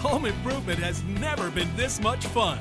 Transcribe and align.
Home 0.00 0.24
improvement 0.24 0.78
has 0.78 1.02
never 1.04 1.50
been 1.50 1.68
this 1.76 2.00
much 2.00 2.26
fun. 2.28 2.58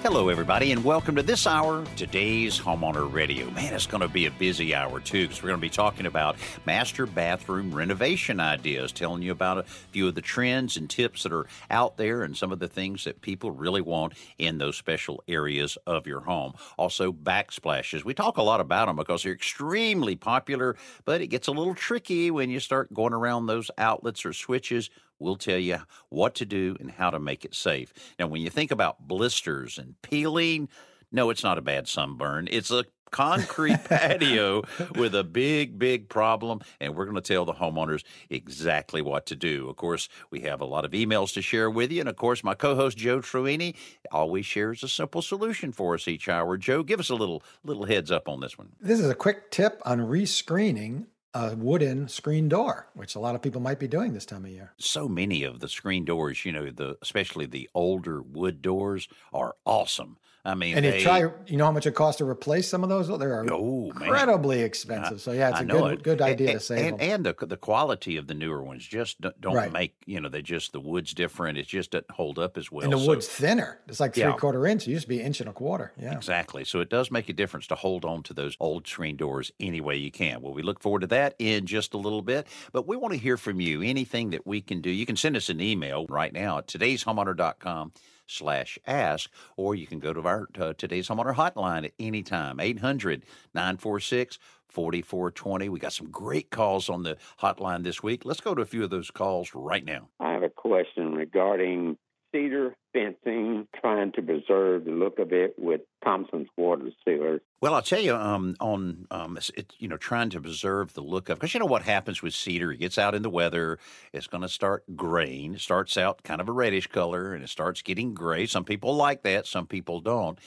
Hello, 0.00 0.28
everybody, 0.28 0.70
and 0.70 0.84
welcome 0.84 1.16
to 1.16 1.24
this 1.24 1.44
hour, 1.44 1.84
today's 1.96 2.56
Homeowner 2.56 3.12
Radio. 3.12 3.50
Man, 3.50 3.74
it's 3.74 3.88
going 3.88 4.00
to 4.00 4.06
be 4.06 4.26
a 4.26 4.30
busy 4.30 4.76
hour, 4.76 5.00
too, 5.00 5.26
because 5.26 5.42
we're 5.42 5.48
going 5.48 5.60
to 5.60 5.66
be 5.66 5.70
talking 5.70 6.06
about 6.06 6.36
master 6.66 7.04
bathroom 7.04 7.74
renovation 7.74 8.38
ideas, 8.38 8.92
telling 8.92 9.22
you 9.22 9.32
about 9.32 9.58
a 9.58 9.64
few 9.64 10.06
of 10.06 10.14
the 10.14 10.22
trends 10.22 10.76
and 10.76 10.88
tips 10.88 11.24
that 11.24 11.32
are 11.32 11.48
out 11.68 11.96
there 11.96 12.22
and 12.22 12.36
some 12.36 12.52
of 12.52 12.60
the 12.60 12.68
things 12.68 13.02
that 13.02 13.22
people 13.22 13.50
really 13.50 13.80
want 13.80 14.12
in 14.38 14.58
those 14.58 14.76
special 14.76 15.20
areas 15.26 15.76
of 15.84 16.06
your 16.06 16.20
home. 16.20 16.52
Also, 16.76 17.12
backsplashes. 17.12 18.04
We 18.04 18.14
talk 18.14 18.36
a 18.36 18.42
lot 18.42 18.60
about 18.60 18.86
them 18.86 18.94
because 18.94 19.24
they're 19.24 19.32
extremely 19.32 20.14
popular, 20.14 20.76
but 21.04 21.22
it 21.22 21.26
gets 21.26 21.48
a 21.48 21.52
little 21.52 21.74
tricky 21.74 22.30
when 22.30 22.50
you 22.50 22.60
start 22.60 22.94
going 22.94 23.14
around 23.14 23.46
those 23.46 23.68
outlets 23.78 24.24
or 24.24 24.32
switches 24.32 24.90
We'll 25.18 25.36
tell 25.36 25.58
you 25.58 25.78
what 26.08 26.34
to 26.36 26.44
do 26.44 26.76
and 26.80 26.90
how 26.90 27.10
to 27.10 27.18
make 27.18 27.44
it 27.44 27.54
safe. 27.54 27.92
Now, 28.18 28.26
when 28.26 28.40
you 28.40 28.50
think 28.50 28.70
about 28.70 29.06
blisters 29.06 29.78
and 29.78 30.00
peeling, 30.02 30.68
no, 31.10 31.30
it's 31.30 31.42
not 31.42 31.58
a 31.58 31.62
bad 31.62 31.88
sunburn. 31.88 32.48
It's 32.50 32.70
a 32.70 32.84
concrete 33.10 33.82
patio 33.84 34.62
with 34.94 35.14
a 35.14 35.24
big, 35.24 35.78
big 35.78 36.08
problem, 36.08 36.60
and 36.80 36.94
we're 36.94 37.04
going 37.04 37.16
to 37.16 37.20
tell 37.20 37.44
the 37.44 37.54
homeowners 37.54 38.04
exactly 38.30 39.02
what 39.02 39.26
to 39.26 39.36
do. 39.36 39.68
Of 39.68 39.76
course, 39.76 40.08
we 40.30 40.40
have 40.40 40.60
a 40.60 40.66
lot 40.66 40.84
of 40.84 40.92
emails 40.92 41.32
to 41.34 41.42
share 41.42 41.70
with 41.70 41.90
you, 41.90 42.00
and 42.00 42.08
of 42.08 42.16
course, 42.16 42.44
my 42.44 42.54
co-host 42.54 42.98
Joe 42.98 43.20
Truini 43.20 43.74
always 44.12 44.46
shares 44.46 44.82
a 44.82 44.88
simple 44.88 45.22
solution 45.22 45.72
for 45.72 45.94
us 45.94 46.06
each 46.06 46.28
hour. 46.28 46.56
Joe, 46.56 46.82
give 46.82 47.00
us 47.00 47.10
a 47.10 47.14
little 47.14 47.42
little 47.64 47.86
heads 47.86 48.10
up 48.10 48.28
on 48.28 48.40
this 48.40 48.58
one. 48.58 48.72
This 48.80 49.00
is 49.00 49.08
a 49.08 49.14
quick 49.14 49.50
tip 49.50 49.80
on 49.84 50.00
rescreening 50.00 51.06
a 51.34 51.54
wooden 51.54 52.08
screen 52.08 52.48
door, 52.48 52.88
which 52.94 53.14
a 53.14 53.20
lot 53.20 53.34
of 53.34 53.42
people 53.42 53.60
might 53.60 53.78
be 53.78 53.88
doing 53.88 54.12
this 54.12 54.26
time 54.26 54.44
of 54.44 54.50
year. 54.50 54.72
So 54.78 55.08
many 55.08 55.44
of 55.44 55.60
the 55.60 55.68
screen 55.68 56.04
doors, 56.04 56.44
you 56.44 56.52
know, 56.52 56.70
the 56.70 56.96
especially 57.02 57.46
the 57.46 57.68
older 57.74 58.22
wood 58.22 58.62
doors 58.62 59.08
are 59.32 59.56
awesome. 59.64 60.18
I 60.48 60.54
mean, 60.54 60.76
and 60.76 60.84
they, 60.84 60.98
you 60.98 61.04
try, 61.04 61.18
you 61.46 61.58
know 61.58 61.66
how 61.66 61.72
much 61.72 61.86
it 61.86 61.94
costs 61.94 62.18
to 62.18 62.24
replace 62.24 62.66
some 62.66 62.82
of 62.82 62.88
those? 62.88 63.06
They're 63.18 63.44
oh, 63.52 63.90
incredibly 63.90 64.56
man. 64.56 64.64
expensive. 64.64 65.20
So 65.20 65.32
yeah, 65.32 65.50
it's 65.50 65.58
I 65.58 65.62
a 65.62 65.66
good 65.66 65.92
it. 65.92 66.02
good 66.02 66.22
idea 66.22 66.52
and, 66.52 66.58
to 66.58 66.64
save 66.64 66.86
and, 66.86 66.98
them. 66.98 67.10
And 67.10 67.26
the 67.26 67.46
the 67.46 67.58
quality 67.58 68.16
of 68.16 68.28
the 68.28 68.34
newer 68.34 68.62
ones 68.62 68.86
just 68.86 69.20
don't 69.20 69.54
right. 69.54 69.70
make 69.70 69.94
you 70.06 70.18
know 70.20 70.30
they 70.30 70.40
just 70.40 70.72
the 70.72 70.80
wood's 70.80 71.12
different. 71.12 71.58
It 71.58 71.66
just 71.66 71.90
doesn't 71.90 72.10
hold 72.10 72.38
up 72.38 72.56
as 72.56 72.72
well. 72.72 72.84
And 72.84 72.94
the 72.94 72.98
so, 72.98 73.08
wood's 73.08 73.28
thinner. 73.28 73.80
It's 73.88 74.00
like 74.00 74.14
three 74.14 74.22
yeah. 74.22 74.32
quarter 74.32 74.66
inch. 74.66 74.88
It 74.88 74.92
used 74.92 75.02
to 75.02 75.08
be 75.08 75.20
inch 75.20 75.40
and 75.40 75.50
a 75.50 75.52
quarter. 75.52 75.92
Yeah, 76.00 76.14
exactly. 76.14 76.64
So 76.64 76.80
it 76.80 76.88
does 76.88 77.10
make 77.10 77.28
a 77.28 77.34
difference 77.34 77.66
to 77.66 77.74
hold 77.74 78.06
on 78.06 78.22
to 78.22 78.32
those 78.32 78.56
old 78.58 78.88
screen 78.88 79.16
doors 79.16 79.52
any 79.60 79.82
way 79.82 79.96
you 79.96 80.10
can. 80.10 80.40
Well, 80.40 80.54
we 80.54 80.62
look 80.62 80.80
forward 80.80 81.00
to 81.00 81.08
that 81.08 81.34
in 81.38 81.66
just 81.66 81.92
a 81.92 81.98
little 81.98 82.22
bit, 82.22 82.46
but 82.72 82.88
we 82.88 82.96
want 82.96 83.12
to 83.12 83.18
hear 83.18 83.36
from 83.36 83.60
you. 83.60 83.82
Anything 83.82 84.30
that 84.30 84.46
we 84.46 84.62
can 84.62 84.80
do, 84.80 84.88
you 84.88 85.04
can 85.04 85.16
send 85.16 85.36
us 85.36 85.50
an 85.50 85.60
email 85.60 86.06
right 86.08 86.32
now 86.32 86.58
at 86.58 86.68
today'shomeowner.com 86.68 87.92
slash 88.28 88.78
ask, 88.86 89.30
or 89.56 89.74
you 89.74 89.86
can 89.86 89.98
go 89.98 90.12
to 90.12 90.20
our 90.20 90.46
uh, 90.58 90.72
today's 90.74 91.08
homeowner 91.08 91.34
hotline 91.34 91.84
at 91.84 91.92
any 91.98 92.22
time, 92.22 92.60
800 92.60 93.24
946 93.54 94.38
4420. 94.68 95.68
We 95.68 95.78
got 95.80 95.92
some 95.92 96.10
great 96.10 96.50
calls 96.50 96.88
on 96.88 97.02
the 97.02 97.16
hotline 97.40 97.82
this 97.82 98.02
week. 98.02 98.24
Let's 98.24 98.40
go 98.40 98.54
to 98.54 98.62
a 98.62 98.66
few 98.66 98.84
of 98.84 98.90
those 98.90 99.10
calls 99.10 99.52
right 99.54 99.84
now. 99.84 100.08
I 100.20 100.32
have 100.32 100.42
a 100.42 100.50
question 100.50 101.14
regarding 101.14 101.96
cedar 102.32 102.74
fencing, 102.92 103.66
trying 103.80 104.12
to 104.12 104.22
preserve 104.22 104.84
the 104.84 104.90
look 104.90 105.18
of 105.18 105.32
it 105.32 105.54
with 105.58 105.82
Thompson's 106.04 106.48
water 106.56 106.90
sealers. 107.04 107.40
Well, 107.60 107.74
I'll 107.74 107.82
tell 107.82 108.00
you, 108.00 108.14
um, 108.14 108.56
on 108.60 109.06
um, 109.10 109.38
it, 109.56 109.72
you 109.78 109.88
know, 109.88 109.96
trying 109.96 110.30
to 110.30 110.40
preserve 110.40 110.94
the 110.94 111.02
look 111.02 111.28
of 111.28 111.38
because 111.38 111.54
you 111.54 111.60
know 111.60 111.66
what 111.66 111.82
happens 111.82 112.22
with 112.22 112.34
cedar. 112.34 112.72
It 112.72 112.78
gets 112.78 112.98
out 112.98 113.14
in 113.14 113.22
the 113.22 113.30
weather, 113.30 113.78
it's 114.12 114.26
going 114.26 114.42
to 114.42 114.48
start 114.48 114.84
graying. 114.96 115.54
It 115.54 115.60
starts 115.60 115.96
out 115.96 116.22
kind 116.22 116.40
of 116.40 116.48
a 116.48 116.52
reddish 116.52 116.86
color, 116.86 117.34
and 117.34 117.42
it 117.42 117.48
starts 117.48 117.82
getting 117.82 118.14
gray. 118.14 118.46
Some 118.46 118.64
people 118.64 118.94
like 118.94 119.22
that, 119.22 119.46
some 119.46 119.66
people 119.66 120.00
don't 120.00 120.38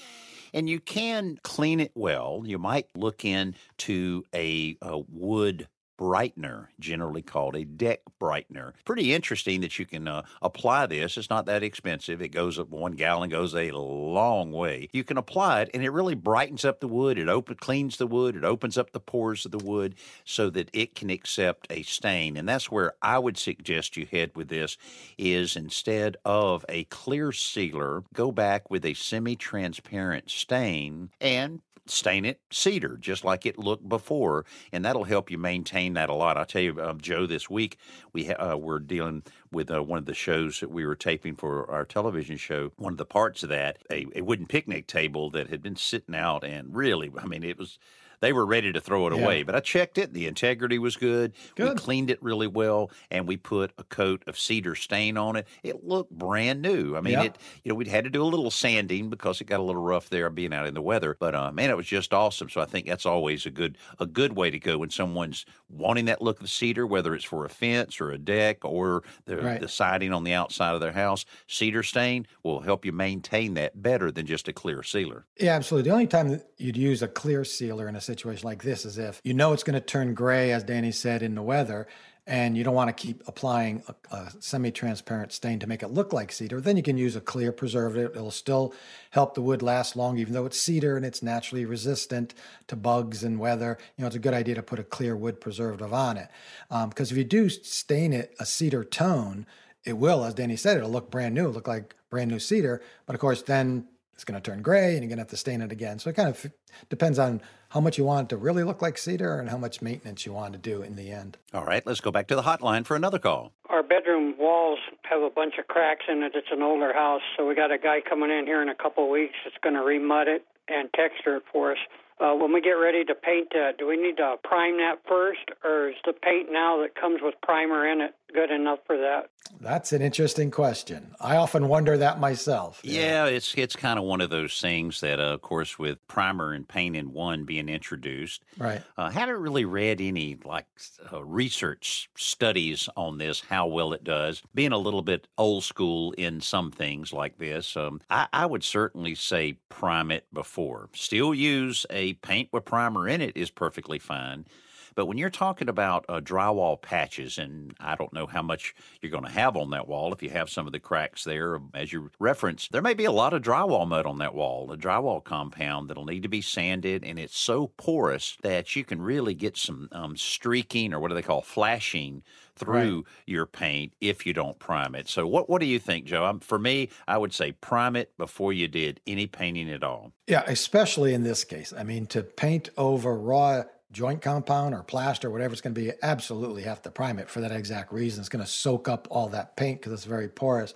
and 0.54 0.70
you 0.70 0.80
can 0.80 1.40
clean 1.44 1.80
it 1.80 1.92
well. 1.96 2.44
You 2.46 2.60
might 2.60 2.88
look 2.96 3.24
into 3.24 4.24
a, 4.34 4.78
a 4.82 4.98
wood 4.98 5.68
brightener, 6.02 6.66
generally 6.80 7.22
called 7.22 7.56
a 7.56 7.64
deck 7.64 8.00
brightener. 8.20 8.74
Pretty 8.86 9.14
interesting 9.14 9.62
that 9.62 9.78
you 9.78 9.86
can 9.86 10.08
uh, 10.08 10.24
apply 10.42 10.88
this. 10.88 11.16
It's 11.16 11.30
not 11.30 11.46
that 11.46 11.62
expensive. 11.62 12.24
It 12.24 12.30
goes 12.30 12.58
up 12.58 12.70
one 12.70 12.94
gallon 12.94 13.30
goes 13.30 13.54
a 13.54 13.70
long 13.72 14.52
way. 14.52 14.90
You 14.94 15.04
can 15.04 15.18
apply 15.18 15.62
it, 15.62 15.70
and 15.76 15.84
it 15.84 15.92
really 15.92 16.16
brightens 16.16 16.66
up 16.66 16.80
the 16.80 16.88
wood. 16.88 17.20
It 17.20 17.30
open 17.30 17.56
cleans 17.56 17.98
the 17.98 18.08
wood. 18.08 18.36
It 18.36 18.44
opens 18.44 18.80
up 18.80 18.92
the 18.92 19.00
pores 19.00 19.46
of 19.46 19.52
the 19.52 19.64
wood 19.64 19.94
so 20.26 20.50
that 20.50 20.72
it 20.74 20.96
can 20.96 21.12
accept 21.12 21.68
a 21.70 21.84
stain. 21.84 22.36
And 22.36 22.50
that's 22.50 22.72
where 22.72 22.94
I 23.04 23.20
would 23.20 23.38
suggest 23.38 23.96
you 23.96 24.08
head 24.10 24.32
with 24.36 24.48
this. 24.48 24.78
Is 25.20 25.56
instead 25.56 26.18
of 26.26 26.66
a 26.68 26.86
clear 26.86 27.32
sealer, 27.32 28.04
go 28.12 28.32
back 28.32 28.72
with 28.72 28.86
a 28.86 28.96
semi-transparent 28.96 30.32
stain 30.32 31.12
and 31.22 31.62
stain 31.92 32.26
it 32.26 32.40
cedar, 32.52 32.98
just 32.98 33.24
like 33.24 33.46
it 33.46 33.58
looked 33.58 33.88
before, 33.88 34.46
and 34.72 34.84
that'll 34.86 35.04
help 35.04 35.30
you 35.30 35.38
maintain 35.38 35.94
that 35.94 36.10
a 36.10 36.14
lot. 36.14 36.38
I'll 36.38 36.46
tell 36.46 36.62
you, 36.62 36.82
um, 36.82 37.00
Joe, 37.02 37.26
this 37.26 37.50
week 37.50 37.78
we 38.14 38.26
ha- 38.26 38.54
uh, 38.54 38.58
we're 38.58 38.80
dealing 38.80 39.24
with 39.52 39.70
uh, 39.70 39.84
one 39.84 40.00
of 40.00 40.06
the 40.06 40.14
shows 40.14 40.60
that 40.62 40.72
we 40.72 40.86
were 40.86 40.96
taping 40.96 41.36
for 41.36 41.70
our 41.70 41.86
television 41.86 42.38
show. 42.38 42.72
One 42.78 42.94
of 42.94 42.98
the 42.98 43.06
parts 43.06 43.44
of 43.44 43.50
that, 43.50 43.80
a, 43.92 44.08
a 44.16 44.22
wooden 44.22 44.46
picnic 44.48 44.88
table 44.88 45.30
that 45.32 45.50
had 45.50 45.62
been 45.62 45.76
sitting 45.76 46.16
out, 46.16 46.44
and 46.44 46.76
really, 46.76 47.12
I 47.18 47.26
mean, 47.26 47.44
it 47.44 47.58
was 47.58 47.78
they 48.22 48.34
were 48.34 48.46
ready 48.46 48.72
to 48.72 48.80
throw 48.80 49.08
it 49.08 49.16
yeah. 49.16 49.22
away. 49.22 49.44
But 49.44 49.56
I 49.56 49.60
checked 49.60 49.98
it; 49.98 50.14
the 50.14 50.28
integrity 50.28 50.80
was 50.80 50.96
good. 50.96 51.34
good. 51.56 51.70
We 51.70 51.76
cleaned 51.76 52.10
it 52.10 52.22
really 52.24 52.48
well, 52.48 52.92
and 53.10 53.28
we 53.28 53.38
put 53.38 53.74
a 53.78 53.84
coat 53.84 54.24
of 54.28 54.40
cedar 54.40 54.76
stain 54.76 55.18
on 55.18 55.36
it. 55.36 55.48
It 55.64 55.84
looked 55.84 56.12
brand 56.12 56.62
new. 56.62 56.96
I 56.96 57.02
mean, 57.02 57.20
it 57.20 57.38
you 57.64 57.70
know 57.70 57.76
we'd 57.76 57.88
had 57.88 58.06
to 58.06 58.10
do 58.10 58.24
a 58.24 58.26
little 58.26 58.52
sanding 58.52 59.10
because 59.10 59.42
it 59.42 59.46
got 59.46 59.60
a 59.60 59.64
little 59.64 59.82
rough 59.82 60.10
there 60.10 60.30
being 60.30 60.54
out 60.54 60.68
in 60.68 60.74
the 60.74 60.82
weather. 60.82 61.18
But 61.20 61.36
uh, 61.36 61.52
man, 61.52 61.70
it 61.70 61.78
was 61.78 61.88
just 61.88 62.14
awesome. 62.14 62.50
So 62.50 62.62
I 62.62 62.66
think 62.66 62.88
that's 62.88 63.06
always 63.06 63.46
a 63.46 63.52
good 63.52 63.78
a 64.00 64.06
good 64.06 64.36
way 64.36 64.50
to 64.50 64.60
go 64.60 64.78
when 64.78 64.90
someone's 64.90 65.46
wanting 65.70 66.06
that 66.06 66.22
look 66.22 66.42
of 66.42 66.50
cedar, 66.50 66.86
whether 66.86 67.16
it's 67.16 67.26
for 67.26 67.46
a 67.46 67.50
fence 67.50 68.00
or 68.00 68.12
a 68.12 68.18
deck 68.18 68.64
or 68.64 69.04
the, 69.26 69.38
right. 69.38 69.62
the 69.62 69.68
siding 69.68 70.14
on 70.14 70.24
the 70.24 70.34
outside 70.34 70.74
of 70.74 70.82
their 70.82 70.92
house. 70.92 71.26
Cedar 71.48 71.84
stain 71.84 72.28
will 72.44 72.62
help 72.62 72.86
you 72.86 72.92
maintain 72.92 73.54
that 73.56 73.82
better 73.82 74.12
than 74.12 74.26
just 74.26 74.48
a 74.48 74.54
clear 74.54 74.84
sealer. 74.84 75.26
Yeah, 75.40 75.56
absolutely. 75.56 75.90
The 75.90 75.94
only 75.94 76.08
time 76.08 76.30
that 76.30 76.48
you'd 76.58 76.78
use 76.78 77.02
a 77.02 77.08
clear 77.08 77.44
sealer 77.44 77.88
in 77.88 77.96
a 77.96 78.02
situation 78.14 78.46
like 78.46 78.64
this 78.64 78.86
is 78.86 78.98
if 78.98 79.22
you 79.24 79.34
know 79.34 79.54
it's 79.54 79.64
going 79.64 79.74
to 79.74 79.86
turn 79.86 80.14
gray, 80.14 80.52
as 80.52 80.64
Danny 80.64 80.92
said, 80.92 81.24
in 81.24 81.36
the 81.36 81.42
weather, 81.42 81.88
and 82.28 82.56
you 82.56 82.64
don't 82.64 82.76
want 82.76 82.88
to 82.88 82.94
keep 82.94 83.24
applying 83.28 83.84
a, 83.88 84.16
a 84.16 84.32
semi-transparent 84.40 85.32
stain 85.32 85.60
to 85.60 85.68
make 85.68 85.82
it 85.82 85.90
look 85.90 86.14
like 86.14 86.32
cedar, 86.32 86.62
then 86.62 86.78
you 86.78 86.84
can 86.84 86.98
use 86.98 87.16
a 87.16 87.22
clear 87.22 87.52
preservative. 87.52 88.12
It'll 88.12 88.32
still 88.32 88.74
help 89.10 89.34
the 89.34 89.42
wood 89.42 89.62
last 89.62 89.96
long, 89.96 90.18
even 90.18 90.34
though 90.34 90.46
it's 90.46 90.60
cedar 90.60 90.96
and 90.96 91.06
it's 91.06 91.24
naturally 91.24 91.66
resistant 91.66 92.34
to 92.68 92.76
bugs 92.76 93.24
and 93.24 93.40
weather. 93.40 93.78
You 93.98 94.04
know, 94.04 94.08
it's 94.08 94.16
a 94.16 94.20
good 94.20 94.34
idea 94.34 94.56
to 94.56 94.64
put 94.64 94.80
a 94.80 94.84
clear 94.84 95.16
wood 95.16 95.42
preservative 95.42 95.94
on 95.94 96.18
it 96.18 96.30
because 96.70 97.12
um, 97.12 97.16
if 97.16 97.18
you 97.18 97.24
do 97.24 97.50
stain 97.50 98.14
it 98.14 98.36
a 98.40 98.46
cedar 98.46 98.84
tone, 98.84 99.48
it 99.84 99.98
will, 99.98 100.24
as 100.24 100.36
Danny 100.36 100.58
said, 100.58 100.78
it'll 100.78 100.92
look 100.92 101.10
brand 101.10 101.34
new, 101.34 101.48
look 101.48 101.68
like 101.68 101.96
brand 102.12 102.30
new 102.30 102.40
cedar. 102.40 102.82
But 103.08 103.16
of 103.16 103.20
course, 103.20 103.42
then 103.42 103.88
it's 104.14 104.24
going 104.24 104.40
to 104.40 104.52
turn 104.52 104.62
gray 104.62 104.94
and 104.94 105.02
you're 105.02 105.10
going 105.10 105.18
to 105.18 105.24
have 105.24 105.30
to 105.30 105.38
stain 105.38 105.62
it 105.62 105.72
again. 105.72 105.98
So 105.98 106.12
it 106.12 106.16
kind 106.16 106.30
of 106.30 106.52
depends 106.90 107.18
on 107.18 107.42
how 107.72 107.80
much 107.80 107.98
you 107.98 108.04
want 108.04 108.28
it 108.28 108.30
to 108.30 108.38
really 108.38 108.64
look 108.64 108.82
like 108.82 108.98
cedar 108.98 109.40
and 109.40 109.50
how 109.50 109.58
much 109.58 109.82
maintenance 109.82 110.26
you 110.26 110.34
want 110.34 110.52
to 110.54 110.60
do 110.60 110.82
in 110.82 110.96
the 110.96 111.12
end. 111.12 111.38
All 111.54 111.64
right, 111.64 111.86
let's 111.86 112.02
go 112.02 112.12
back 112.12 112.28
to 112.28 112.36
the 112.36 112.44
hotline 112.44 112.86
for 112.86 112.96
another 112.96 113.18
call. 113.20 113.54
Our 113.70 113.82
bedroom 113.82 114.36
walls 114.38 114.80
have 115.04 115.22
a 115.22 115.30
bunch 115.30 115.54
of 115.58 115.68
cracks 115.68 116.06
in 116.10 116.22
it. 116.22 116.34
It's 116.36 116.50
an 116.52 116.62
older 116.62 116.94
house, 116.94 117.22
so 117.38 117.48
we 117.48 117.56
got 117.56 117.72
a 117.72 117.78
guy 117.78 118.00
coming 118.08 118.30
in 118.30 118.46
here 118.46 118.62
in 118.62 118.68
a 118.68 118.76
couple 118.76 119.06
of 119.06 119.10
weeks 119.10 119.36
that's 119.46 119.56
going 119.64 119.76
to 119.76 119.82
remud 119.82 120.28
it 120.28 120.46
and 120.68 120.90
texture 120.94 121.38
it 121.38 121.44
for 121.52 121.72
us. 121.72 121.78
Uh, 122.20 122.36
when 122.36 122.54
we 122.54 122.62
get 122.62 122.72
ready 122.72 123.04
to 123.06 123.16
paint 123.16 123.48
that, 123.52 123.78
do 123.80 123.88
we 123.88 123.98
need 123.98 124.18
to 124.18 124.36
prime 124.44 124.78
that 124.78 125.00
first, 125.08 125.50
or 125.64 125.90
is 125.90 125.96
the 126.06 126.14
paint 126.14 126.50
now 126.52 126.78
that 126.82 126.94
comes 126.94 127.20
with 127.24 127.34
primer 127.42 127.88
in 127.88 128.02
it 128.02 128.14
good 128.34 128.52
enough 128.52 128.80
for 128.86 128.98
that? 128.98 129.30
That's 129.60 129.94
an 129.94 130.02
interesting 130.02 130.52
question. 130.52 131.16
I 131.20 131.36
often 131.38 131.68
wonder 131.68 131.98
that 131.98 132.20
myself. 132.20 132.82
Yeah, 132.84 133.26
it's 133.28 133.54
it's 133.56 133.76
kind 133.76 134.00
of 134.00 134.06
one 134.06 134.22
of 134.22 134.32
those 134.32 134.60
things 134.60 135.02
that, 135.02 135.20
uh, 135.20 135.34
of 135.36 135.42
course, 135.42 135.78
with 135.78 136.00
primer 136.08 136.52
and 136.52 136.68
paint 136.68 136.96
in 136.96 137.14
one 137.14 137.46
being 137.46 137.70
introduced, 137.70 138.44
Right. 138.58 138.84
uh, 138.98 139.12
haven't 139.12 139.38
really 139.38 139.66
read 139.66 140.02
any 140.02 140.36
like 140.44 140.66
uh, 141.14 141.24
research 141.24 142.10
studies 142.18 142.90
on 142.98 143.20
this, 143.20 143.40
how 143.40 143.68
well 143.68 143.94
it 143.94 144.04
does. 144.04 144.42
Being 144.56 144.72
a 144.72 144.80
little 144.80 145.04
bit 145.04 145.28
old 145.38 145.64
school 145.64 146.14
in 146.14 146.42
some 146.42 146.72
things 146.72 147.14
like 147.14 147.38
this, 147.38 147.78
um, 147.78 148.02
I, 148.10 148.28
I 148.34 148.48
would 148.48 148.64
certainly 148.64 149.14
say 149.14 149.60
prime 149.70 150.10
it 150.10 150.26
before. 150.34 150.90
Still 150.96 151.36
use 151.36 151.86
a 151.92 152.14
paint 152.16 152.50
with 152.52 152.66
primer 152.66 153.08
in 153.08 153.22
it 153.22 153.38
is 153.38 153.52
perfectly 153.52 154.00
fine. 154.00 154.48
But 154.96 155.06
when 155.06 155.18
you're 155.18 155.30
talking 155.30 155.70
about 155.70 156.06
uh, 156.10 156.20
drywall 156.20 156.82
patches, 156.82 157.38
and 157.38 157.76
I 157.80 157.96
don't 157.96 158.14
know 158.14 158.26
how 158.26 158.42
much 158.42 158.76
you're 159.02 159.12
going 159.12 159.26
to 159.26 159.32
have 159.32 159.56
on 159.56 159.72
that 159.72 159.88
wall, 159.88 160.14
if 160.14 160.22
you 160.22 160.30
have 160.30 160.50
some 160.50 160.68
of 160.68 160.74
the 160.74 160.80
cracks 160.80 161.24
there, 161.24 161.56
um, 161.56 161.70
as 161.74 161.94
you 161.94 162.12
referenced, 162.20 162.72
there 162.72 162.82
may 162.82 162.94
be 162.94 163.06
a 163.06 163.12
lot 163.12 163.34
of 163.34 163.42
drywall 163.42 163.88
mud 163.88 164.06
on 164.06 164.18
that 164.20 164.36
wall, 164.36 164.72
a 164.72 164.78
drywall 164.78 165.24
compound 165.24 165.90
that'll 165.90 166.06
need 166.06 166.24
to 166.24 166.30
be 166.30 166.42
sanded, 166.42 167.04
and 167.04 167.18
it's 167.20 167.38
so 167.38 167.68
porous 167.68 168.38
that 168.42 168.76
you 168.76 168.84
can 168.84 169.02
really 169.02 169.34
get 169.34 169.58
some 169.58 169.90
um, 169.92 170.16
streaking 170.18 170.94
or 170.94 171.00
what 171.00 171.10
do 171.10 171.16
they 171.16 171.22
call 171.22 171.42
flashing 171.42 172.24
through 172.56 173.06
your 173.26 173.46
paint 173.46 173.94
if 174.02 174.26
you 174.26 174.34
don't 174.34 174.60
prime 174.60 174.96
it. 174.96 175.08
So, 175.08 175.26
what 175.26 175.50
what 175.50 175.62
do 175.62 175.66
you 175.66 175.80
think, 175.80 176.06
Joe? 176.06 176.26
Um 176.26 176.40
for 176.40 176.60
me, 176.60 176.90
I 177.08 177.18
would 177.18 177.34
say 177.34 177.54
prime 177.54 177.96
it 177.96 178.16
before 178.18 178.54
you 178.54 178.68
did 178.68 179.00
any 179.08 179.28
painting 179.28 179.72
at 179.72 179.84
all. 179.84 180.12
Yeah, 180.28 180.44
especially 180.48 181.14
in 181.14 181.24
this 181.24 181.44
case. 181.44 181.74
I 181.76 181.84
mean, 181.84 182.06
to 182.08 182.24
paint 182.24 182.70
over 182.78 183.18
raw 183.18 183.64
joint 183.92 184.22
compound 184.22 184.74
or 184.74 184.84
plaster, 184.84 185.30
whatever 185.30 185.54
it's 185.54 185.62
going 185.62 185.76
to 185.76 185.82
be, 185.82 185.92
absolutely 186.02 186.64
have 186.64 186.82
to 186.84 186.92
prime 186.92 187.20
it 187.20 187.30
for 187.30 187.42
that 187.42 187.52
exact 187.52 187.92
reason. 187.92 188.22
It's 188.22 188.30
going 188.30 188.44
to 188.44 188.50
soak 188.50 188.88
up 188.88 189.08
all 189.12 189.30
that 189.30 189.56
paint 189.56 189.80
because 189.80 189.94
it's 189.94 190.06
very 190.06 190.28
porous. 190.28 190.74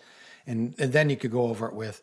And, 0.48 0.76
and 0.78 0.92
then 0.92 1.10
you 1.10 1.16
could 1.16 1.32
go 1.32 1.48
over 1.48 1.68
it 1.68 1.74
with 1.74 2.02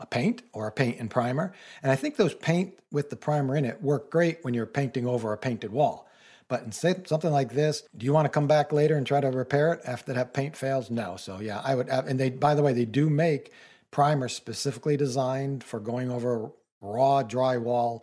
a 0.00 0.06
paint 0.06 0.42
or 0.52 0.66
a 0.66 0.72
paint 0.72 0.98
and 0.98 1.10
primer. 1.10 1.52
And 1.82 1.90
I 1.90 1.96
think 1.96 2.16
those 2.16 2.34
paint 2.34 2.78
with 2.90 3.10
the 3.10 3.16
primer 3.16 3.56
in 3.56 3.64
it 3.64 3.82
work 3.82 4.10
great 4.10 4.38
when 4.42 4.54
you're 4.54 4.66
painting 4.66 5.06
over 5.06 5.32
a 5.32 5.38
painted 5.38 5.72
wall. 5.72 6.08
But 6.48 6.64
instead, 6.64 7.08
something 7.08 7.30
like 7.30 7.54
this, 7.54 7.84
do 7.96 8.04
you 8.04 8.12
want 8.12 8.26
to 8.26 8.28
come 8.28 8.46
back 8.46 8.72
later 8.72 8.96
and 8.96 9.06
try 9.06 9.20
to 9.20 9.30
repair 9.30 9.72
it 9.72 9.80
after 9.86 10.12
that 10.12 10.34
paint 10.34 10.54
fails? 10.54 10.90
No. 10.90 11.16
So 11.16 11.40
yeah, 11.40 11.62
I 11.64 11.74
would. 11.74 11.88
And 11.88 12.20
they, 12.20 12.30
by 12.30 12.54
the 12.54 12.62
way, 12.62 12.72
they 12.72 12.84
do 12.84 13.08
make 13.08 13.52
primers 13.90 14.34
specifically 14.34 14.96
designed 14.96 15.64
for 15.64 15.80
going 15.80 16.10
over 16.10 16.50
raw 16.80 17.22
drywall 17.22 18.02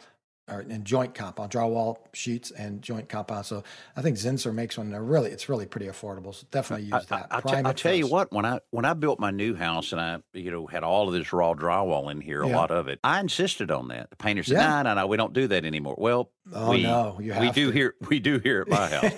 or 0.50 0.60
and 0.62 0.84
joint 0.86 1.14
compound, 1.14 1.52
drywall 1.52 1.98
sheets 2.14 2.52
and 2.52 2.82
joint 2.82 3.10
compound. 3.10 3.46
So 3.46 3.64
I 3.96 4.02
think 4.02 4.18
Zinsser 4.18 4.54
makes 4.54 4.78
one. 4.78 4.90
They're 4.90 5.02
really, 5.04 5.30
it's 5.32 5.48
really 5.50 5.66
pretty 5.66 5.88
affordable. 5.88 6.34
So 6.34 6.46
definitely 6.52 6.88
use 6.88 7.06
that. 7.08 7.28
I, 7.32 7.42
Prime 7.42 7.74
tell 7.76 7.94
you 7.94 8.08
what, 8.08 8.32
when 8.32 8.46
I 8.46 8.60
when 8.72 8.86
I 8.86 8.94
built 8.94 9.20
my 9.20 9.32
new 9.32 9.56
house 9.56 9.92
and 9.92 10.02
I 10.02 10.18
you 10.34 10.52
know 10.52 10.68
had 10.68 10.84
all 10.84 11.08
of 11.08 11.14
this 11.14 11.32
raw 11.32 11.54
drywall 11.54 12.12
in 12.12 12.22
here, 12.22 12.42
a 12.44 12.48
Yeah. 12.50 12.56
lot 12.58 12.72
of 12.72 12.88
it, 12.88 13.00
I 13.04 13.20
insisted 13.20 13.72
on 13.72 13.88
that. 13.90 14.10
The 14.10 14.16
painter 14.16 14.44
said, 14.44 14.54
Yeah. 14.54 14.82
"No, 14.84 14.94
no, 14.94 15.02
no, 15.02 15.08
we 15.08 15.18
don't 15.18 15.34
do 15.34 15.48
that 15.48 15.66
anymore." 15.66 15.96
Well, 15.98 16.32
Oh, 16.52 16.72
we 16.72 16.82
no, 16.84 17.16
we 17.20 17.52
do 17.52 17.68
to. 17.68 17.72
here 17.72 17.96
we 18.10 18.20
do 18.20 18.40
here 18.40 18.62
at 18.62 18.68
my 18.70 18.88
house, 18.88 19.14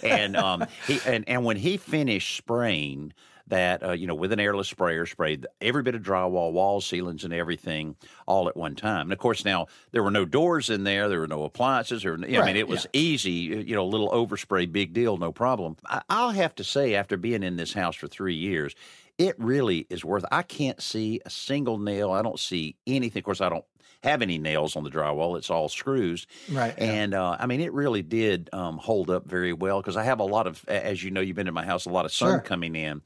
and 0.02 0.36
um 0.36 0.66
he 0.86 1.00
and 1.06 1.24
and 1.28 1.44
when 1.44 1.56
he 1.56 1.76
finished 1.78 2.36
spraying 2.36 3.12
that 3.48 3.82
uh, 3.82 3.92
you 3.92 4.06
know 4.06 4.14
with 4.14 4.32
an 4.32 4.40
airless 4.40 4.68
sprayer 4.68 5.04
sprayed 5.06 5.46
every 5.60 5.82
bit 5.82 5.94
of 5.94 6.02
drywall 6.02 6.52
walls 6.52 6.86
ceilings 6.86 7.24
and 7.24 7.34
everything 7.34 7.94
all 8.26 8.48
at 8.48 8.56
one 8.56 8.74
time 8.74 9.02
and 9.02 9.12
of 9.12 9.18
course 9.18 9.44
now 9.44 9.66
there 9.92 10.02
were 10.02 10.10
no 10.10 10.24
doors 10.24 10.70
in 10.70 10.84
there 10.84 11.08
there 11.10 11.20
were 11.20 11.28
no 11.28 11.44
appliances 11.44 12.04
or 12.06 12.14
i 12.14 12.46
mean 12.46 12.56
it 12.56 12.68
was 12.68 12.86
easy 12.94 13.30
you 13.30 13.74
know 13.74 13.82
a 13.82 13.86
little 13.86 14.10
overspray 14.10 14.70
big 14.70 14.92
deal 14.94 15.18
no 15.18 15.30
problem 15.30 15.76
I, 15.86 16.00
i'll 16.08 16.30
have 16.30 16.54
to 16.54 16.64
say 16.64 16.94
after 16.94 17.16
being 17.18 17.42
in 17.42 17.56
this 17.56 17.74
house 17.74 17.96
for 17.96 18.08
three 18.08 18.34
years 18.34 18.74
it 19.18 19.34
really 19.38 19.86
is 19.90 20.04
worth 20.06 20.24
i 20.32 20.40
can't 20.42 20.80
see 20.82 21.20
a 21.26 21.30
single 21.30 21.76
nail 21.78 22.10
i 22.12 22.22
don't 22.22 22.40
see 22.40 22.76
anything 22.86 23.20
of 23.20 23.24
course 23.24 23.42
i 23.42 23.50
don't 23.50 23.64
have 24.02 24.20
any 24.22 24.38
nails 24.38 24.74
on 24.76 24.84
the 24.84 24.90
drywall 24.90 25.36
it's 25.36 25.50
all 25.50 25.68
screws 25.68 26.26
Right, 26.50 26.74
yeah. 26.78 26.84
and 26.84 27.14
uh, 27.14 27.36
I 27.40 27.46
mean, 27.46 27.60
it 27.62 27.72
really 27.72 28.02
did 28.02 28.50
um, 28.52 28.76
hold 28.76 29.08
up 29.08 29.26
very 29.26 29.54
well 29.54 29.80
because 29.80 29.96
I 29.96 30.02
have 30.04 30.20
a 30.20 30.24
lot 30.24 30.46
of, 30.46 30.62
as 30.68 31.02
you 31.02 31.10
know, 31.10 31.22
you've 31.22 31.36
been 31.36 31.48
in 31.48 31.54
my 31.54 31.64
house, 31.64 31.86
a 31.86 31.88
lot 31.90 32.04
of 32.04 32.12
sun 32.12 32.32
Sure. 32.32 32.40
coming 32.40 32.76
in. 32.76 33.00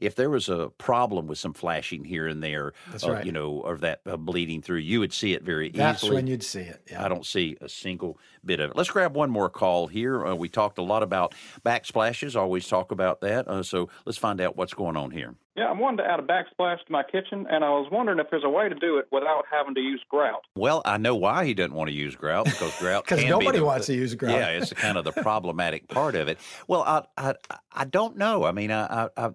If 0.00 0.14
there 0.14 0.30
was 0.30 0.48
a 0.48 0.70
problem 0.78 1.26
with 1.26 1.38
some 1.38 1.54
flashing 1.54 2.04
here 2.04 2.26
and 2.26 2.42
there, 2.42 2.72
That's 2.90 3.04
uh, 3.04 3.12
right. 3.12 3.26
you 3.26 3.32
know, 3.32 3.62
or 3.64 3.76
that 3.78 4.00
uh, 4.06 4.16
bleeding 4.16 4.62
through, 4.62 4.78
you 4.78 5.00
would 5.00 5.12
see 5.12 5.32
it 5.32 5.42
very 5.42 5.70
That's 5.70 6.02
easily. 6.02 6.16
That's 6.16 6.22
when 6.22 6.26
you'd 6.26 6.42
see 6.42 6.60
it. 6.60 6.82
Yeah. 6.90 7.04
I 7.04 7.08
don't 7.08 7.26
see 7.26 7.56
a 7.60 7.68
single 7.68 8.18
bit 8.44 8.60
of 8.60 8.70
it. 8.70 8.76
Let's 8.76 8.90
grab 8.90 9.14
one 9.14 9.30
more 9.30 9.50
call 9.50 9.86
here. 9.86 10.24
Uh, 10.24 10.34
we 10.34 10.48
talked 10.48 10.78
a 10.78 10.82
lot 10.82 11.02
about 11.02 11.34
backsplashes. 11.64 12.36
Always 12.36 12.68
talk 12.68 12.92
about 12.92 13.20
that. 13.20 13.48
Uh, 13.48 13.62
so 13.62 13.88
let's 14.04 14.18
find 14.18 14.40
out 14.40 14.56
what's 14.56 14.74
going 14.74 14.96
on 14.96 15.10
here. 15.10 15.34
Yeah, 15.56 15.66
I 15.66 15.72
wanted 15.72 16.02
to 16.02 16.10
add 16.10 16.18
a 16.18 16.22
backsplash 16.22 16.84
to 16.84 16.90
my 16.90 17.04
kitchen, 17.04 17.46
and 17.48 17.64
I 17.64 17.70
was 17.70 17.88
wondering 17.92 18.18
if 18.18 18.26
there's 18.28 18.42
a 18.44 18.48
way 18.48 18.68
to 18.68 18.74
do 18.74 18.98
it 18.98 19.06
without 19.12 19.44
having 19.48 19.74
to 19.76 19.80
use 19.80 20.02
grout. 20.08 20.42
Well, 20.56 20.82
I 20.84 20.96
know 20.96 21.14
why 21.14 21.44
he 21.44 21.54
doesn't 21.54 21.74
want 21.74 21.88
to 21.90 21.94
use 21.94 22.16
grout 22.16 22.46
because 22.46 22.76
grout 22.80 23.04
Because 23.08 23.24
nobody 23.24 23.52
be 23.52 23.58
the, 23.58 23.64
wants 23.64 23.86
to 23.86 23.94
use 23.94 24.14
grout. 24.16 24.34
Yeah, 24.34 24.48
it's 24.48 24.72
kind 24.72 24.98
of 24.98 25.04
the 25.04 25.12
problematic 25.12 25.86
part 25.86 26.16
of 26.16 26.26
it. 26.26 26.38
Well, 26.66 26.82
I 26.82 27.04
I, 27.16 27.34
I 27.72 27.84
don't 27.84 28.16
know. 28.16 28.44
I 28.44 28.52
mean, 28.52 28.72
I, 28.72 29.04
I, 29.04 29.08
I, 29.16 29.30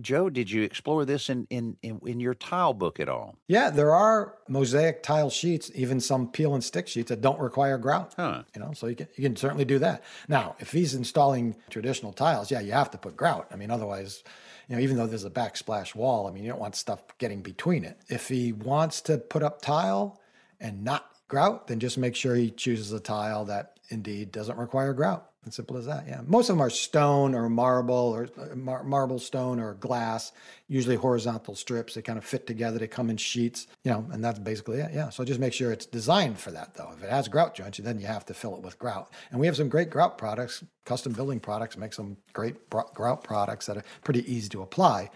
Joe, 0.00 0.30
did 0.30 0.48
you 0.48 0.62
explore 0.62 1.04
this 1.04 1.28
in, 1.28 1.48
in 1.50 1.76
in 1.82 2.00
in 2.06 2.20
your 2.20 2.34
tile 2.34 2.74
book 2.74 3.00
at 3.00 3.08
all? 3.08 3.36
Yeah, 3.48 3.70
there 3.70 3.92
are 3.92 4.36
mosaic 4.48 5.02
tile 5.02 5.30
sheets, 5.30 5.72
even 5.74 5.98
some 5.98 6.28
peel 6.28 6.54
and 6.54 6.62
stick 6.62 6.86
sheets 6.86 7.08
that 7.08 7.20
don't 7.20 7.40
require 7.40 7.78
grout. 7.78 8.14
Huh. 8.16 8.44
You 8.54 8.60
know, 8.60 8.72
so 8.74 8.86
you 8.86 8.94
can 8.94 9.08
you 9.16 9.24
can 9.24 9.34
certainly 9.34 9.64
do 9.64 9.80
that. 9.80 10.04
Now, 10.28 10.54
if 10.60 10.70
he's 10.70 10.94
installing 10.94 11.56
traditional 11.68 12.12
tiles, 12.12 12.52
yeah, 12.52 12.60
you 12.60 12.72
have 12.72 12.92
to 12.92 12.98
put 12.98 13.16
grout. 13.16 13.48
I 13.52 13.56
mean, 13.56 13.72
otherwise, 13.72 14.22
you 14.68 14.76
know, 14.76 14.82
even 14.82 14.96
though 14.96 15.06
there's 15.06 15.24
a 15.24 15.30
backsplash 15.30 15.94
wall, 15.94 16.26
I 16.26 16.30
mean, 16.30 16.44
you 16.44 16.50
don't 16.50 16.60
want 16.60 16.76
stuff 16.76 17.02
getting 17.18 17.42
between 17.42 17.84
it. 17.84 17.98
If 18.08 18.28
he 18.28 18.52
wants 18.52 19.00
to 19.02 19.18
put 19.18 19.42
up 19.42 19.60
tile 19.60 20.20
and 20.60 20.82
not 20.82 21.10
grout, 21.28 21.66
then 21.66 21.80
just 21.80 21.98
make 21.98 22.16
sure 22.16 22.34
he 22.34 22.50
chooses 22.50 22.92
a 22.92 23.00
tile 23.00 23.44
that 23.46 23.78
indeed 23.90 24.32
doesn't 24.32 24.56
require 24.56 24.92
grout. 24.92 25.30
As 25.46 25.54
simple 25.54 25.76
as 25.76 25.86
that. 25.86 26.06
Yeah, 26.08 26.20
most 26.26 26.48
of 26.48 26.56
them 26.56 26.62
are 26.62 26.70
stone 26.70 27.34
or 27.34 27.48
marble 27.48 27.94
or 27.94 28.28
uh, 28.38 28.54
mar- 28.54 28.84
marble 28.84 29.18
stone 29.18 29.60
or 29.60 29.74
glass. 29.74 30.32
Usually 30.68 30.96
horizontal 30.96 31.54
strips. 31.54 31.94
They 31.94 32.02
kind 32.02 32.18
of 32.18 32.24
fit 32.24 32.46
together. 32.46 32.78
They 32.78 32.86
come 32.86 33.10
in 33.10 33.18
sheets. 33.18 33.66
You 33.82 33.90
know, 33.92 34.06
and 34.10 34.24
that's 34.24 34.38
basically 34.38 34.78
it. 34.78 34.90
Yeah. 34.94 35.10
So 35.10 35.24
just 35.24 35.40
make 35.40 35.52
sure 35.52 35.70
it's 35.70 35.86
designed 35.86 36.38
for 36.38 36.50
that. 36.52 36.74
Though, 36.74 36.92
if 36.96 37.02
it 37.02 37.10
has 37.10 37.28
grout 37.28 37.54
joints, 37.54 37.78
then 37.78 38.00
you 38.00 38.06
have 38.06 38.24
to 38.26 38.34
fill 38.34 38.56
it 38.56 38.62
with 38.62 38.78
grout. 38.78 39.10
And 39.30 39.38
we 39.38 39.46
have 39.46 39.56
some 39.56 39.68
great 39.68 39.90
grout 39.90 40.16
products. 40.16 40.64
Custom 40.84 41.12
building 41.12 41.40
products 41.40 41.76
make 41.76 41.92
some 41.92 42.16
great 42.32 42.70
grout 42.70 43.24
products 43.24 43.66
that 43.66 43.76
are 43.76 43.84
pretty 44.02 44.30
easy 44.32 44.48
to 44.50 44.62
apply. 44.62 45.10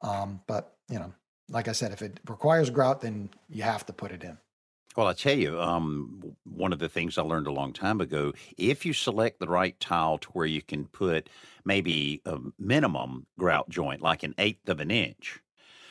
Um, 0.00 0.40
but 0.46 0.76
you 0.88 0.98
know, 0.98 1.12
like 1.48 1.68
I 1.68 1.72
said, 1.72 1.92
if 1.92 2.02
it 2.02 2.20
requires 2.28 2.70
grout, 2.70 3.00
then 3.00 3.30
you 3.50 3.62
have 3.62 3.84
to 3.86 3.92
put 3.92 4.12
it 4.12 4.22
in. 4.22 4.38
Well, 4.96 5.08
I 5.08 5.12
tell 5.12 5.36
you, 5.36 5.60
um, 5.60 6.36
one 6.44 6.72
of 6.72 6.78
the 6.78 6.88
things 6.88 7.18
I 7.18 7.22
learned 7.22 7.48
a 7.48 7.52
long 7.52 7.72
time 7.72 8.00
ago: 8.00 8.32
if 8.56 8.86
you 8.86 8.92
select 8.92 9.40
the 9.40 9.48
right 9.48 9.78
tile 9.80 10.18
to 10.18 10.28
where 10.30 10.46
you 10.46 10.62
can 10.62 10.86
put 10.86 11.28
maybe 11.64 12.22
a 12.24 12.38
minimum 12.58 13.26
grout 13.38 13.68
joint, 13.68 14.02
like 14.02 14.22
an 14.22 14.34
eighth 14.38 14.68
of 14.68 14.78
an 14.80 14.90
inch, 14.92 15.40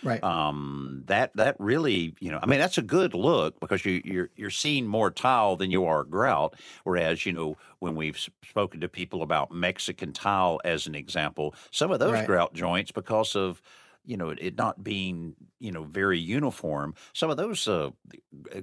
Right. 0.04 0.24
um, 0.24 1.04
that 1.08 1.36
that 1.36 1.58
really, 1.60 2.16
you 2.22 2.32
know, 2.32 2.40
I 2.42 2.48
mean, 2.48 2.60
that's 2.60 2.78
a 2.80 2.84
good 2.84 3.14
look 3.16 3.60
because 3.60 3.86
you 3.86 4.02
you're 4.06 4.32
you're 4.36 4.50
seeing 4.52 4.88
more 4.88 5.12
tile 5.12 5.56
than 5.58 5.72
you 5.72 5.86
are 5.86 6.04
grout. 6.06 6.56
Whereas, 6.86 7.26
you 7.26 7.34
know, 7.34 7.58
when 7.80 7.96
we've 7.96 8.20
spoken 8.44 8.82
to 8.82 8.90
people 8.90 9.24
about 9.24 9.52
Mexican 9.52 10.14
tile 10.14 10.62
as 10.66 10.88
an 10.88 10.96
example, 10.96 11.56
some 11.72 11.92
of 11.92 12.00
those 12.00 12.22
Right. 12.22 12.24
grout 12.24 12.54
joints 12.54 12.92
because 12.92 13.36
of 13.36 13.62
you 14.06 14.18
know 14.18 14.30
it 14.30 14.58
not 14.58 14.84
being 14.84 15.36
you 15.60 15.72
know 15.72 15.84
very 15.84 16.20
uniform 16.20 16.94
some 17.14 17.30
of 17.30 17.38
those 17.38 17.68
uh, 17.68 17.90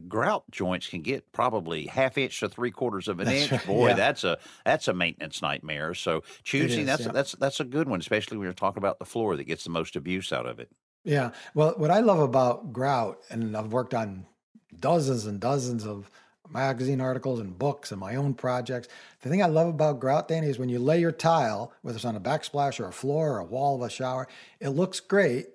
grout 0.08 0.44
joints 0.50 0.86
can 0.86 1.02
get 1.02 1.30
probably 1.32 1.86
half 1.86 2.18
inch 2.18 2.40
to 2.40 2.48
three 2.48 2.70
quarters 2.70 3.08
of 3.08 3.20
an 3.20 3.26
That's 3.26 3.42
inch 3.42 3.52
right, 3.52 3.66
boy 3.66 3.88
yeah. 3.88 3.94
that's 3.94 4.24
a 4.24 4.38
that's 4.64 4.88
a 4.88 4.94
maintenance 4.94 5.42
nightmare 5.42 5.94
so 5.94 6.22
choosing 6.42 6.80
is, 6.80 6.86
that's 6.86 7.06
yeah. 7.06 7.12
that's 7.12 7.32
that's 7.32 7.60
a 7.60 7.64
good 7.64 7.88
one 7.88 8.00
especially 8.00 8.36
when 8.36 8.44
you're 8.44 8.52
talking 8.52 8.78
about 8.78 8.98
the 8.98 9.04
floor 9.04 9.36
that 9.36 9.44
gets 9.44 9.64
the 9.64 9.70
most 9.70 9.96
abuse 9.96 10.32
out 10.32 10.46
of 10.46 10.60
it 10.60 10.70
Yeah. 11.04 11.30
Well, 11.54 11.74
what 11.76 11.90
I 11.90 12.00
love 12.00 12.20
about 12.20 12.72
grout, 12.72 13.18
and 13.30 13.56
I've 13.56 13.72
worked 13.72 13.94
on 13.94 14.26
dozens 14.78 15.26
and 15.26 15.40
dozens 15.40 15.86
of 15.86 16.10
magazine 16.52 17.00
articles 17.00 17.40
and 17.40 17.58
books 17.58 17.90
and 17.90 18.00
my 18.00 18.16
own 18.16 18.34
projects. 18.34 18.88
The 19.22 19.28
thing 19.28 19.42
I 19.42 19.46
love 19.46 19.68
about 19.68 20.00
grout, 20.00 20.28
Danny, 20.28 20.48
is 20.48 20.58
when 20.58 20.68
you 20.68 20.78
lay 20.78 21.00
your 21.00 21.12
tile, 21.12 21.72
whether 21.82 21.96
it's 21.96 22.04
on 22.04 22.16
a 22.16 22.20
backsplash 22.20 22.80
or 22.80 22.88
a 22.88 22.92
floor 22.92 23.32
or 23.32 23.38
a 23.38 23.44
wall 23.44 23.76
of 23.76 23.82
a 23.82 23.90
shower, 23.90 24.28
it 24.60 24.70
looks 24.70 25.00
great. 25.00 25.48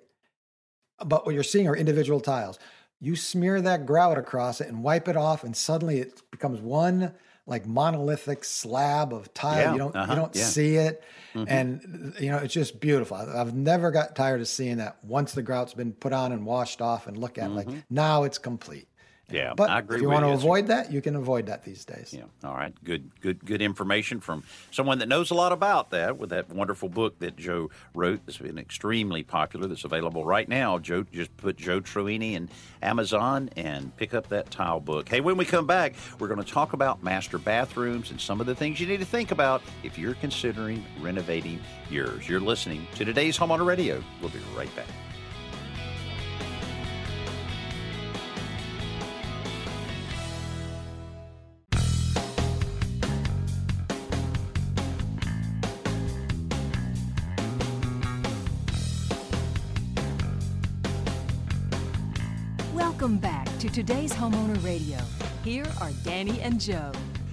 But 1.04 1.26
what 1.26 1.34
you're 1.34 1.42
seeing 1.42 1.68
are 1.68 1.76
individual 1.76 2.20
tiles. 2.20 2.58
You 3.00 3.16
smear 3.16 3.60
that 3.60 3.84
grout 3.84 4.16
across 4.16 4.60
it 4.60 4.68
and 4.68 4.82
wipe 4.82 5.08
it 5.08 5.16
off, 5.16 5.44
and 5.44 5.54
suddenly 5.54 5.98
it 5.98 6.22
becomes 6.30 6.60
one 6.60 7.12
like 7.46 7.66
monolithic 7.66 8.42
slab 8.42 9.12
of 9.12 9.32
tile. 9.32 9.58
Yeah, 9.58 9.72
you 9.72 9.78
don't 9.78 9.96
uh-huh, 9.96 10.12
you 10.12 10.16
don't 10.16 10.34
yeah. 10.36 10.44
see 10.44 10.76
it, 10.76 11.04
and 11.34 12.14
you 12.18 12.30
know 12.30 12.38
it's 12.38 12.54
just 12.54 12.80
beautiful. 12.80 13.16
I've 13.16 13.54
never 13.54 13.90
got 13.90 14.16
tired 14.16 14.40
of 14.40 14.48
seeing 14.48 14.78
that. 14.78 14.96
Once 15.04 15.32
the 15.32 15.42
grout's 15.42 15.74
been 15.74 15.92
put 15.92 16.12
on 16.12 16.32
and 16.32 16.44
washed 16.44 16.80
off, 16.80 17.06
and 17.06 17.16
look 17.16 17.38
at 17.38 17.50
it, 17.50 17.54
like 17.54 17.68
now 17.90 18.24
it's 18.24 18.38
complete. 18.38 18.88
Yeah, 19.28 19.54
But 19.56 19.70
I 19.70 19.80
agree 19.80 19.96
if 19.96 20.02
you 20.02 20.08
want 20.08 20.24
to 20.24 20.30
avoid 20.30 20.68
that, 20.68 20.92
you 20.92 21.02
can 21.02 21.16
avoid 21.16 21.46
that 21.46 21.64
these 21.64 21.84
days. 21.84 22.14
Yeah. 22.16 22.24
All 22.44 22.54
right. 22.54 22.72
Good. 22.84 23.10
Good. 23.20 23.44
Good 23.44 23.60
information 23.60 24.20
from 24.20 24.44
someone 24.70 25.00
that 25.00 25.08
knows 25.08 25.32
a 25.32 25.34
lot 25.34 25.50
about 25.50 25.90
that. 25.90 26.16
With 26.16 26.30
that 26.30 26.48
wonderful 26.48 26.88
book 26.88 27.18
that 27.18 27.36
Joe 27.36 27.70
wrote, 27.92 28.20
that's 28.24 28.38
been 28.38 28.58
extremely 28.58 29.24
popular. 29.24 29.66
That's 29.66 29.82
available 29.82 30.24
right 30.24 30.48
now. 30.48 30.78
Joe, 30.78 31.04
just 31.12 31.36
put 31.38 31.56
Joe 31.56 31.80
Truini 31.80 32.34
in 32.34 32.48
Amazon 32.82 33.50
and 33.56 33.96
pick 33.96 34.14
up 34.14 34.28
that 34.28 34.52
tile 34.52 34.78
book. 34.78 35.08
Hey, 35.08 35.20
when 35.20 35.36
we 35.36 35.44
come 35.44 35.66
back, 35.66 35.94
we're 36.20 36.28
going 36.28 36.42
to 36.42 36.48
talk 36.48 36.72
about 36.72 37.02
master 37.02 37.38
bathrooms 37.38 38.12
and 38.12 38.20
some 38.20 38.40
of 38.40 38.46
the 38.46 38.54
things 38.54 38.78
you 38.78 38.86
need 38.86 39.00
to 39.00 39.06
think 39.06 39.32
about 39.32 39.60
if 39.82 39.98
you're 39.98 40.14
considering 40.14 40.84
renovating 41.00 41.58
yours. 41.90 42.28
You're 42.28 42.38
listening 42.38 42.86
to 42.94 43.04
today's 43.04 43.36
Homeowner 43.36 43.66
Radio. 43.66 44.02
We'll 44.20 44.30
be 44.30 44.38
right 44.56 44.74
back. 44.76 44.86
Today's 63.86 64.12
Homeowner 64.12 64.64
Radio. 64.64 64.98
Here 65.44 65.64
are 65.80 65.92
Danny 66.02 66.40
and 66.40 66.60
Joe. 66.60 66.90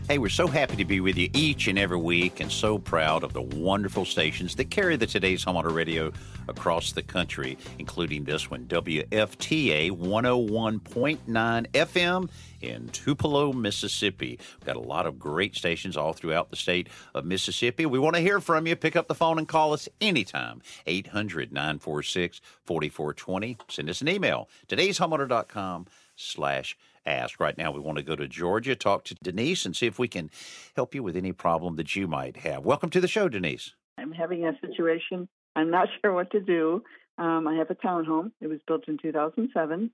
Hey, 0.08 0.20
we're 0.20 0.30
so 0.30 0.46
happy 0.46 0.76
to 0.76 0.86
be 0.86 1.00
with 1.00 1.18
you 1.18 1.28
each 1.34 1.68
and 1.68 1.80
every 1.80 1.98
week 1.98 2.42
and 2.42 2.52
so 2.52 2.78
proud 2.78 3.24
of 3.24 3.34
the 3.34 3.42
wonderful 3.42 4.06
stations 4.06 4.54
that 4.58 4.70
carry 4.70 4.96
the 4.96 5.08
Today's 5.08 5.44
Homeowner 5.44 5.74
Radio 5.74 6.12
across 6.48 6.92
the 6.92 7.02
country, 7.02 7.58
including 7.80 8.24
this 8.24 8.52
one, 8.52 8.66
WFTA 8.66 9.90
101.9 9.90 11.68
FM 11.72 12.30
in 12.62 12.88
Tupelo, 12.90 13.52
Mississippi. 13.52 14.38
We've 14.60 14.66
got 14.68 14.76
a 14.76 14.80
lot 14.80 15.08
of 15.08 15.18
great 15.18 15.56
stations 15.56 15.98
all 15.98 16.14
throughout 16.14 16.52
the 16.52 16.56
state 16.56 16.88
of 17.16 17.26
Mississippi. 17.26 17.88
We 17.88 17.98
want 17.98 18.16
to 18.16 18.22
hear 18.22 18.40
from 18.40 18.68
you. 18.68 18.76
Pick 18.76 18.96
up 18.96 19.08
the 19.08 19.16
phone 19.16 19.40
and 19.40 19.48
call 19.48 19.74
us 19.74 19.90
anytime. 20.02 20.62
800 20.86 21.52
946 21.52 22.42
4420. 22.66 23.58
Send 23.70 23.90
us 23.90 24.02
an 24.02 24.10
email. 24.10 24.50
Today'sHomeowner.com 24.68 25.88
slash 26.16 26.78
ask. 27.06 27.40
Right 27.40 27.58
now, 27.58 27.72
we 27.72 27.80
want 27.80 27.98
to 27.98 28.04
go 28.04 28.16
to 28.16 28.28
Georgia, 28.28 28.76
talk 28.76 29.04
to 29.06 29.16
Denise, 29.16 29.66
and 29.66 29.76
see 29.76 29.88
if 29.88 30.00
we 30.00 30.08
can 30.08 30.30
help 30.76 30.96
you 30.96 31.04
with 31.04 31.16
any 31.16 31.32
problem 31.32 31.76
that 31.76 31.96
you 31.96 32.08
might 32.08 32.38
have. 32.38 32.66
Welcome 32.66 32.90
to 32.92 33.02
the 33.02 33.08
show, 33.08 33.30
Denise. 33.30 33.74
I'm 33.98 34.12
having 34.12 34.46
a 34.46 34.58
situation. 34.62 35.28
I'm 35.56 35.70
not 35.70 35.88
sure 36.02 36.14
what 36.14 36.32
to 36.32 36.40
do. 36.40 36.84
Um, 37.18 37.48
I 37.48 37.56
have 37.56 37.70
a 37.70 37.76
townhome. 37.76 38.32
It 38.42 38.48
was 38.48 38.60
built 38.68 38.88
in 38.88 38.98
2007, 39.02 39.92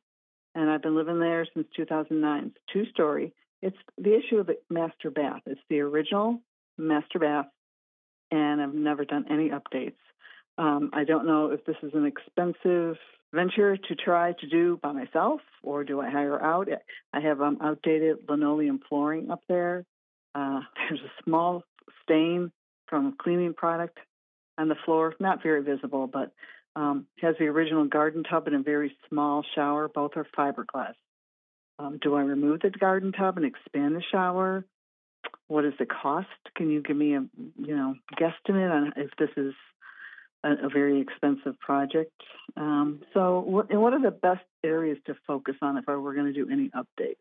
and 0.56 0.70
I've 0.70 0.82
been 0.82 0.96
living 0.96 1.20
there 1.20 1.46
since 1.54 1.68
2009. 1.76 2.46
It's 2.46 2.56
two 2.72 2.86
story. 2.92 3.34
It's 3.62 3.78
the 3.98 4.18
issue 4.18 4.38
of 4.38 4.48
the 4.48 4.58
master 4.70 5.12
bath. 5.12 5.42
It's 5.46 5.60
the 5.70 5.82
original 5.82 6.40
master 6.78 7.20
bath, 7.20 7.48
and 8.32 8.62
I've 8.62 8.74
never 8.74 9.04
done 9.04 9.26
any 9.30 9.50
updates. 9.50 9.98
Um, 10.58 10.92
I 10.94 11.04
don't 11.04 11.26
know 11.26 11.52
if 11.52 11.66
this 11.66 11.76
is 11.84 11.92
an 11.94 12.06
expensive 12.06 12.98
venture 13.34 13.78
to 13.78 13.96
try 13.96 14.34
to 14.34 14.48
do 14.48 14.80
by 14.82 14.92
myself, 14.92 15.42
or 15.64 15.84
do 15.84 16.00
I 16.02 16.10
hire 16.10 16.42
out? 16.42 16.68
I 17.14 17.20
have 17.20 17.42
um, 17.42 17.58
outdated 17.62 18.18
linoleum 18.28 18.80
flooring 18.88 19.30
up 19.32 19.42
there. 19.48 19.86
Uh, 20.36 20.62
there's 20.76 21.02
a 21.02 21.24
small 21.24 21.64
stain 22.04 22.52
from 22.88 23.08
a 23.08 23.14
cleaning 23.22 23.54
product 23.54 23.98
on 24.58 24.68
the 24.68 24.76
floor, 24.86 25.14
not 25.20 25.44
very 25.44 25.64
visible, 25.64 26.08
but 26.08 26.32
um, 26.76 27.06
has 27.22 27.36
the 27.40 27.46
original 27.46 27.86
garden 27.86 28.24
tub 28.24 28.48
and 28.48 28.56
a 28.56 28.60
very 28.60 28.96
small 29.10 29.44
shower. 29.56 29.88
Both 29.88 30.12
are 30.16 30.28
fiberglass. 30.38 30.94
Um, 31.78 31.98
do 32.02 32.16
I 32.16 32.22
remove 32.22 32.60
the 32.62 32.70
garden 32.70 33.12
tub 33.12 33.38
and 33.38 33.46
expand 33.46 33.96
the 33.96 34.04
shower? 34.12 34.66
What 35.48 35.66
is 35.66 35.74
the 35.80 35.86
cost? 35.86 36.28
Can 36.56 36.70
you 36.70 36.82
give 36.82 36.98
me 36.98 37.16
a 37.16 37.26
you 37.58 37.76
know 37.76 37.96
guesstimate 38.20 38.72
on 38.72 38.94
if 38.98 39.12
this 39.18 39.30
is 39.38 39.54
a, 40.44 40.52
a 40.66 40.70
very 40.70 41.02
expensive 41.02 41.60
project? 41.60 42.12
Um, 42.58 43.02
so, 43.14 43.40
what, 43.40 43.74
what 43.74 43.94
are 43.94 44.02
the 44.02 44.12
best 44.12 44.46
areas 44.64 44.98
to 45.08 45.16
focus 45.28 45.56
on 45.62 45.78
if 45.78 45.86
I 45.88 45.96
were 45.96 46.14
going 46.14 46.28
to 46.28 46.34
do 46.34 46.50
any 46.50 46.70
updates? 46.70 47.16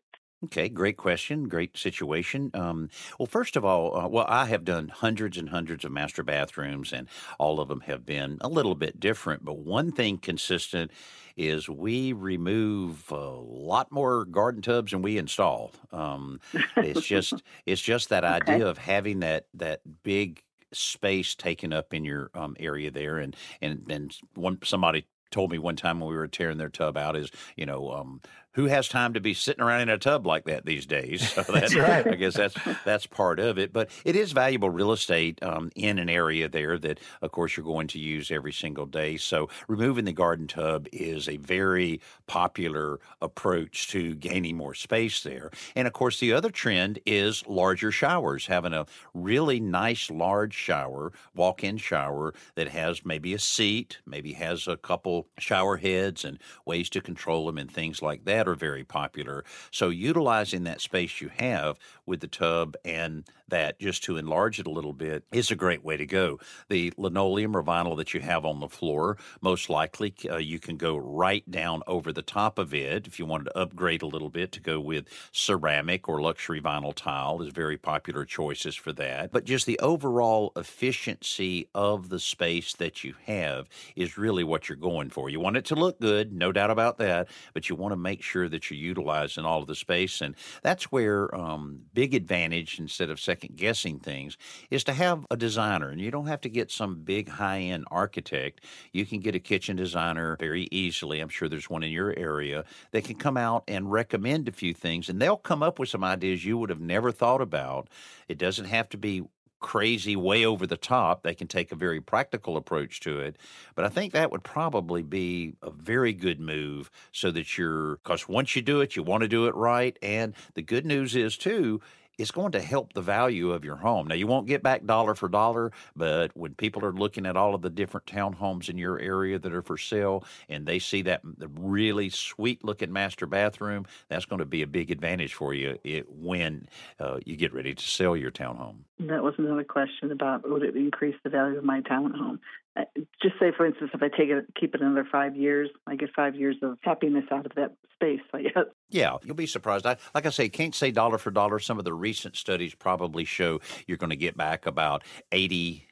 Okay, 0.45 0.69
great 0.69 0.95
question, 0.95 1.49
great 1.49 1.75
situation. 1.75 2.49
Um, 2.53 2.89
well, 3.19 3.25
first 3.25 3.57
of 3.57 3.65
all, 3.65 3.93
uh, 3.97 4.07
well, 4.07 4.25
I 4.29 4.45
have 4.45 4.63
done 4.63 4.87
hundreds 4.87 5.37
and 5.37 5.49
hundreds 5.49 5.83
of 5.83 5.91
master 5.91 6.23
bathrooms, 6.23 6.93
and 6.93 7.09
all 7.37 7.59
of 7.59 7.67
them 7.67 7.81
have 7.81 8.05
been 8.05 8.37
a 8.39 8.47
little 8.47 8.73
bit 8.75 9.01
different. 9.01 9.43
But 9.43 9.57
one 9.57 9.91
thing 9.91 10.17
consistent 10.17 10.91
is 11.35 11.67
we 11.67 12.13
remove 12.13 13.11
a 13.11 13.15
lot 13.17 13.91
more 13.91 14.23
garden 14.23 14.61
tubs 14.61 14.91
than 14.93 15.01
we 15.01 15.17
install. 15.17 15.73
Um, 15.91 16.39
it's 16.79 17.01
just 17.03 17.43
it's 17.65 17.81
just 17.81 18.07
that 18.07 18.23
Okay. 18.27 18.63
idea 18.63 18.65
of 18.65 18.77
having 18.77 19.19
that 19.19 19.47
that 19.55 19.81
big 20.03 20.41
space 20.73 21.35
taken 21.35 21.73
up 21.73 21.93
in 21.93 22.05
your 22.05 22.29
um, 22.33 22.55
area 22.59 22.91
there, 22.91 23.17
and 23.17 23.35
and 23.61 23.85
and 23.89 24.15
one 24.35 24.59
somebody 24.63 25.05
told 25.31 25.51
me 25.51 25.59
one 25.59 25.75
time 25.75 25.99
when 25.99 26.09
we 26.09 26.15
were 26.15 26.27
tearing 26.27 26.57
their 26.57 26.69
tub 26.69 26.97
out 26.97 27.15
is 27.15 27.31
you 27.55 27.65
know 27.65 27.91
um, 27.91 28.21
who 28.53 28.65
has 28.65 28.87
time 28.87 29.13
to 29.13 29.19
be 29.19 29.33
sitting 29.33 29.63
around 29.63 29.81
in 29.81 29.89
a 29.89 29.97
tub 29.97 30.25
like 30.25 30.45
that 30.45 30.65
these 30.65 30.85
days? 30.85 31.31
So 31.31 31.43
That's 31.53 31.75
right. 31.75 32.07
I 32.07 32.15
guess 32.15 32.35
that's 32.35 32.55
that's 32.83 33.05
part 33.05 33.39
of 33.39 33.57
it. 33.57 33.71
But 33.71 33.89
it 34.05 34.15
is 34.15 34.31
valuable 34.31 34.69
real 34.69 34.91
estate 34.91 35.41
um, 35.43 35.71
in 35.75 35.99
an 35.99 36.09
area 36.09 36.49
there 36.49 36.77
that, 36.79 36.99
of 37.21 37.31
course, 37.31 37.55
you're 37.55 37.65
going 37.65 37.87
to 37.87 37.99
use 37.99 38.31
every 38.31 38.53
single 38.53 38.85
day. 38.85 39.17
So 39.17 39.49
removing 39.67 40.05
the 40.05 40.13
garden 40.13 40.47
tub 40.47 40.87
is 40.91 41.27
a 41.27 41.37
very 41.37 42.01
popular 42.27 42.99
approach 43.21 43.89
to 43.89 44.15
gaining 44.15 44.57
more 44.57 44.73
space 44.73 45.21
there. 45.21 45.51
And 45.75 45.87
of 45.87 45.93
course, 45.93 46.19
the 46.19 46.33
other 46.33 46.49
trend 46.49 46.99
is 47.05 47.45
larger 47.47 47.91
showers, 47.91 48.47
having 48.47 48.73
a 48.73 48.85
really 49.13 49.59
nice 49.59 50.09
large 50.09 50.53
shower, 50.53 51.11
walk-in 51.35 51.77
shower 51.77 52.33
that 52.55 52.69
has 52.69 53.05
maybe 53.05 53.33
a 53.33 53.39
seat, 53.39 53.99
maybe 54.05 54.33
has 54.33 54.67
a 54.67 54.77
couple 54.77 55.27
shower 55.37 55.77
heads 55.77 56.25
and 56.25 56.39
ways 56.65 56.89
to 56.89 57.01
control 57.01 57.45
them 57.45 57.57
and 57.57 57.71
things 57.71 58.01
like 58.01 58.25
that 58.25 58.38
are 58.47 58.55
very 58.55 58.83
popular. 58.83 59.43
So 59.71 59.89
utilizing 59.89 60.63
that 60.63 60.81
space 60.81 61.21
you 61.21 61.29
have 61.37 61.77
with 62.05 62.21
the 62.21 62.27
tub 62.27 62.75
and 62.83 63.25
that 63.49 63.79
just 63.79 64.03
to 64.03 64.17
enlarge 64.17 64.59
it 64.59 64.67
a 64.67 64.71
little 64.71 64.93
bit 64.93 65.23
is 65.31 65.51
a 65.51 65.55
great 65.55 65.83
way 65.83 65.97
to 65.97 66.05
go. 66.05 66.39
The 66.69 66.93
linoleum 66.97 67.55
or 67.55 67.63
vinyl 67.63 67.97
that 67.97 68.13
you 68.13 68.21
have 68.21 68.45
on 68.45 68.59
the 68.59 68.69
floor, 68.69 69.17
most 69.41 69.69
likely 69.69 70.13
uh, 70.29 70.37
you 70.37 70.59
can 70.59 70.77
go 70.77 70.97
right 70.97 71.49
down 71.49 71.81
over 71.87 72.11
the 72.11 72.21
top 72.21 72.57
of 72.59 72.73
it 72.73 73.07
if 73.07 73.19
you 73.19 73.25
wanted 73.25 73.45
to 73.45 73.57
upgrade 73.57 74.01
a 74.01 74.07
little 74.07 74.29
bit 74.29 74.51
to 74.53 74.59
go 74.59 74.79
with 74.79 75.07
ceramic 75.31 76.07
or 76.07 76.21
luxury 76.21 76.61
vinyl 76.61 76.93
tile 76.93 77.41
is 77.41 77.49
very 77.49 77.77
popular 77.77 78.25
choices 78.25 78.75
for 78.75 78.93
that. 78.93 79.31
But 79.31 79.45
just 79.45 79.65
the 79.65 79.79
overall 79.79 80.51
efficiency 80.55 81.67
of 81.73 82.09
the 82.09 82.19
space 82.19 82.73
that 82.73 83.03
you 83.03 83.15
have 83.25 83.67
is 83.95 84.17
really 84.17 84.43
what 84.43 84.69
you're 84.69 84.75
going 84.75 85.09
for. 85.09 85.29
You 85.29 85.39
want 85.39 85.57
it 85.57 85.65
to 85.65 85.75
look 85.75 85.99
good, 85.99 86.33
no 86.33 86.51
doubt 86.51 86.71
about 86.71 86.97
that, 86.99 87.27
but 87.53 87.69
you 87.69 87.75
want 87.75 87.91
to 87.91 87.97
make 87.97 88.21
sure 88.29 88.47
that 88.47 88.69
you're 88.69 88.79
utilizing 88.79 89.45
all 89.45 89.61
of 89.61 89.67
the 89.67 89.75
space. 89.75 90.21
And 90.21 90.35
that's 90.61 90.85
where 90.85 91.33
um, 91.35 91.81
big 91.93 92.13
advantage 92.13 92.79
instead 92.79 93.09
of 93.09 93.19
second 93.19 93.57
guessing 93.57 93.99
things 93.99 94.37
is 94.69 94.83
to 94.85 94.93
have 94.93 95.25
a 95.31 95.37
designer. 95.37 95.89
And 95.89 95.99
you 95.99 96.11
don't 96.11 96.27
have 96.27 96.41
to 96.41 96.49
get 96.49 96.71
some 96.71 97.01
big 97.01 97.29
high 97.29 97.59
end 97.59 97.85
architect. 97.89 98.63
You 98.93 99.05
can 99.05 99.19
get 99.19 99.35
a 99.35 99.39
kitchen 99.39 99.75
designer 99.75 100.37
very 100.39 100.67
easily. 100.71 101.19
I'm 101.19 101.29
sure 101.29 101.49
there's 101.49 101.69
one 101.69 101.83
in 101.83 101.91
your 101.91 102.13
area 102.17 102.65
that 102.91 103.03
can 103.03 103.15
come 103.15 103.37
out 103.37 103.63
and 103.67 103.91
recommend 103.91 104.47
a 104.47 104.51
few 104.51 104.73
things, 104.73 105.09
and 105.09 105.21
they'll 105.21 105.37
come 105.37 105.63
up 105.63 105.79
with 105.79 105.89
some 105.89 106.03
ideas 106.03 106.45
you 106.45 106.57
would 106.57 106.69
have 106.69 106.79
never 106.79 107.11
thought 107.11 107.41
about. 107.41 107.89
It 108.27 108.37
doesn't 108.37 108.65
have 108.65 108.89
to 108.89 108.97
be 108.97 109.23
crazy 109.59 110.15
way 110.15 110.45
over 110.45 110.65
the 110.65 110.77
top 110.77 111.23
they 111.23 111.35
can 111.35 111.47
take 111.47 111.71
a 111.71 111.75
very 111.75 111.99
practical 111.99 112.55
approach 112.55 112.99
to 113.01 113.19
it 113.19 113.37
but 113.75 113.83
i 113.83 113.89
think 113.89 114.13
that 114.13 114.31
would 114.31 114.43
probably 114.43 115.03
be 115.03 115.53
a 115.61 115.69
very 115.69 116.13
good 116.13 116.39
move 116.39 116.89
so 117.11 117.29
that 117.29 117.57
you're 117.57 117.97
because 117.97 118.27
once 118.27 118.55
you 118.55 118.61
do 118.61 118.81
it 118.81 118.95
you 118.95 119.03
want 119.03 119.21
to 119.21 119.27
do 119.27 119.47
it 119.47 119.55
right 119.55 119.97
and 120.01 120.33
the 120.53 120.61
good 120.61 120.85
news 120.85 121.15
is 121.15 121.35
too 121.37 121.81
it's 122.19 122.31
going 122.31 122.51
to 122.51 122.61
help 122.61 122.91
the 122.91 123.01
value 123.01 123.51
of 123.51 123.63
your 123.63 123.77
home. 123.77 124.07
Now, 124.07 124.15
you 124.15 124.27
won't 124.27 124.45
get 124.45 124.61
back 124.61 124.85
dollar 124.85 125.15
for 125.15 125.29
dollar, 125.29 125.71
but 125.95 126.35
when 126.35 126.53
people 126.53 126.83
are 126.83 126.91
looking 126.91 127.25
at 127.25 127.37
all 127.37 127.55
of 127.55 127.61
the 127.61 127.69
different 127.69 128.05
townhomes 128.05 128.69
in 128.69 128.77
your 128.77 128.99
area 128.99 129.39
that 129.39 129.53
are 129.53 129.61
for 129.61 129.77
sale 129.77 130.25
and 130.49 130.65
they 130.65 130.79
see 130.79 131.01
that 131.03 131.21
really 131.23 132.09
sweet 132.09 132.63
looking 132.63 132.91
master 132.91 133.25
bathroom, 133.25 133.85
that's 134.09 134.25
going 134.25 134.39
to 134.39 134.45
be 134.45 134.61
a 134.61 134.67
big 134.67 134.91
advantage 134.91 135.33
for 135.33 135.53
you 135.53 135.79
it, 135.85 136.11
when 136.11 136.67
uh, 136.99 137.19
you 137.25 137.37
get 137.37 137.53
ready 137.53 137.73
to 137.73 137.83
sell 137.83 138.17
your 138.17 138.31
townhome. 138.31 138.75
That 138.99 139.23
was 139.23 139.35
another 139.37 139.63
question 139.63 140.11
about 140.11 140.47
would 140.47 140.63
it 140.63 140.75
increase 140.75 141.15
the 141.23 141.29
value 141.29 141.57
of 141.57 141.63
my 141.63 141.79
townhome? 141.81 142.39
Uh, 142.77 142.83
just 143.21 143.35
say, 143.39 143.51
for 143.55 143.65
instance, 143.65 143.91
if 143.93 144.01
I 144.03 144.09
take 144.09 144.29
it, 144.29 144.45
keep 144.59 144.75
it 144.75 144.81
another 144.81 145.05
five 145.11 145.35
years, 145.35 145.69
I 145.87 145.95
get 145.95 146.11
five 146.15 146.35
years 146.35 146.55
of 146.61 146.77
happiness 146.83 147.25
out 147.31 147.45
of 147.45 147.53
that 147.55 147.73
space. 147.93 148.21
I 148.33 148.43
guess. 148.43 148.65
Yeah, 148.89 149.17
you'll 149.23 149.35
be 149.35 149.47
surprised. 149.47 149.85
I, 149.85 149.97
like 150.13 150.25
I 150.25 150.29
say, 150.29 150.49
can't 150.49 150.73
say 150.75 150.91
dollar 150.91 151.17
for 151.17 151.31
dollar. 151.31 151.59
Some 151.59 151.79
of 151.79 151.85
the 151.85 151.93
recent 151.93 152.35
studies 152.37 152.75
probably 152.75 153.25
show 153.25 153.59
you're 153.87 153.97
going 153.97 154.11
to 154.11 154.15
get 154.15 154.37
back 154.37 154.65
about 154.65 155.03
80 155.31 155.83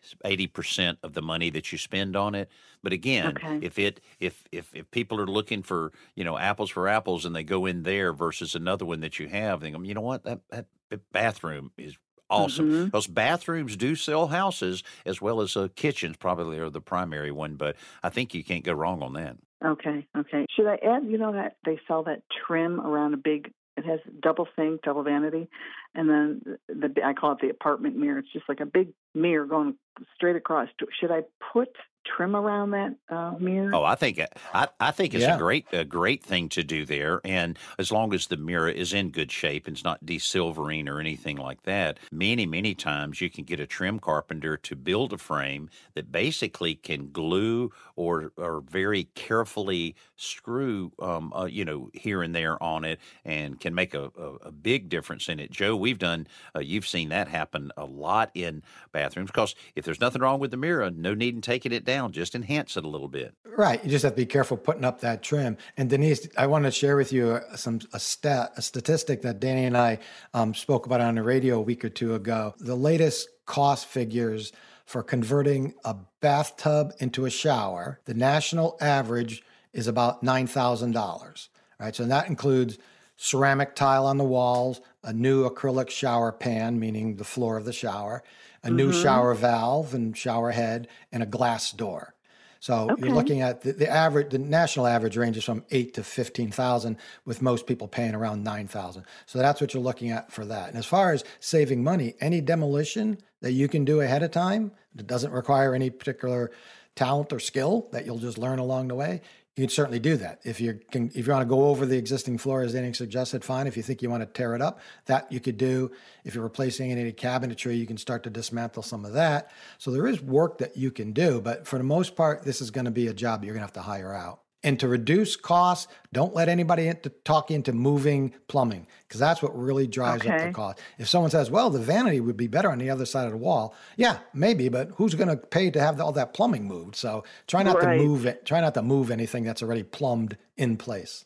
percent 0.53 1.00
of 1.03 1.13
the 1.13 1.22
money 1.22 1.50
that 1.50 1.72
you 1.72 1.77
spend 1.77 2.15
on 2.15 2.36
it. 2.36 2.50
But 2.84 2.93
again, 2.93 3.36
Okay. 3.38 3.60
if 3.62 3.77
it 3.79 4.00
if 4.19 4.43
if 4.51 4.74
if 4.74 4.89
people 4.91 5.19
are 5.19 5.27
looking 5.27 5.63
for 5.63 5.91
you 6.15 6.24
know 6.24 6.38
apples 6.38 6.69
for 6.69 6.88
apples 6.88 7.25
and 7.25 7.36
they 7.36 7.43
go 7.43 7.65
in 7.65 7.84
there 7.84 8.13
versus 8.13 8.55
another 8.55 8.86
one 8.86 9.01
that 9.01 9.19
you 9.19 9.27
have, 9.27 9.62
they 9.62 9.72
go, 9.72 9.81
you 9.81 9.93
know 9.93 10.01
what 10.01 10.24
that 10.24 10.41
that 10.50 10.67
bathroom 11.12 11.72
is 11.77 11.98
awesome. 12.29 12.72
Mhm. 12.72 12.91
Those 12.91 13.07
bathrooms 13.07 13.75
do 13.75 13.96
sell 13.96 14.27
houses 14.27 14.84
as 15.05 15.22
well 15.22 15.41
as 15.41 15.55
uh, 15.55 15.67
kitchens. 15.75 16.17
Probably 16.17 16.60
are 16.60 16.69
the 16.69 16.81
primary 16.81 17.31
one, 17.31 17.55
but 17.55 17.75
I 18.03 18.10
think 18.10 18.34
you 18.34 18.43
can't 18.43 18.63
go 18.63 18.74
wrong 18.74 19.01
on 19.01 19.13
that. 19.13 19.38
Okay, 19.63 20.05
okay. 20.15 20.46
Should 20.55 20.67
I 20.67 20.75
add? 20.75 21.05
You 21.05 21.17
know 21.17 21.34
that 21.34 21.57
they 21.65 21.79
sell 21.88 22.03
that 22.03 22.24
trim 22.46 22.79
around 22.79 23.13
a 23.13 23.17
big. 23.17 23.51
It 23.75 23.86
has 23.86 24.00
double 24.22 24.48
sink, 24.55 24.81
double 24.81 25.03
vanity, 25.03 25.48
and 25.93 26.10
then 26.10 26.57
the, 26.67 26.88
the 26.89 27.05
I 27.05 27.13
call 27.13 27.34
it 27.34 27.39
the 27.41 27.50
apartment 27.50 27.96
mirror. 27.96 28.19
It's 28.19 28.31
just 28.34 28.50
like 28.50 28.60
a 28.60 28.65
big 28.65 28.89
mirror 29.13 29.46
going 29.46 29.75
straight 30.15 30.36
across. 30.36 30.67
Should 31.00 31.12
I 31.12 31.22
put 31.53 31.69
trim 32.15 32.35
around 32.35 32.71
that 32.71 32.95
uh, 33.09 33.33
mirror? 33.39 33.71
Oh, 33.73 33.83
I 33.83 33.95
think 33.95 34.19
I, 34.53 34.67
I 34.79 34.91
think 34.91 35.13
it's 35.13 35.23
Yeah. 35.23 35.35
a 35.35 35.37
great 35.37 35.65
a 35.73 35.83
great 35.83 36.23
thing 36.23 36.49
to 36.49 36.63
do 36.63 36.85
there, 36.85 37.19
and 37.25 37.57
as 37.77 37.91
long 37.91 38.13
as 38.13 38.27
the 38.27 38.37
mirror 38.37 38.69
is 38.69 38.93
in 38.93 39.11
good 39.11 39.31
shape 39.31 39.67
and 39.67 39.75
it's 39.75 39.83
not 39.83 40.05
desilvering 40.05 40.87
or 40.89 40.99
anything 40.99 41.37
like 41.37 41.63
that, 41.63 41.99
many 42.11 42.45
many 42.45 42.73
times 42.73 43.19
you 43.21 43.29
can 43.29 43.43
get 43.43 43.59
a 43.59 43.67
trim 43.67 43.99
carpenter 43.99 44.55
to 44.57 44.75
build 44.75 45.13
a 45.13 45.17
frame 45.17 45.69
that 45.95 46.11
basically 46.11 46.75
can 46.75 47.11
glue 47.11 47.71
or 47.95 48.31
or 48.37 48.61
very 48.61 49.03
carefully 49.15 49.95
screw, 50.15 50.91
um, 50.99 51.31
uh, 51.33 51.45
you 51.45 51.65
know, 51.65 51.89
here 51.93 52.23
and 52.23 52.33
there 52.33 52.61
on 52.63 52.83
it, 52.85 52.99
and 53.25 53.59
can 53.59 53.73
make 53.75 53.93
a, 53.93 54.11
a, 54.17 54.47
a 54.47 54.51
big 54.51 54.89
difference 54.89 55.29
in 55.29 55.39
it. 55.39 55.51
Joe, 55.51 55.75
we've 55.75 55.99
done, 55.99 56.27
uh, 56.55 56.59
you've 56.59 56.87
seen 56.87 57.09
that 57.09 57.27
happen 57.27 57.71
a 57.77 57.85
lot 57.85 58.31
in 58.33 58.63
bathrooms 58.91 59.29
because 59.31 59.55
if 59.75 59.85
there's 59.85 59.99
nothing 59.99 60.21
wrong 60.21 60.39
with 60.39 60.51
the 60.51 60.57
mirror, 60.57 60.89
no 60.89 61.13
need 61.13 61.35
in 61.35 61.41
taking 61.41 61.71
it 61.71 61.83
down, 61.85 61.96
just 62.07 62.35
enhance 62.35 62.77
it 62.77 62.85
a 62.85 62.87
little 62.87 63.07
bit. 63.07 63.33
Right. 63.45 63.83
You 63.83 63.89
just 63.89 64.03
have 64.03 64.13
to 64.13 64.17
be 64.17 64.25
careful 64.25 64.57
putting 64.57 64.85
up 64.85 65.01
that 65.01 65.23
trim. 65.23 65.57
And 65.77 65.89
Denise, 65.89 66.27
I 66.37 66.47
want 66.47 66.65
to 66.65 66.71
share 66.71 66.95
with 66.95 67.11
you 67.11 67.39
some 67.55 67.79
a 67.93 67.99
stat, 67.99 68.51
a 68.55 68.61
statistic 68.61 69.21
that 69.23 69.39
Danny 69.39 69.65
and 69.65 69.77
I 69.77 69.99
um, 70.33 70.53
spoke 70.53 70.85
about 70.85 71.01
on 71.01 71.15
the 71.15 71.23
radio 71.23 71.57
a 71.57 71.61
week 71.61 71.83
or 71.83 71.89
two 71.89 72.13
ago. 72.13 72.53
The 72.59 72.75
latest 72.75 73.29
cost 73.45 73.87
figures 73.87 74.51
for 74.85 75.03
converting 75.03 75.73
a 75.83 75.95
bathtub 76.21 76.93
into 76.99 77.25
a 77.25 77.29
shower. 77.29 77.99
The 78.05 78.13
national 78.13 78.77
average 78.79 79.43
is 79.73 79.87
about 79.87 80.23
nine 80.23 80.47
thousand 80.47 80.91
dollars. 80.91 81.49
Right. 81.79 81.95
So 81.95 82.05
that 82.05 82.27
includes 82.27 82.77
ceramic 83.17 83.75
tile 83.75 84.05
on 84.05 84.17
the 84.17 84.23
walls, 84.23 84.79
a 85.03 85.11
new 85.11 85.49
acrylic 85.49 85.89
shower 85.89 86.31
pan, 86.31 86.79
meaning 86.79 87.15
the 87.15 87.23
floor 87.23 87.57
of 87.57 87.65
the 87.65 87.73
shower, 87.73 88.23
a 88.67 88.69
new 88.69 88.91
mm-hmm. 88.91 89.01
shower 89.03 89.33
valve 89.33 89.93
and 89.93 90.15
shower 90.15 90.51
head, 90.51 90.88
and 91.12 91.24
a 91.24 91.25
glass 91.25 91.71
door. 91.71 92.13
So 92.59 92.89
Okay. 92.89 93.05
you're 93.05 93.15
looking 93.15 93.41
at 93.41 93.62
the, 93.62 93.71
the 93.71 93.89
average, 93.89 94.31
the 94.31 94.39
national 94.39 94.88
average 94.88 95.15
ranges 95.15 95.43
from 95.43 95.63
eight 95.71 95.93
to 95.93 96.03
fifteen 96.03 96.51
thousand, 96.51 96.97
with 97.25 97.41
most 97.41 97.67
people 97.67 97.88
paying 97.88 98.15
around 98.15 98.43
nine 98.43 98.67
thousand. 98.67 99.03
So 99.25 99.39
that's 99.39 99.62
what 99.62 99.74
you're 99.74 99.83
looking 99.83 100.12
at 100.12 100.31
for 100.31 100.43
that. 100.45 100.69
And 100.69 100.77
as 100.77 100.86
far 100.86 101.13
as 101.13 101.24
saving 101.39 101.83
money, 101.83 102.15
any 102.19 102.41
demolition 102.41 103.17
that 103.41 103.53
you 103.53 103.67
can 103.67 103.86
do 103.86 104.01
ahead 104.01 104.24
of 104.24 104.31
time 104.31 104.71
that 104.95 105.07
doesn't 105.07 105.31
require 105.31 105.75
any 105.75 105.89
particular 105.91 106.51
talent 106.95 107.31
or 107.31 107.39
skill 107.39 107.88
that 107.91 108.05
you'll 108.05 108.17
just 108.17 108.39
learn 108.39 108.59
along 108.59 108.88
the 108.88 108.95
way, 108.95 109.21
you 109.57 109.63
can 109.63 109.69
certainly 109.69 109.99
do 109.99 110.17
that. 110.17 110.39
If 110.43 110.61
you 110.61 110.79
can, 110.91 111.09
if 111.15 111.25
you 111.25 111.33
want 111.33 111.41
to 111.41 111.49
go 111.49 111.69
over 111.69 111.87
the 111.87 111.97
existing 111.97 112.37
floor 112.37 112.61
as 112.61 112.73
Danny 112.73 112.93
suggested, 112.93 113.43
fine. 113.43 113.65
If 113.65 113.75
you 113.75 113.81
think 113.81 114.03
you 114.03 114.09
want 114.09 114.21
to 114.21 114.27
tear 114.27 114.53
it 114.53 114.61
up, 114.61 114.79
that 115.07 115.31
you 115.31 115.39
could 115.39 115.57
do. 115.57 115.91
If 116.23 116.35
you're 116.35 116.43
replacing 116.43 116.91
any 116.91 117.11
cabinetry, 117.11 117.75
you 117.75 117.87
can 117.87 117.97
start 117.97 118.21
to 118.23 118.29
dismantle 118.29 118.83
some 118.83 119.03
of 119.03 119.13
that. 119.13 119.49
So 119.79 119.89
there 119.89 120.05
is 120.05 120.21
work 120.21 120.59
that 120.59 120.77
you 120.77 120.91
can 120.91 121.11
do, 121.11 121.41
but 121.41 121.65
for 121.65 121.79
the 121.79 121.83
most 121.83 122.15
part, 122.15 122.43
this 122.43 122.61
is 122.61 122.69
going 122.69 122.85
to 122.85 122.91
be 122.91 123.07
a 123.07 123.13
job 123.13 123.43
you're 123.43 123.55
going 123.55 123.61
to 123.61 123.65
have 123.65 123.73
to 123.73 123.81
hire 123.81 124.13
out. 124.13 124.41
And 124.63 124.79
to 124.79 124.87
reduce 124.87 125.35
costs, 125.35 125.87
don't 126.11 126.33
let 126.33 126.49
anybody 126.49 126.87
into, 126.87 127.09
talk 127.09 127.51
into 127.51 127.71
moving 127.73 128.33
plumbing 128.47 128.87
because 129.07 129.19
that's 129.19 129.41
what 129.41 129.57
really 129.57 129.85
drives 129.85 130.25
up 130.25 130.39
the 130.39 130.51
cost. 130.51 130.79
If 130.97 131.07
someone 131.07 131.29
says, 131.29 131.51
"Well, 131.51 131.69
the 131.69 131.79
vanity 131.79 132.19
would 132.19 132.37
be 132.37 132.47
better 132.47 132.71
on 132.71 132.79
the 132.79 132.89
other 132.89 133.05
side 133.05 133.25
of 133.25 133.31
the 133.31 133.37
wall," 133.37 133.75
yeah, 133.97 134.17
maybe, 134.33 134.67
but 134.67 134.89
who's 134.95 135.13
going 135.13 135.29
to 135.29 135.37
pay 135.37 135.69
to 135.69 135.79
have 135.79 136.01
all 136.01 136.11
that 136.13 136.33
plumbing 136.33 136.65
moved? 136.67 136.95
So 136.95 137.23
try 137.45 137.61
not 137.61 137.75
Right. 137.75 137.97
to 137.97 138.03
move 138.03 138.25
it. 138.25 138.45
Try 138.45 138.59
not 138.59 138.73
to 138.73 138.81
move 138.81 139.11
anything 139.11 139.43
that's 139.43 139.61
already 139.61 139.83
plumbed 139.83 140.37
in 140.57 140.75
place. 140.75 141.23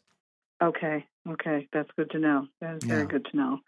Okay, 0.62 1.06
okay. 1.30 1.70
That's 1.72 1.90
good 1.96 2.12
to 2.12 2.20
know. 2.20 2.48
That 2.60 2.76
is 2.76 2.84
very 2.84 3.08
good 3.08 3.26
to 3.32 3.38
know. 3.38 3.60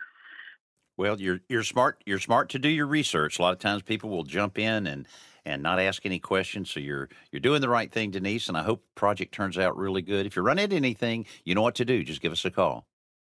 Well, 0.98 1.20
you're 1.20 1.40
you're 1.48 1.64
smart. 1.64 2.04
You're 2.06 2.20
smart 2.20 2.50
to 2.50 2.60
do 2.60 2.70
your 2.70 2.86
research. 2.86 3.40
A 3.40 3.42
lot 3.42 3.54
of 3.54 3.60
times, 3.60 3.82
people 3.82 4.10
will 4.10 4.24
jump 4.24 4.60
in 4.60 4.86
and 4.86 5.08
and 5.46 5.62
not 5.62 5.80
ask 5.80 6.06
any 6.06 6.20
questions. 6.20 6.72
So 6.72 6.80
you're 6.80 7.10
you're 7.32 7.40
doing 7.40 7.62
the 7.62 7.70
right 7.70 7.92
thing, 7.92 8.12
Denise. 8.12 8.48
And 8.48 8.58
I 8.58 8.64
hope 8.64 8.84
the 8.84 9.00
project 9.00 9.34
turns 9.34 9.58
out 9.58 9.78
really 9.78 10.02
good. 10.02 10.26
If 10.26 10.36
you 10.36 10.42
run 10.42 10.60
into 10.60 10.76
anything, 10.76 11.26
you 11.44 11.56
know 11.56 11.62
what 11.62 11.76
to 11.76 11.86
do. 11.86 12.04
Just 12.04 12.22
give 12.22 12.32
us 12.32 12.46
a 12.46 12.52
call. 12.52 12.86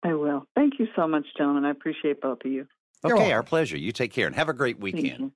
I 0.02 0.14
will. 0.14 0.46
Thank 0.54 0.74
you 0.78 0.86
so 0.94 1.08
much, 1.08 1.24
gentlemen. 1.36 1.64
I 1.64 1.70
appreciate 1.70 2.20
both 2.20 2.38
of 2.44 2.50
you. 2.50 2.66
Okay, 3.04 3.32
our 3.32 3.42
pleasure. 3.42 3.76
You 3.76 3.92
take 3.92 4.12
care 4.12 4.26
and 4.26 4.36
have 4.36 4.48
a 4.48 4.54
great 4.54 4.76
Thank 4.76 4.96
weekend. 4.96 5.32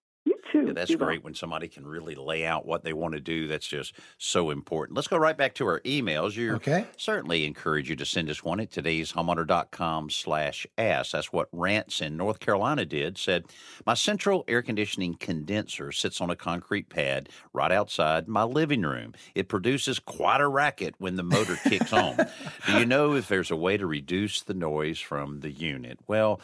Too. 0.51 0.67
Yeah, 0.67 0.73
that's 0.73 0.95
great 0.95 1.23
when 1.23 1.35
somebody 1.35 1.69
can 1.69 1.87
really 1.87 2.15
lay 2.15 2.45
out 2.45 2.67
what 2.67 2.83
they 2.83 2.93
want 2.93 3.15
to 3.15 3.21
do. 3.21 3.47
That's 3.47 3.67
just 3.67 3.95
so 4.19 4.51
important. 4.51 4.97
Let's 4.97 5.09
go 5.09 5.17
right 5.17 5.37
back 5.37 5.55
to 5.55 5.67
our 5.67 5.81
emails. 5.81 6.37
You 6.37 6.55
Okay. 6.57 6.87
certainly 6.97 7.45
encourage 7.47 7.89
you 7.89 7.97
to 7.97 8.05
send 8.05 8.29
us 8.31 8.43
one 8.43 8.59
at 8.61 8.71
today's 8.71 9.13
homeowner.com 9.13 10.11
slash 10.11 10.67
ask. 10.77 11.13
That's 11.13 11.33
what 11.33 11.49
Rance 11.53 12.01
in 12.01 12.17
North 12.17 12.41
Carolina 12.41 12.85
did. 12.85 13.17
Said, 13.19 13.45
My 13.87 13.95
central 13.95 14.45
air 14.49 14.63
conditioning 14.63 15.15
condenser 15.15 15.93
sits 15.93 16.21
on 16.21 16.31
a 16.31 16.37
concrete 16.37 16.89
pad 16.89 17.29
right 17.53 17.73
outside 17.73 18.27
my 18.29 18.43
living 18.45 18.83
room. 18.83 19.15
It 19.35 19.49
produces 19.49 19.99
quite 19.99 20.41
a 20.41 20.49
racket 20.49 20.95
when 20.99 21.17
the 21.17 21.23
motor 21.23 21.57
kicks 21.65 21.93
on. 21.93 22.17
Do 22.67 22.79
you 22.79 22.85
know 22.87 23.15
if 23.15 23.29
there's 23.29 23.51
a 23.51 23.57
way 23.57 23.77
to 23.77 23.87
reduce 23.87 24.43
the 24.43 24.55
noise 24.55 24.99
from 24.99 25.41
the 25.41 25.51
unit? 25.51 25.99
Well, 26.07 26.41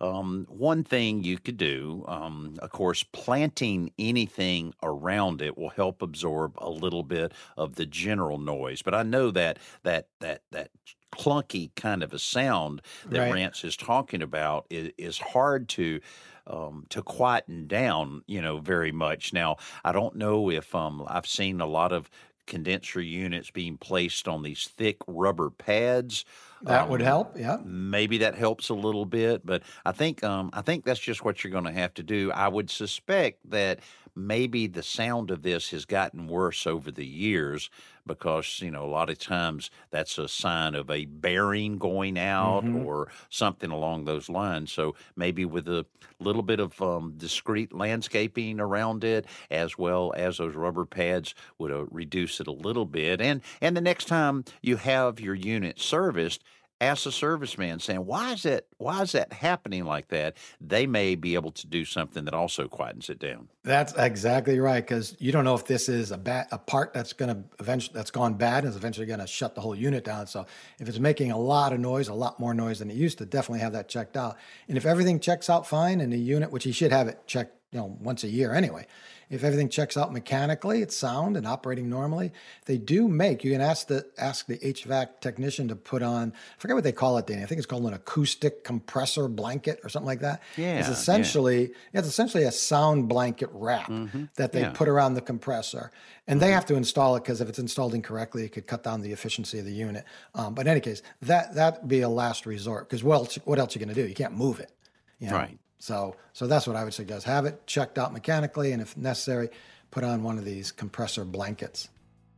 um, 0.00 0.46
one 0.48 0.82
thing 0.84 1.22
you 1.24 1.38
could 1.38 1.56
do, 1.56 2.04
um, 2.08 2.56
of 2.60 2.70
course, 2.70 3.02
planting 3.02 3.92
anything 3.98 4.72
around 4.82 5.42
it 5.42 5.58
will 5.58 5.68
help 5.70 6.02
absorb 6.02 6.54
a 6.58 6.70
little 6.70 7.02
bit 7.02 7.32
of 7.56 7.74
the 7.74 7.86
general 7.86 8.38
noise. 8.38 8.82
But 8.82 8.94
I 8.94 9.02
know 9.02 9.30
that 9.32 9.58
that 9.82 10.08
that 10.20 10.42
that 10.52 10.70
clunky 11.12 11.74
kind 11.74 12.02
of 12.02 12.12
a 12.12 12.18
sound 12.18 12.80
that 13.10 13.22
Right. 13.22 13.26
Rance 13.26 13.64
is 13.64 13.76
talking 13.76 14.22
about 14.22 14.66
is, 14.70 14.92
is 14.96 15.18
hard 15.18 15.68
to 15.70 16.00
um, 16.46 16.86
to 16.90 17.02
quieten 17.02 17.66
down, 17.66 18.22
you 18.26 18.40
know, 18.40 18.58
very 18.58 18.92
much. 18.92 19.32
Now, 19.32 19.56
I 19.84 19.92
don't 19.92 20.16
know 20.16 20.50
if 20.50 20.74
um, 20.74 21.04
I've 21.06 21.26
seen 21.26 21.60
a 21.60 21.66
lot 21.66 21.92
of 21.92 22.10
condenser 22.46 23.00
units 23.00 23.50
being 23.50 23.76
placed 23.76 24.26
on 24.26 24.42
these 24.42 24.66
thick 24.66 24.96
rubber 25.06 25.50
pads. 25.50 26.24
That 26.62 26.88
would 26.90 27.00
Um, 27.00 27.06
help. 27.06 27.38
Yeah. 27.38 27.58
maybe 27.64 28.18
that 28.18 28.34
helps 28.34 28.68
a 28.68 28.74
little 28.74 29.06
bit 29.06 29.44
but 29.46 29.62
i 29.86 29.92
think 29.92 30.22
um 30.22 30.50
i 30.52 30.60
think 30.60 30.84
that's 30.84 31.00
just 31.00 31.24
what 31.24 31.42
you're 31.42 31.50
going 31.50 31.64
to 31.64 31.72
have 31.72 31.94
to 31.94 32.02
do 32.02 32.30
i 32.32 32.48
would 32.48 32.70
suspect 32.70 33.38
that 33.50 33.80
maybe 34.26 34.66
the 34.66 34.82
sound 34.82 35.30
of 35.30 35.42
this 35.42 35.70
has 35.70 35.84
gotten 35.84 36.26
worse 36.26 36.66
over 36.66 36.90
the 36.90 37.06
years 37.06 37.70
because 38.06 38.60
you 38.62 38.70
know 38.70 38.84
a 38.84 38.88
lot 38.90 39.10
of 39.10 39.18
times 39.18 39.70
that's 39.90 40.18
a 40.18 40.26
sign 40.28 40.74
of 40.74 40.90
a 40.90 41.04
bearing 41.04 41.76
going 41.78 42.18
out 42.18 42.64
Mhm. 42.64 42.84
or 42.84 43.08
something 43.28 43.70
along 43.70 44.04
those 44.04 44.28
lines 44.28 44.72
so 44.72 44.94
maybe 45.16 45.44
with 45.44 45.68
a 45.68 45.84
little 46.18 46.42
bit 46.42 46.60
of 46.60 46.80
um, 46.82 47.14
discreet 47.16 47.72
landscaping 47.72 48.58
around 48.58 49.04
it 49.04 49.26
as 49.50 49.76
well 49.78 50.12
as 50.16 50.38
those 50.38 50.54
rubber 50.54 50.84
pads 50.86 51.34
would 51.58 51.70
uh, 51.70 51.84
reduce 51.86 52.40
it 52.40 52.46
a 52.46 52.52
little 52.52 52.86
bit 52.86 53.20
and 53.20 53.42
and 53.60 53.76
the 53.76 53.80
next 53.80 54.06
time 54.06 54.44
you 54.62 54.76
have 54.76 55.20
your 55.20 55.34
unit 55.34 55.78
serviced 55.78 56.42
ask 56.80 57.04
the 57.04 57.10
serviceman 57.10 57.80
saying 57.80 58.04
why 58.06 58.32
is 58.32 58.42
that 58.44 58.66
why 58.78 59.02
is 59.02 59.12
that 59.12 59.32
happening 59.32 59.84
like 59.84 60.08
that 60.08 60.36
they 60.60 60.86
may 60.86 61.14
be 61.14 61.34
able 61.34 61.50
to 61.50 61.66
do 61.66 61.84
something 61.84 62.24
that 62.24 62.34
also 62.34 62.66
quietens 62.66 63.10
it 63.10 63.18
down 63.18 63.48
That's 63.62 63.92
exactly 63.94 64.58
right 64.58 64.82
because 64.82 65.16
you 65.18 65.32
don't 65.32 65.44
know 65.44 65.54
if 65.54 65.66
this 65.66 65.88
is 65.88 66.10
a 66.10 66.18
a 66.50 66.58
part 66.58 66.92
that's 66.92 67.12
going 67.12 67.34
to 67.34 67.42
eventually 67.58 67.92
that's 67.94 68.10
gone 68.10 68.34
bad 68.34 68.64
and 68.64 68.70
is 68.70 68.76
eventually 68.76 69.06
going 69.06 69.20
to 69.20 69.26
shut 69.26 69.54
the 69.54 69.60
whole 69.60 69.74
unit 69.74 70.04
down. 70.04 70.26
So 70.26 70.46
if 70.78 70.88
it's 70.88 70.98
making 70.98 71.30
a 71.30 71.38
lot 71.38 71.72
of 71.72 71.80
noise, 71.80 72.08
a 72.08 72.14
lot 72.14 72.40
more 72.40 72.54
noise 72.54 72.78
than 72.78 72.90
it 72.90 72.94
used 72.94 73.18
to, 73.18 73.26
definitely 73.26 73.60
have 73.60 73.72
that 73.72 73.88
checked 73.88 74.16
out. 74.16 74.36
And 74.68 74.76
if 74.76 74.86
everything 74.86 75.20
checks 75.20 75.50
out 75.50 75.66
fine 75.66 76.00
and 76.00 76.12
the 76.12 76.18
unit, 76.18 76.50
which 76.50 76.66
you 76.66 76.72
should 76.72 76.92
have 76.92 77.08
it 77.08 77.26
checked 77.26 77.56
you 77.72 77.78
know 77.78 77.96
once 78.00 78.24
a 78.24 78.28
year 78.28 78.52
anyway. 78.52 78.86
If 79.30 79.44
everything 79.44 79.68
checks 79.68 79.96
out 79.96 80.12
mechanically, 80.12 80.82
it's 80.82 80.96
sound 80.96 81.36
and 81.36 81.46
operating 81.46 81.88
normally. 81.88 82.32
They 82.66 82.78
do 82.78 83.06
make 83.06 83.44
you 83.44 83.52
can 83.52 83.60
ask 83.60 83.86
the 83.86 84.04
ask 84.18 84.46
the 84.46 84.58
HVAC 84.58 85.20
technician 85.20 85.68
to 85.68 85.76
put 85.76 86.02
on. 86.02 86.32
I 86.32 86.60
forget 86.60 86.74
what 86.74 86.82
they 86.82 86.92
call 86.92 87.16
it, 87.16 87.28
Danny. 87.28 87.44
I 87.44 87.46
think 87.46 87.58
it's 87.58 87.66
called 87.66 87.86
an 87.86 87.94
acoustic 87.94 88.64
compressor 88.64 89.28
blanket 89.28 89.78
or 89.84 89.88
something 89.88 90.08
like 90.08 90.20
that. 90.20 90.42
Yeah, 90.56 90.78
it's 90.80 90.88
yeah. 90.88 90.94
essentially 90.94 91.70
it's 91.92 92.08
essentially 92.08 92.42
a 92.42 92.52
sound 92.52 93.08
blanket 93.08 93.50
wrap 93.52 93.90
that 94.34 94.50
they 94.50 94.62
yeah. 94.62 94.72
put 94.72 94.88
around 94.88 95.14
the 95.14 95.20
compressor, 95.20 95.92
and 96.26 96.40
they 96.40 96.50
have 96.50 96.66
to 96.66 96.74
install 96.74 97.14
it 97.14 97.22
because 97.22 97.40
if 97.40 97.48
it's 97.48 97.60
installed 97.60 97.94
incorrectly, 97.94 98.44
it 98.44 98.48
could 98.50 98.66
cut 98.66 98.82
down 98.82 99.00
the 99.00 99.12
efficiency 99.12 99.60
of 99.60 99.64
the 99.64 99.72
unit. 99.72 100.04
Um, 100.34 100.54
but 100.54 100.62
in 100.62 100.72
any 100.72 100.80
case, 100.80 101.02
that 101.22 101.54
that 101.54 101.86
be 101.86 102.00
a 102.00 102.08
last 102.08 102.46
resort 102.46 102.88
because 102.88 103.04
what 103.04 103.14
else, 103.14 103.36
what 103.44 103.60
else 103.60 103.76
you 103.76 103.78
going 103.78 103.94
to 103.94 104.02
do? 104.02 104.08
You 104.08 104.14
can't 104.14 104.36
move 104.36 104.58
it. 104.58 104.72
you 105.20 105.30
know? 105.30 105.36
Right. 105.36 105.58
So 105.80 106.14
so 106.32 106.46
that's 106.46 106.66
what 106.66 106.76
I 106.76 106.84
would 106.84 106.94
suggest. 106.94 107.26
Have 107.26 107.46
it 107.46 107.66
checked 107.66 107.98
out 107.98 108.12
mechanically, 108.12 108.70
and 108.70 108.80
if 108.80 108.96
necessary, 108.96 109.48
put 109.90 110.04
on 110.04 110.22
one 110.22 110.38
of 110.38 110.44
these 110.44 110.70
compressor 110.70 111.24
blankets. 111.24 111.88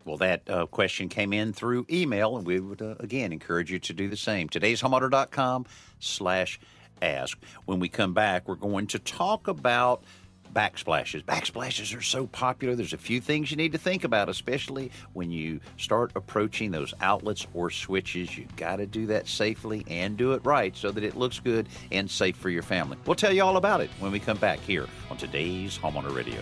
Well, 0.04 0.16
that 0.16 0.48
uh, 0.48 0.66
question 0.66 1.08
came 1.08 1.32
in 1.32 1.52
through 1.52 1.86
email, 1.90 2.36
and 2.36 2.46
we 2.46 2.58
would 2.60 2.80
uh, 2.80 2.94
again 2.98 3.32
encourage 3.32 3.70
you 3.70 3.78
to 3.80 3.92
do 3.92 4.08
the 4.08 4.16
same. 4.16 4.48
Today's 4.48 4.80
homeowner.com 4.80 5.66
slash 6.00 6.58
ask. 7.02 7.38
When 7.66 7.78
we 7.80 7.88
come 7.88 8.14
back, 8.14 8.48
we're 8.48 8.54
going 8.54 8.86
to 8.88 8.98
talk 8.98 9.48
about 9.48 10.04
backsplashes. 10.54 11.24
Backsplashes 11.24 11.96
are 11.96 12.02
so 12.02 12.26
popular. 12.26 12.74
There's 12.74 12.92
a 12.92 12.98
few 12.98 13.20
things 13.20 13.50
you 13.50 13.56
need 13.56 13.72
to 13.72 13.78
think 13.78 14.04
about, 14.04 14.28
especially 14.28 14.90
when 15.12 15.30
you 15.30 15.60
start 15.76 16.12
approaching 16.14 16.70
those 16.70 16.94
outlets 17.00 17.46
or 17.54 17.70
switches. 17.70 18.36
You've 18.36 18.56
got 18.56 18.76
to 18.76 18.86
do 18.86 19.06
that 19.06 19.28
safely 19.28 19.84
and 19.88 20.16
do 20.16 20.32
it 20.32 20.44
right 20.44 20.76
so 20.76 20.90
that 20.90 21.04
it 21.04 21.16
looks 21.16 21.38
good 21.38 21.68
and 21.90 22.10
safe 22.10 22.36
for 22.36 22.50
your 22.50 22.62
family. 22.62 22.96
We'll 23.06 23.14
tell 23.14 23.32
you 23.32 23.42
all 23.42 23.56
about 23.56 23.80
it 23.80 23.90
when 24.00 24.12
we 24.12 24.20
come 24.20 24.38
back 24.38 24.60
here 24.60 24.86
on 25.10 25.16
today's 25.16 25.78
Homeowner 25.78 26.14
Radio. 26.14 26.40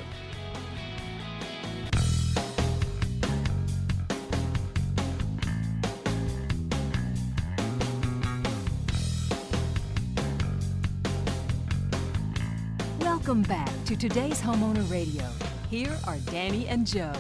Today's 14.01 14.41
Homeowner 14.41 14.91
Radio. 14.91 15.27
Here 15.69 15.95
are 16.07 16.17
Danny 16.31 16.67
and 16.69 16.87
Joe. 16.87 17.13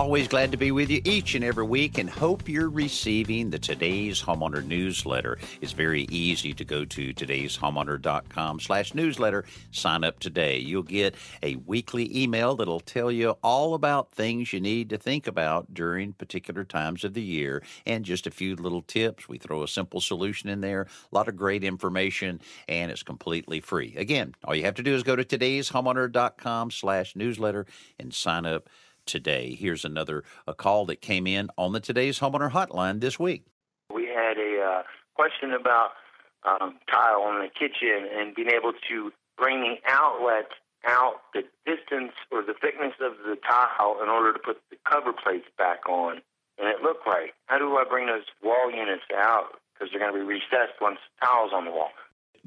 Always 0.00 0.28
glad 0.28 0.50
to 0.52 0.56
be 0.56 0.72
with 0.72 0.88
you 0.88 1.02
each 1.04 1.34
and 1.34 1.44
every 1.44 1.66
week 1.66 1.98
and 1.98 2.08
hope 2.08 2.48
you're 2.48 2.70
receiving 2.70 3.50
the 3.50 3.58
Today's 3.58 4.22
Homeowner 4.22 4.64
newsletter. 4.64 5.38
It's 5.60 5.72
very 5.72 6.06
easy 6.10 6.54
to 6.54 6.64
go 6.64 6.86
to 6.86 7.12
today'shomeowner.com 7.12 8.60
slash 8.60 8.94
newsletter. 8.94 9.44
Sign 9.72 10.02
up 10.02 10.18
today. 10.18 10.56
You'll 10.56 10.84
get 10.84 11.16
a 11.42 11.56
weekly 11.56 12.22
email 12.22 12.56
that'll 12.56 12.80
tell 12.80 13.12
you 13.12 13.36
all 13.42 13.74
about 13.74 14.10
things 14.12 14.54
you 14.54 14.60
need 14.62 14.88
to 14.88 14.96
think 14.96 15.26
about 15.26 15.74
during 15.74 16.14
particular 16.14 16.64
times 16.64 17.04
of 17.04 17.12
the 17.12 17.20
year 17.20 17.62
and 17.84 18.02
just 18.02 18.26
a 18.26 18.30
few 18.30 18.56
little 18.56 18.80
tips. 18.80 19.28
We 19.28 19.36
throw 19.36 19.62
a 19.62 19.68
simple 19.68 20.00
solution 20.00 20.48
in 20.48 20.62
there, 20.62 20.86
a 21.12 21.14
lot 21.14 21.28
of 21.28 21.36
great 21.36 21.62
information, 21.62 22.40
and 22.66 22.90
it's 22.90 23.02
completely 23.02 23.60
free. 23.60 23.94
Again, 23.98 24.34
all 24.44 24.54
you 24.54 24.64
have 24.64 24.76
to 24.76 24.82
do 24.82 24.94
is 24.94 25.02
go 25.02 25.14
to 25.14 25.24
today'shomeowner.com 25.24 26.70
slash 26.70 27.14
newsletter 27.14 27.66
and 27.98 28.14
sign 28.14 28.46
up 28.46 28.70
today. 29.06 29.54
Here's 29.54 29.84
another 29.84 30.24
a 30.46 30.54
call 30.54 30.86
that 30.86 31.00
came 31.00 31.26
in 31.26 31.50
on 31.56 31.72
the 31.72 31.80
Today's 31.80 32.18
Homeowner 32.18 32.50
Hotline 32.50 33.00
this 33.00 33.18
week. 33.18 33.44
We 33.92 34.06
had 34.06 34.38
a 34.38 34.62
uh, 34.62 34.82
question 35.14 35.52
about 35.52 35.90
um, 36.44 36.78
tile 36.90 37.30
in 37.30 37.40
the 37.40 37.50
kitchen 37.52 38.08
and 38.16 38.34
being 38.34 38.50
able 38.50 38.72
to 38.88 39.12
bring 39.36 39.60
the 39.60 39.76
outlet 39.90 40.50
out 40.86 41.20
the 41.34 41.42
distance 41.66 42.12
or 42.30 42.42
the 42.42 42.54
thickness 42.60 42.94
of 43.00 43.12
the 43.24 43.36
tile 43.46 43.98
in 44.02 44.08
order 44.08 44.32
to 44.32 44.38
put 44.38 44.58
the 44.70 44.76
cover 44.88 45.12
plates 45.12 45.46
back 45.58 45.88
on 45.88 46.22
and 46.60 46.68
it 46.68 46.82
looked 46.82 47.06
like, 47.06 47.32
How 47.46 47.58
do 47.58 47.76
I 47.76 47.84
bring 47.88 48.06
those 48.06 48.28
wall 48.44 48.70
units 48.70 49.08
out? 49.16 49.56
Because 49.72 49.90
they're 49.90 50.00
going 50.00 50.12
to 50.12 50.20
be 50.20 50.28
recessed 50.28 50.76
once 50.80 50.98
the 51.00 51.26
tile's 51.26 51.52
on 51.54 51.64
the 51.64 51.70
wall. 51.70 51.88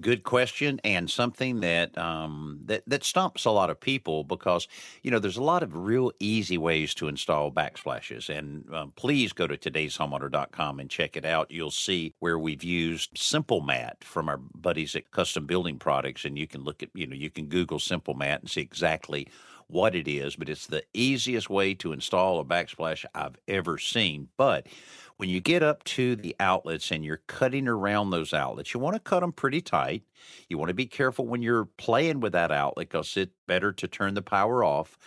Good 0.01 0.23
question, 0.23 0.81
and 0.83 1.07
something 1.07 1.59
that 1.59 1.95
um, 1.99 2.61
that 2.65 2.81
that 2.87 3.03
stumps 3.03 3.45
a 3.45 3.51
lot 3.51 3.69
of 3.69 3.79
people 3.79 4.23
because 4.23 4.67
you 5.03 5.11
know 5.11 5.19
there's 5.19 5.37
a 5.37 5.43
lot 5.43 5.61
of 5.61 5.75
real 5.75 6.11
easy 6.19 6.57
ways 6.57 6.95
to 6.95 7.07
install 7.07 7.51
backsplashes. 7.51 8.27
And 8.27 8.65
um, 8.73 8.93
please 8.95 9.33
go 9.33 9.45
to 9.45 9.55
today'shomeowner.com 9.55 10.79
and 10.79 10.89
check 10.89 11.15
it 11.15 11.25
out. 11.25 11.51
You'll 11.51 11.69
see 11.69 12.15
where 12.17 12.39
we've 12.39 12.63
used 12.63 13.13
SimpleMat 13.13 14.03
from 14.03 14.29
our 14.29 14.37
buddies 14.37 14.95
at 14.95 15.11
Custom 15.11 15.45
Building 15.45 15.77
Products, 15.77 16.25
and 16.25 16.39
you 16.39 16.47
can 16.47 16.63
look 16.63 16.81
at 16.81 16.89
you 16.95 17.05
know 17.05 17.15
you 17.15 17.29
can 17.29 17.45
Google 17.45 17.77
SimpleMat 17.77 18.39
and 18.39 18.49
see 18.49 18.61
exactly 18.61 19.27
what 19.67 19.93
it 19.93 20.07
is. 20.07 20.35
But 20.35 20.49
it's 20.49 20.65
the 20.65 20.83
easiest 20.93 21.51
way 21.51 21.75
to 21.75 21.93
install 21.93 22.39
a 22.39 22.45
backsplash 22.45 23.05
I've 23.13 23.37
ever 23.47 23.77
seen. 23.77 24.29
But 24.37 24.67
when 25.23 25.29
you 25.29 25.39
get 25.39 25.63
up 25.63 25.81
to 25.85 26.17
the 26.17 26.35
outlets 26.41 26.91
and 26.91 27.05
you're 27.05 27.21
cutting 27.27 27.65
around 27.65 28.09
those 28.09 28.33
outlets, 28.33 28.73
you 28.73 28.79
want 28.81 28.93
to 28.93 28.99
cut 28.99 29.21
them 29.21 29.31
pretty 29.31 29.61
tight. 29.61 30.03
You 30.49 30.57
want 30.57 30.67
to 30.67 30.73
be 30.73 30.85
careful 30.85 31.25
when 31.25 31.41
you're 31.41 31.63
playing 31.77 32.19
with 32.19 32.33
that 32.33 32.51
outlet 32.51 32.89
because 32.89 33.15
it's 33.15 33.31
better 33.47 33.71
to 33.71 33.87
turn 33.87 34.15
the 34.15 34.21
power 34.21 34.65
off. 34.65 34.97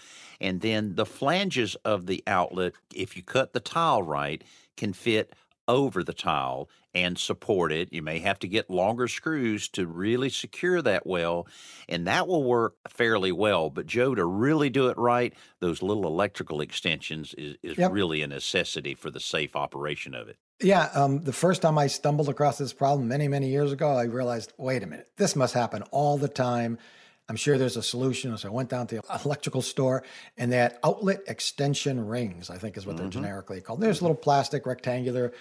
And 0.40 0.62
then 0.62 0.94
the 0.94 1.04
flanges 1.04 1.74
of 1.84 2.06
the 2.06 2.24
outlet, 2.26 2.72
if 2.94 3.14
you 3.14 3.22
cut 3.22 3.52
the 3.52 3.60
tile 3.60 4.02
right, 4.02 4.42
can 4.78 4.94
fit 4.94 5.34
over 5.68 6.02
the 6.04 6.12
tile 6.14 6.68
and 6.94 7.18
support 7.18 7.72
it. 7.72 7.92
You 7.92 8.02
may 8.02 8.20
have 8.20 8.38
to 8.38 8.48
get 8.48 8.70
longer 8.70 9.06
screws 9.08 9.68
to 9.70 9.86
really 9.86 10.30
secure 10.30 10.80
that 10.82 11.06
well, 11.06 11.46
and 11.88 12.06
that 12.06 12.26
will 12.26 12.44
work 12.44 12.74
fairly 12.88 13.32
well. 13.32 13.68
But, 13.70 13.86
Joe, 13.86 14.14
to 14.14 14.24
really 14.24 14.70
do 14.70 14.88
it 14.88 14.96
right, 14.96 15.34
those 15.60 15.82
little 15.82 16.06
electrical 16.06 16.60
extensions 16.60 17.34
is, 17.36 17.56
is 17.62 17.76
Yep. 17.76 17.92
really 17.92 18.22
a 18.22 18.26
necessity 18.26 18.94
for 18.94 19.10
the 19.10 19.20
safe 19.20 19.54
operation 19.54 20.14
of 20.14 20.28
it. 20.28 20.36
Yeah, 20.62 20.88
um, 20.94 21.22
the 21.22 21.34
first 21.34 21.60
time 21.60 21.76
I 21.76 21.86
stumbled 21.86 22.30
across 22.30 22.56
this 22.56 22.72
problem 22.72 23.08
many, 23.08 23.28
many 23.28 23.48
years 23.50 23.72
ago, 23.72 23.90
I 23.90 24.04
realized, 24.04 24.54
wait 24.56 24.82
a 24.82 24.86
minute, 24.86 25.10
this 25.18 25.36
must 25.36 25.52
happen 25.52 25.82
all 25.90 26.16
the 26.16 26.28
time. 26.28 26.78
I'm 27.28 27.36
sure 27.36 27.58
there's 27.58 27.76
a 27.76 27.82
solution. 27.82 28.36
So 28.38 28.48
I 28.48 28.52
went 28.52 28.68
down 28.68 28.86
to 28.88 28.96
the 28.96 29.20
electrical 29.24 29.62
store 29.62 30.04
and 30.36 30.50
they 30.52 30.58
had 30.58 30.78
outlet 30.84 31.20
extension 31.26 32.06
rings, 32.06 32.50
I 32.50 32.58
think 32.58 32.76
is 32.76 32.86
what 32.86 32.96
they're 32.96 33.06
mm-hmm. 33.06 33.22
generically 33.22 33.60
called. 33.60 33.80
There's 33.80 34.02
little 34.02 34.16
plastic 34.16 34.66
rectangular 34.66 35.32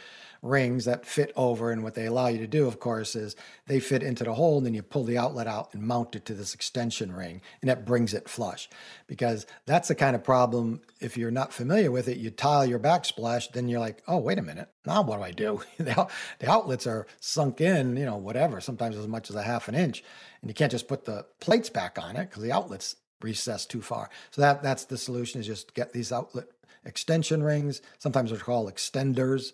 rings 0.41 0.85
that 0.85 1.05
fit 1.05 1.31
over. 1.35 1.71
And 1.71 1.83
what 1.83 1.95
they 1.95 2.05
allow 2.05 2.27
you 2.27 2.37
to 2.39 2.47
do, 2.47 2.67
of 2.67 2.79
course, 2.79 3.15
is 3.15 3.35
they 3.67 3.79
fit 3.79 4.03
into 4.03 4.23
the 4.23 4.33
hole 4.33 4.57
and 4.57 4.65
then 4.65 4.73
you 4.73 4.81
pull 4.81 5.03
the 5.03 5.17
outlet 5.17 5.47
out 5.47 5.73
and 5.73 5.83
mount 5.83 6.15
it 6.15 6.25
to 6.25 6.33
this 6.33 6.53
extension 6.53 7.11
ring 7.11 7.41
and 7.61 7.69
that 7.69 7.85
brings 7.85 8.13
it 8.13 8.29
flush. 8.29 8.69
Because 9.07 9.45
that's 9.65 9.87
the 9.87 9.95
kind 9.95 10.15
of 10.15 10.23
problem, 10.23 10.81
if 10.99 11.17
you're 11.17 11.31
not 11.31 11.53
familiar 11.53 11.91
with 11.91 12.07
it, 12.07 12.17
you 12.17 12.31
tile 12.31 12.65
your 12.65 12.79
backsplash, 12.79 13.51
then 13.51 13.67
you're 13.67 13.79
like, 13.79 14.03
oh, 14.07 14.17
wait 14.17 14.39
a 14.39 14.43
minute. 14.43 14.69
Now 14.85 15.01
what 15.01 15.17
do 15.17 15.23
I 15.23 15.31
do? 15.31 15.61
the, 15.77 15.99
out- 15.99 16.11
the 16.39 16.49
outlets 16.49 16.87
are 16.87 17.07
sunk 17.19 17.61
in, 17.61 17.97
you 17.97 18.05
know, 18.05 18.17
whatever, 18.17 18.61
sometimes 18.61 18.97
as 18.97 19.07
much 19.07 19.29
as 19.29 19.35
a 19.35 19.43
half 19.43 19.67
an 19.67 19.75
inch. 19.75 20.03
And 20.41 20.49
you 20.49 20.53
can't 20.53 20.71
just 20.71 20.87
put 20.87 21.05
the 21.05 21.25
plates 21.39 21.69
back 21.69 21.97
on 21.99 22.15
it 22.15 22.29
because 22.29 22.43
the 22.43 22.51
outlets 22.51 22.95
recessed 23.21 23.69
too 23.71 23.81
far. 23.81 24.09
So 24.31 24.41
that 24.41 24.61
that's 24.61 24.85
the 24.85 24.97
solution 24.97 25.41
is 25.41 25.47
just 25.47 25.73
get 25.73 25.93
these 25.93 26.11
outlet 26.11 26.45
extension 26.85 27.43
rings. 27.43 27.81
Sometimes 27.97 28.29
they're 28.29 28.39
called 28.39 28.73
extenders. 28.73 29.51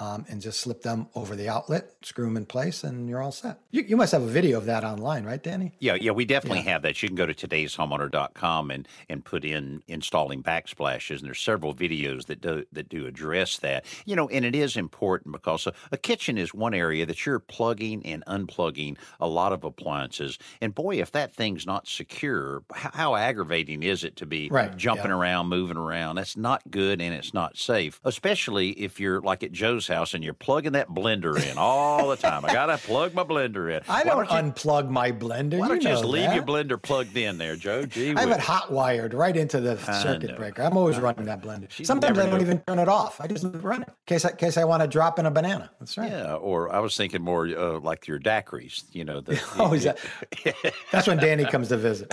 Um, 0.00 0.24
and 0.30 0.40
just 0.40 0.60
slip 0.60 0.80
them 0.80 1.08
over 1.14 1.36
the 1.36 1.48
outlet, 1.50 1.90
screw 2.00 2.24
them 2.24 2.38
in 2.38 2.46
place, 2.46 2.84
and 2.84 3.06
you're 3.06 3.20
all 3.20 3.32
set. 3.32 3.58
You, 3.70 3.82
you 3.82 3.96
must 3.98 4.12
have 4.12 4.22
a 4.22 4.26
video 4.26 4.56
of 4.56 4.64
that 4.64 4.82
online, 4.82 5.24
right, 5.24 5.42
Danny? 5.42 5.72
Yeah, 5.78 5.96
yeah, 6.00 6.12
we 6.12 6.24
definitely 6.24 6.62
have 6.62 6.80
that. 6.82 7.02
You 7.02 7.08
can 7.10 7.16
go 7.16 7.26
to 7.26 7.34
today'shomeowner.com 7.34 8.70
and 8.70 8.88
and 9.10 9.22
put 9.24 9.44
in 9.44 9.82
installing 9.88 10.42
backsplashes, 10.42 11.18
and 11.18 11.26
there's 11.26 11.40
several 11.40 11.74
videos 11.74 12.26
that 12.26 12.40
do 12.40 12.64
that 12.72 12.88
do 12.88 13.06
address 13.06 13.58
that. 13.58 13.84
You 14.06 14.16
know, 14.16 14.26
and 14.30 14.44
it 14.46 14.54
is 14.54 14.74
important 14.76 15.32
because 15.32 15.66
a, 15.66 15.74
a 15.92 15.98
kitchen 15.98 16.38
is 16.38 16.54
one 16.54 16.72
area 16.72 17.04
that 17.04 17.26
you're 17.26 17.38
plugging 17.38 18.04
and 18.06 18.24
unplugging 18.26 18.96
a 19.20 19.28
lot 19.28 19.52
of 19.52 19.64
appliances. 19.64 20.38
And 20.62 20.74
boy, 20.74 21.00
if 21.00 21.12
that 21.12 21.34
thing's 21.34 21.66
not 21.66 21.86
secure, 21.86 22.62
how, 22.72 22.90
how 22.94 23.16
aggravating 23.16 23.82
is 23.82 24.02
it 24.04 24.16
to 24.16 24.26
be 24.26 24.48
Right, 24.50 24.74
jumping 24.76 25.10
yeah. 25.10 25.16
around, 25.18 25.48
moving 25.48 25.76
around? 25.76 26.16
That's 26.16 26.38
not 26.38 26.62
good 26.70 27.02
and 27.02 27.14
it's 27.14 27.34
not 27.34 27.58
safe, 27.58 28.00
especially 28.04 28.70
if 28.70 28.98
you're 28.98 29.20
like 29.20 29.42
at 29.42 29.52
Joe's 29.52 29.89
house 29.90 30.14
and 30.14 30.24
you're 30.24 30.32
plugging 30.34 30.72
that 30.72 30.88
blender 30.88 31.36
in 31.50 31.58
all 31.58 32.08
the 32.08 32.16
time. 32.16 32.44
I 32.44 32.52
gotta 32.52 32.78
plug 32.78 33.12
my 33.14 33.24
blender 33.24 33.70
in. 33.76 33.82
I 33.88 34.02
Why 34.04 34.24
don't, 34.24 34.30
you- 34.30 34.52
unplug 34.52 34.88
my 34.88 35.12
blender. 35.12 35.58
why 35.58 35.68
don't 35.68 35.82
you 35.82 35.88
just 35.88 36.02
know 36.04 36.08
leave 36.08 36.32
your 36.32 36.42
blender 36.42 36.80
plugged 36.80 37.16
in 37.16 37.36
there, 37.38 37.56
Joe? 37.56 37.84
Gee 37.86 38.14
I 38.14 38.20
have 38.20 38.30
it 38.30 38.40
hot 38.40 38.72
wired 38.72 39.12
right 39.14 39.36
into 39.36 39.60
the 39.60 39.78
I 39.86 40.02
circuit 40.02 40.30
know. 40.30 40.36
breaker. 40.36 40.62
I'm 40.62 40.76
always 40.76 40.98
running 40.98 41.26
that 41.26 41.42
blender. 41.42 41.70
She'd 41.70 41.86
Sometimes 41.86 42.18
I 42.18 42.22
don't 42.26 42.36
know. 42.36 42.40
even 42.40 42.60
turn 42.66 42.78
it 42.78 42.88
off. 42.88 43.20
I 43.20 43.26
just 43.26 43.44
run 43.56 43.82
it 43.82 43.88
in 43.88 43.94
case 44.06 44.24
I, 44.24 44.30
in 44.30 44.36
case 44.36 44.56
I 44.56 44.64
want 44.64 44.82
to 44.82 44.86
drop 44.88 45.18
in 45.18 45.26
a 45.26 45.30
banana. 45.30 45.70
That's 45.80 45.98
right. 45.98 46.10
Yeah, 46.10 46.34
or 46.34 46.72
I 46.74 46.78
was 46.80 46.96
thinking 46.96 47.22
more 47.22 47.46
uh, 47.46 47.80
like 47.80 48.06
your 48.08 48.18
daiquiris, 48.18 48.84
you 48.92 49.04
know. 49.04 49.20
The, 49.20 49.40
Oh, 49.58 49.72
is 49.74 49.84
that? 49.84 49.98
That's 50.92 51.06
when 51.06 51.18
Danny 51.18 51.44
comes 51.44 51.68
to 51.68 51.76
visit. 51.76 52.12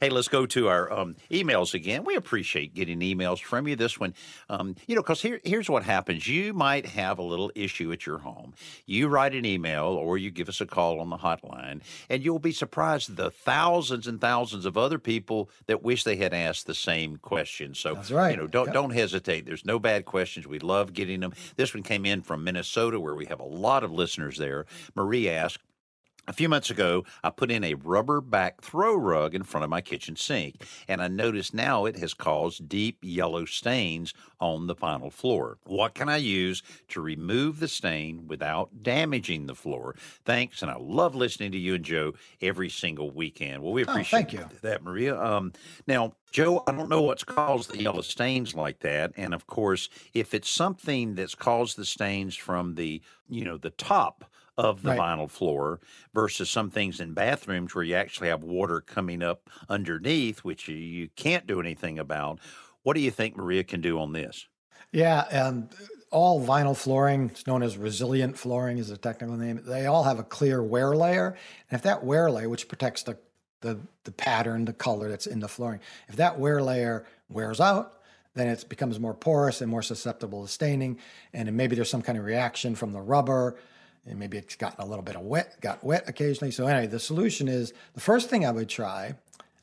hey, 0.00 0.10
let's 0.10 0.28
go 0.28 0.46
to 0.46 0.68
our 0.68 0.92
um, 0.92 1.16
emails 1.30 1.74
again. 1.74 2.04
We 2.04 2.16
appreciate 2.16 2.74
getting 2.74 3.00
emails 3.00 3.40
from 3.40 3.66
you. 3.68 3.76
This 3.76 3.98
one, 3.98 4.14
um, 4.48 4.74
you 4.86 4.94
know, 4.94 5.02
because 5.02 5.22
here, 5.22 5.40
here's 5.44 5.68
what 5.68 5.82
happens. 5.82 6.15
Happens, 6.16 6.28
you 6.28 6.52
might 6.52 6.86
have 6.86 7.18
a 7.18 7.22
little 7.22 7.50
issue 7.54 7.92
at 7.92 8.06
your 8.06 8.18
home. 8.18 8.54
You 8.86 9.08
write 9.08 9.34
an 9.34 9.44
email 9.44 9.84
or 9.84 10.18
you 10.18 10.30
give 10.30 10.48
us 10.48 10.60
a 10.60 10.66
call 10.66 11.00
on 11.00 11.10
the 11.10 11.16
hotline, 11.16 11.80
and 12.08 12.24
you'll 12.24 12.38
be 12.38 12.52
surprised 12.52 13.16
the 13.16 13.30
thousands 13.30 14.06
and 14.06 14.20
thousands 14.20 14.64
of 14.66 14.76
other 14.76 14.98
people 14.98 15.50
that 15.66 15.82
wish 15.82 16.04
they 16.04 16.16
had 16.16 16.32
asked 16.34 16.66
the 16.66 16.74
same 16.74 17.16
question. 17.18 17.74
So, 17.74 17.94
That's 17.94 18.10
right. 18.10 18.30
you 18.30 18.36
know, 18.36 18.46
don't 18.46 18.66
Yep. 18.66 18.74
don't 18.74 18.90
hesitate. 18.90 19.46
There's 19.46 19.64
no 19.64 19.78
bad 19.78 20.04
questions. 20.04 20.46
We 20.46 20.58
love 20.58 20.92
getting 20.92 21.20
them. 21.20 21.32
This 21.56 21.74
one 21.74 21.82
came 21.82 22.04
in 22.06 22.22
from 22.22 22.44
Minnesota, 22.44 22.98
where 23.00 23.14
we 23.14 23.26
have 23.26 23.40
a 23.40 23.44
lot 23.44 23.84
of 23.84 23.92
listeners 23.92 24.38
there. 24.38 24.66
Marie 24.94 25.28
asked. 25.28 25.58
A 26.28 26.32
few 26.32 26.48
months 26.48 26.70
ago, 26.70 27.04
I 27.22 27.30
put 27.30 27.52
in 27.52 27.62
a 27.62 27.74
rubber 27.74 28.20
back 28.20 28.60
throw 28.60 28.96
rug 28.96 29.32
in 29.32 29.44
front 29.44 29.62
of 29.62 29.70
my 29.70 29.80
kitchen 29.80 30.16
sink, 30.16 30.64
and 30.88 31.00
I 31.00 31.06
notice 31.06 31.54
now 31.54 31.84
it 31.84 31.96
has 31.98 32.14
caused 32.14 32.68
deep 32.68 32.98
yellow 33.02 33.44
stains 33.44 34.12
on 34.40 34.66
the 34.66 34.74
vinyl 34.74 35.12
floor. 35.12 35.58
What 35.66 35.94
can 35.94 36.08
I 36.08 36.16
use 36.16 36.64
to 36.88 37.00
remove 37.00 37.60
the 37.60 37.68
stain 37.68 38.26
without 38.26 38.82
damaging 38.82 39.46
the 39.46 39.54
floor? 39.54 39.94
Thanks, 40.24 40.62
and 40.62 40.70
I 40.70 40.76
love 40.78 41.14
listening 41.14 41.52
to 41.52 41.58
you 41.58 41.74
and 41.76 41.84
Joe 41.84 42.14
every 42.42 42.70
single 42.70 43.12
weekend. 43.12 43.62
Well, 43.62 43.72
we 43.72 43.84
Oh, 43.84 43.90
appreciate 43.92 44.32
you. 44.32 44.48
that, 44.62 44.82
Maria. 44.82 45.16
Um, 45.22 45.52
now, 45.86 46.16
Joe, 46.32 46.64
I 46.66 46.72
don't 46.72 46.88
know 46.88 47.02
what's 47.02 47.22
caused 47.22 47.70
the 47.70 47.80
yellow 47.80 48.00
stains 48.02 48.52
like 48.52 48.80
that, 48.80 49.12
and 49.16 49.32
of 49.32 49.46
course, 49.46 49.88
if 50.12 50.34
it's 50.34 50.50
something 50.50 51.14
that's 51.14 51.36
caused 51.36 51.76
the 51.76 51.84
stains 51.84 52.34
from 52.34 52.74
the, 52.74 53.00
you 53.28 53.44
know, 53.44 53.58
the 53.58 53.70
top 53.70 54.24
of 54.58 54.82
the 54.82 54.90
Right. 54.90 54.98
vinyl 54.98 55.30
floor 55.30 55.80
versus 56.14 56.48
some 56.50 56.70
things 56.70 57.00
in 57.00 57.12
bathrooms 57.12 57.74
where 57.74 57.84
you 57.84 57.94
actually 57.94 58.28
have 58.28 58.42
water 58.42 58.80
coming 58.80 59.22
up 59.22 59.50
underneath, 59.68 60.40
which 60.40 60.68
you, 60.68 61.08
can't 61.16 61.46
do 61.46 61.60
anything 61.60 61.98
about. 61.98 62.38
What 62.82 62.94
do 62.94 63.00
you 63.00 63.10
think 63.10 63.36
Maria 63.36 63.64
can 63.64 63.80
do 63.80 63.98
on 63.98 64.12
this? 64.12 64.48
Yeah, 64.92 65.20
um, 65.22 65.68
all 66.10 66.40
vinyl 66.46 66.76
flooring, 66.76 67.30
it's 67.30 67.46
known 67.46 67.62
as 67.62 67.76
resilient 67.76 68.38
flooring, 68.38 68.78
is 68.78 68.88
the 68.88 68.96
technical 68.96 69.36
name. 69.36 69.60
They 69.66 69.86
all 69.86 70.04
have 70.04 70.18
a 70.18 70.22
clear 70.24 70.62
wear 70.62 70.94
layer, 70.96 71.36
and 71.70 71.76
if 71.78 71.82
that 71.82 72.04
wear 72.04 72.30
layer, 72.30 72.48
which 72.48 72.68
protects 72.68 73.02
the 73.02 73.18
the 73.62 73.78
the 74.04 74.12
pattern, 74.12 74.64
the 74.66 74.72
color 74.72 75.08
that's 75.08 75.26
in 75.26 75.40
the 75.40 75.48
flooring, 75.48 75.80
if 76.08 76.16
that 76.16 76.38
wear 76.38 76.62
layer 76.62 77.06
wears 77.28 77.60
out, 77.60 78.00
then 78.34 78.46
it 78.48 78.64
becomes 78.68 79.00
more 79.00 79.14
porous 79.14 79.60
and 79.60 79.70
more 79.70 79.82
susceptible 79.82 80.42
to 80.46 80.48
staining, 80.52 80.98
and 81.32 81.52
maybe 81.56 81.74
there's 81.74 81.90
some 81.90 82.02
kind 82.02 82.16
of 82.18 82.24
reaction 82.24 82.74
from 82.74 82.92
the 82.92 83.00
rubber, 83.00 83.56
and 84.06 84.18
maybe 84.18 84.38
it's 84.38 84.54
gotten 84.54 84.80
a 84.82 84.86
little 84.86 85.02
bit 85.02 85.16
of 85.16 85.22
wet, 85.22 85.60
got 85.60 85.82
wet 85.82 86.08
occasionally. 86.08 86.50
So 86.50 86.66
anyway, 86.66 86.86
the 86.86 87.00
solution 87.00 87.48
is 87.48 87.72
the 87.94 88.00
first 88.00 88.30
thing 88.30 88.46
I 88.46 88.50
would 88.50 88.68
try. 88.68 89.14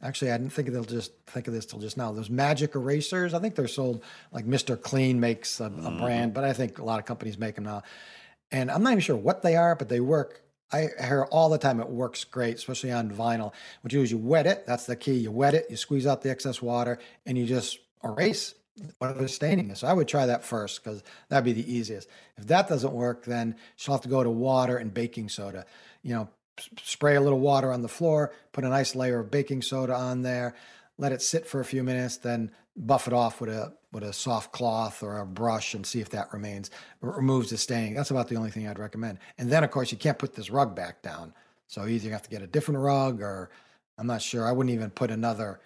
Actually, 0.02 0.32
I 0.32 0.38
didn't 0.38 0.52
think 0.52 0.68
of 0.68 0.74
they'll 0.74 0.84
just 0.84 1.14
think 1.28 1.48
of 1.48 1.54
this 1.54 1.66
till 1.66 1.80
just 1.80 1.96
now. 1.96 2.12
Those 2.12 2.30
magic 2.30 2.76
erasers, 2.76 3.34
I 3.34 3.40
think 3.40 3.56
they're 3.56 3.68
sold 3.70 4.04
like 4.34 4.46
Mr. 4.46 4.80
Clean 4.80 5.18
makes 5.18 5.62
a, 5.62 5.66
a 5.66 5.70
mm-hmm. 5.70 6.00
brand, 6.00 6.34
but 6.34 6.44
I 6.44 6.52
think 6.52 6.80
a 6.80 6.84
lot 6.84 7.00
of 7.00 7.06
companies 7.06 7.38
make 7.38 7.56
them 7.56 7.64
now. 7.64 7.84
And 8.52 8.70
I'm 8.70 8.84
not 8.84 8.92
even 8.92 9.02
sure 9.02 9.16
what 9.16 9.42
they 9.42 9.56
are, 9.56 9.76
but 9.76 9.88
they 9.88 10.02
work. 10.02 10.42
I 10.74 10.90
hear 11.00 11.28
all 11.32 11.50
the 11.50 11.58
time 11.58 11.80
it 11.80 11.88
works 11.88 12.24
great, 12.24 12.56
especially 12.56 12.92
on 12.92 13.12
vinyl. 13.12 13.54
What 13.82 13.94
you 13.94 14.00
do 14.00 14.02
is 14.02 14.12
you 14.12 14.18
wet 14.18 14.48
it. 14.48 14.66
That's 14.66 14.86
the 14.86 14.96
key. 14.96 15.14
You 15.14 15.32
wet 15.32 15.54
it, 15.54 15.68
you 15.70 15.78
squeeze 15.78 16.08
out 16.08 16.22
the 16.22 16.32
excess 16.32 16.62
water, 16.62 17.00
and 17.26 17.38
you 17.38 17.46
just 17.46 17.80
erase 18.04 18.56
whatever 18.98 19.28
staining 19.28 19.70
is. 19.70 19.80
So 19.80 19.88
I 19.88 19.94
would 19.94 20.08
try 20.08 20.26
that 20.26 20.44
first 20.44 20.84
because 20.84 21.04
that'd 21.30 21.46
be 21.46 21.54
the 21.54 21.72
easiest. 21.74 22.10
If 22.38 22.48
that 22.48 22.68
doesn't 22.68 22.94
work, 22.94 23.26
then 23.26 23.56
she'll 23.76 23.94
have 23.94 24.02
to 24.02 24.10
go 24.10 24.24
to 24.24 24.30
water 24.30 24.78
and 24.78 24.94
baking 24.94 25.30
soda. 25.30 25.66
You 26.02 26.16
know, 26.16 26.30
spray 26.82 27.16
a 27.16 27.22
little 27.22 27.40
water 27.40 27.72
on 27.72 27.82
the 27.82 27.88
floor, 27.88 28.34
put 28.52 28.64
a 28.64 28.70
nice 28.70 28.96
layer 28.96 29.20
of 29.20 29.32
baking 29.32 29.62
soda 29.62 29.94
on 29.94 30.22
there, 30.22 30.56
let 30.98 31.12
it 31.12 31.22
sit 31.22 31.46
for 31.46 31.60
a 31.60 31.66
few 31.66 31.84
minutes, 31.84 32.18
then 32.18 32.52
buff 32.76 33.08
it 33.08 33.14
off 33.14 33.40
with 33.40 33.50
a 33.50 33.74
with 33.92 34.04
a 34.04 34.14
soft 34.14 34.52
cloth 34.52 35.04
or 35.04 35.20
a 35.20 35.26
brush 35.26 35.76
and 35.76 35.86
see 35.86 36.02
if 36.02 36.10
that 36.10 36.34
remains 36.34 36.72
removes 37.02 37.52
the 37.52 37.58
staining. 37.58 37.94
That's 37.94 38.10
about 38.10 38.28
the 38.28 38.36
only 38.36 38.50
thing 38.50 38.68
I'd 38.68 38.80
recommend. 38.80 39.20
And 39.38 39.52
then 39.52 39.64
of 39.64 39.70
course 39.70 39.92
you 39.92 39.98
can't 39.98 40.18
put 40.18 40.34
this 40.34 40.50
rug 40.50 40.76
back 40.76 41.04
down. 41.04 41.34
So 41.68 41.86
either 41.86 42.08
you 42.08 42.12
have 42.12 42.24
to 42.24 42.30
get 42.30 42.42
a 42.42 42.48
different 42.48 42.80
rug 42.80 43.22
or 43.22 43.52
I'm 43.98 44.08
not 44.08 44.24
sure. 44.24 44.48
I 44.48 44.52
wouldn't 44.52 44.74
even 44.74 44.90
put 44.90 45.12
another 45.12 45.60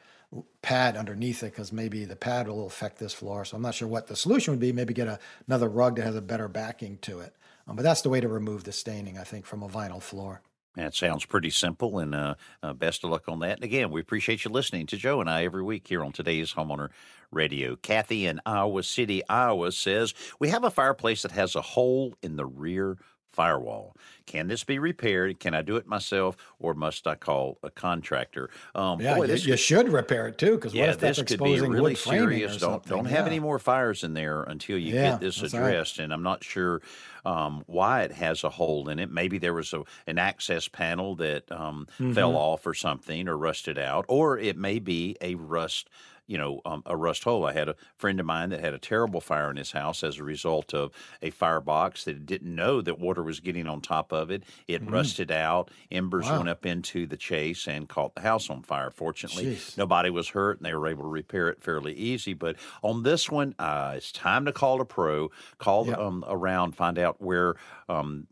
pad 0.62 0.98
underneath 0.98 1.44
it 1.44 1.52
because 1.52 1.72
maybe 1.72 2.06
the 2.06 2.16
pad 2.16 2.48
will 2.48 2.66
affect 2.66 3.00
this 3.00 3.14
floor. 3.14 3.46
So 3.46 3.56
I'm 3.56 3.64
not 3.64 3.76
sure 3.76 3.88
what 3.88 4.08
the 4.08 4.16
solution 4.16 4.52
would 4.52 4.60
be. 4.60 4.72
Maybe 4.72 4.94
get 4.94 5.08
a, 5.08 5.20
another 5.48 5.70
rug 5.70 5.96
that 5.96 6.04
has 6.04 6.16
a 6.16 6.22
better 6.22 6.48
backing 6.48 6.98
to 7.04 7.20
it. 7.20 7.34
Um, 7.68 7.76
but 7.76 7.84
that's 7.84 8.02
the 8.02 8.10
way 8.10 8.22
to 8.22 8.28
remove 8.28 8.64
the 8.64 8.72
staining, 8.72 9.18
I 9.18 9.24
think, 9.24 9.46
from 9.46 9.64
a 9.64 9.70
vinyl 9.70 10.02
floor. 10.02 10.42
That 10.76 10.94
sounds 10.94 11.26
pretty 11.26 11.50
simple, 11.50 11.98
and 11.98 12.14
uh, 12.14 12.36
uh, 12.62 12.74
best 12.74 13.04
of 13.04 13.10
luck 13.10 13.24
on 13.28 13.40
that. 13.40 13.56
And 13.56 13.64
again, 13.64 13.90
we 13.90 14.00
appreciate 14.00 14.46
you 14.46 14.52
listening 14.52 14.86
to 14.88 14.98
Joe 14.98 15.20
and 15.20 15.30
I 15.30 15.44
every 15.44 15.64
week 15.64 15.88
here 15.88 16.04
on 16.04 16.12
today's 16.12 16.54
Homeowner 16.54 16.90
Radio. 17.32 17.76
Kathy 17.76 18.28
in 18.28 18.40
Iowa 18.46 18.84
City, 18.84 19.28
Iowa 19.28 19.72
says, 19.72 20.14
We 20.40 20.50
have 20.50 20.64
a 20.64 20.70
fireplace 20.70 21.24
that 21.24 21.32
has 21.32 21.56
a 21.56 21.62
hole 21.62 22.14
in 22.22 22.36
the 22.36 22.46
rear 22.46 22.98
firewall. 23.38 23.96
Can 24.26 24.48
this 24.48 24.64
be 24.66 24.80
repaired? 24.80 25.40
Can 25.40 25.54
I 25.54 25.62
do 25.62 25.76
it 25.78 25.88
myself, 25.88 26.36
or 26.60 26.74
must 26.74 27.08
I 27.08 27.16
call 27.16 27.60
a 27.64 27.70
contractor? 27.72 28.50
Um, 28.76 29.00
Yeah, 29.00 29.16
boy, 29.16 29.28
you, 29.28 29.36
you 29.52 29.58
should 29.58 29.90
repair 29.90 30.28
it 30.28 30.38
too, 30.38 30.56
because 30.56 30.76
what 30.76 30.86
yeah, 30.86 30.92
if 30.92 31.00
this 31.00 31.22
could 31.22 31.42
be 31.44 31.62
really 31.62 31.96
serious. 31.96 32.58
Don't 32.58 32.86
don't 32.88 33.06
have 33.06 33.26
Yeah. 33.26 33.28
any 33.28 33.40
more 33.40 33.60
fires 33.60 34.04
in 34.04 34.14
there 34.14 34.44
until 34.44 34.78
you 34.78 34.94
Yeah, 34.94 34.94
get 34.94 35.20
this 35.20 35.42
that's 35.42 35.54
right. 35.54 35.78
addressed. 35.78 36.00
And 36.00 36.12
I'm 36.14 36.24
not 36.24 36.44
sure 36.44 36.82
um, 37.26 37.64
why 37.68 38.02
it 38.04 38.12
has 38.12 38.44
a 38.44 38.50
hole 38.50 38.90
in 38.90 39.00
it. 39.00 39.10
Maybe 39.12 39.38
there 39.38 39.54
was 39.54 39.74
a, 39.74 39.84
an 40.08 40.18
access 40.18 40.68
panel 40.68 41.16
that 41.18 41.50
um, 41.52 41.88
fell 42.10 42.36
Mhm. 42.36 42.36
off 42.36 42.66
or 42.68 42.74
something, 42.74 43.28
or 43.30 43.38
rusted 43.38 43.78
out, 43.78 44.06
or 44.10 44.38
it 44.38 44.58
may 44.58 44.80
be 44.80 45.16
a 45.22 45.36
rust. 45.36 45.90
You 46.28 46.38
know, 46.38 46.62
um, 46.66 46.84
a 46.86 46.96
rust 46.98 47.24
hole. 47.24 47.46
I 47.46 47.54
had 47.54 47.70
a 47.70 47.76
friend 47.96 48.20
of 48.20 48.26
mine 48.26 48.50
that 48.50 48.60
had 48.60 48.74
a 48.74 48.80
terrible 48.80 49.22
fire 49.22 49.50
in 49.50 49.56
his 49.56 49.72
house 49.72 50.04
as 50.04 50.18
a 50.20 50.24
result 50.26 50.74
of 50.74 50.92
a 51.22 51.30
firebox 51.30 52.04
that 52.04 52.26
didn't 52.26 52.54
know 52.54 52.82
that 52.82 53.00
water 53.00 53.24
was 53.24 53.40
getting 53.40 53.66
on 53.66 53.80
top 53.80 54.12
of 54.12 54.30
it. 54.30 54.44
It 54.68 54.86
Mm. 54.86 54.92
rusted 54.92 55.32
out. 55.32 55.72
Embers 55.90 56.26
Wow. 56.26 56.38
went 56.38 56.50
up 56.50 56.66
into 56.66 57.06
the 57.08 57.16
chase 57.16 57.66
and 57.68 57.88
caught 57.88 58.14
the 58.16 58.22
house 58.22 58.50
on 58.50 58.62
fire. 58.62 58.92
Fortunately, 58.92 59.56
Jeez. 59.56 59.78
Nobody 59.78 60.10
was 60.10 60.28
hurt, 60.30 60.58
and 60.58 60.66
they 60.66 60.74
were 60.76 60.88
able 60.88 61.04
to 61.04 61.10
repair 61.10 61.48
it 61.48 61.64
fairly 61.64 61.94
easy. 61.94 62.34
But 62.34 62.58
on 62.84 63.04
this 63.04 63.32
one, 63.32 63.56
uh, 63.58 63.94
it's 63.96 64.12
time 64.12 64.44
to 64.46 64.52
call 64.52 64.82
a 64.82 64.86
pro. 64.86 65.32
Call 65.60 65.88
Yep. 65.88 65.98
um, 65.98 66.26
around, 66.28 66.74
find 66.76 67.00
out 67.00 67.22
where 67.22 67.56
um, 67.88 68.28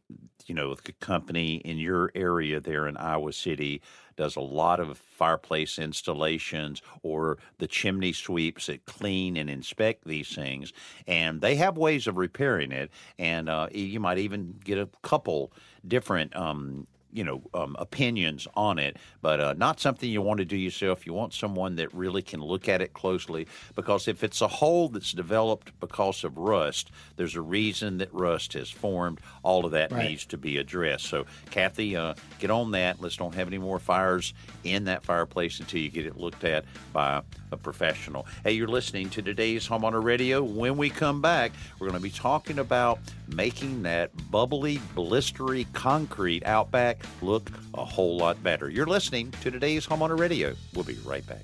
you 0.46 0.56
know 0.56 0.76
the 0.76 0.92
company 0.94 1.56
in 1.56 1.78
your 1.78 2.12
area 2.16 2.60
there 2.60 2.88
in 2.88 2.98
Iowa 2.98 3.34
City 3.34 3.82
does 4.16 4.36
a 4.36 4.42
lot 4.42 4.80
of 4.80 4.98
fireplace 4.98 5.78
installations 5.78 6.82
or 7.04 7.38
the 7.58 7.68
chimney 7.68 8.14
sweeps 8.14 8.68
that 8.68 8.86
clean 8.86 9.36
and 9.38 9.50
inspect 9.50 10.06
these 10.06 10.34
things, 10.34 10.74
and 11.08 11.42
they 11.42 11.56
have 11.56 11.78
ways 11.78 12.08
of 12.08 12.18
repairing 12.18 12.72
it. 12.72 12.92
And 13.20 13.50
uh, 13.50 13.68
you 13.72 14.00
might 14.00 14.18
even 14.18 14.60
get 14.64 14.78
a 14.78 14.90
couple 15.02 15.52
different. 15.88 16.36
Um, 16.36 16.88
you 17.16 17.24
know 17.24 17.42
um, 17.54 17.76
opinions 17.80 18.48
on 18.56 18.78
it, 18.78 18.98
but 19.22 19.40
uh, 19.40 19.54
not 19.58 19.80
something 19.80 20.10
you 20.10 20.22
want 20.22 20.40
to 20.40 20.46
do 20.46 20.58
yourself. 20.58 21.06
You 21.08 21.14
want 21.14 21.34
someone 21.34 21.78
that 21.78 21.94
really 21.94 22.22
can 22.22 22.42
look 22.42 22.68
at 22.68 22.82
it 22.82 22.94
closely 22.94 23.48
because 23.74 24.08
if 24.08 24.24
it's 24.24 24.42
a 24.42 24.48
hole 24.48 24.90
that's 24.90 25.14
developed 25.14 25.72
because 25.80 26.24
of 26.26 26.38
rust, 26.38 26.92
there's 27.16 27.36
a 27.36 27.42
reason 27.42 27.98
that 28.00 28.14
rust 28.14 28.54
has 28.54 28.70
formed. 28.70 29.20
All 29.44 29.66
of 29.66 29.72
that 29.72 29.92
Right. 29.92 30.10
needs 30.10 30.26
to 30.28 30.38
be 30.38 30.58
addressed. 30.58 31.06
So, 31.06 31.26
Kathy, 31.52 31.96
uh, 31.96 32.16
get 32.40 32.52
on 32.52 32.72
that. 32.72 33.00
Let's 33.02 33.16
don't 33.16 33.34
have 33.36 33.48
any 33.48 33.60
more 33.60 33.80
fires 33.80 34.34
in 34.66 34.84
that 34.86 35.04
fireplace 35.06 35.60
until 35.62 35.80
you 35.80 35.90
get 35.90 36.06
it 36.06 36.18
looked 36.18 36.44
at 36.44 36.66
by 36.92 37.22
a 37.52 37.58
professional. 37.58 38.26
Hey, 38.44 38.52
you're 38.54 38.68
listening 38.68 39.10
to 39.12 39.22
today's 39.22 39.68
Homeowner 39.68 40.04
Radio. 40.04 40.44
When 40.44 40.76
we 40.76 40.90
come 40.90 41.22
back, 41.22 41.54
we're 41.80 41.88
going 41.88 42.00
to 42.00 42.04
be 42.04 42.10
talking 42.10 42.60
about 42.60 43.00
making 43.34 43.84
that 43.84 44.12
bubbly, 44.32 44.78
blistery 44.96 45.66
concrete 45.74 46.46
out 46.46 46.72
back 46.72 47.04
look 47.22 47.50
a 47.74 47.86
whole 47.86 48.18
lot 48.18 48.42
better. 48.44 48.70
You're 48.70 48.86
listening 48.86 49.32
to 49.42 49.52
today's 49.52 49.88
Homeowner 49.88 50.18
Radio. 50.18 50.56
We'll 50.74 50.84
be 50.84 50.98
right 51.06 51.26
back. 51.26 51.44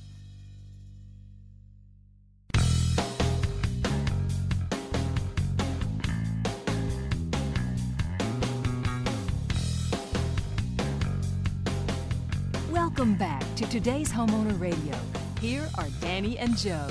Welcome 12.71 13.15
back 13.15 13.43
to 13.55 13.65
today's 13.67 14.11
Homeowner 14.11 14.59
Radio. 14.59 14.95
Here 15.39 15.67
are 15.77 15.87
Danny 16.01 16.37
and 16.37 16.55
Joe. 16.55 16.87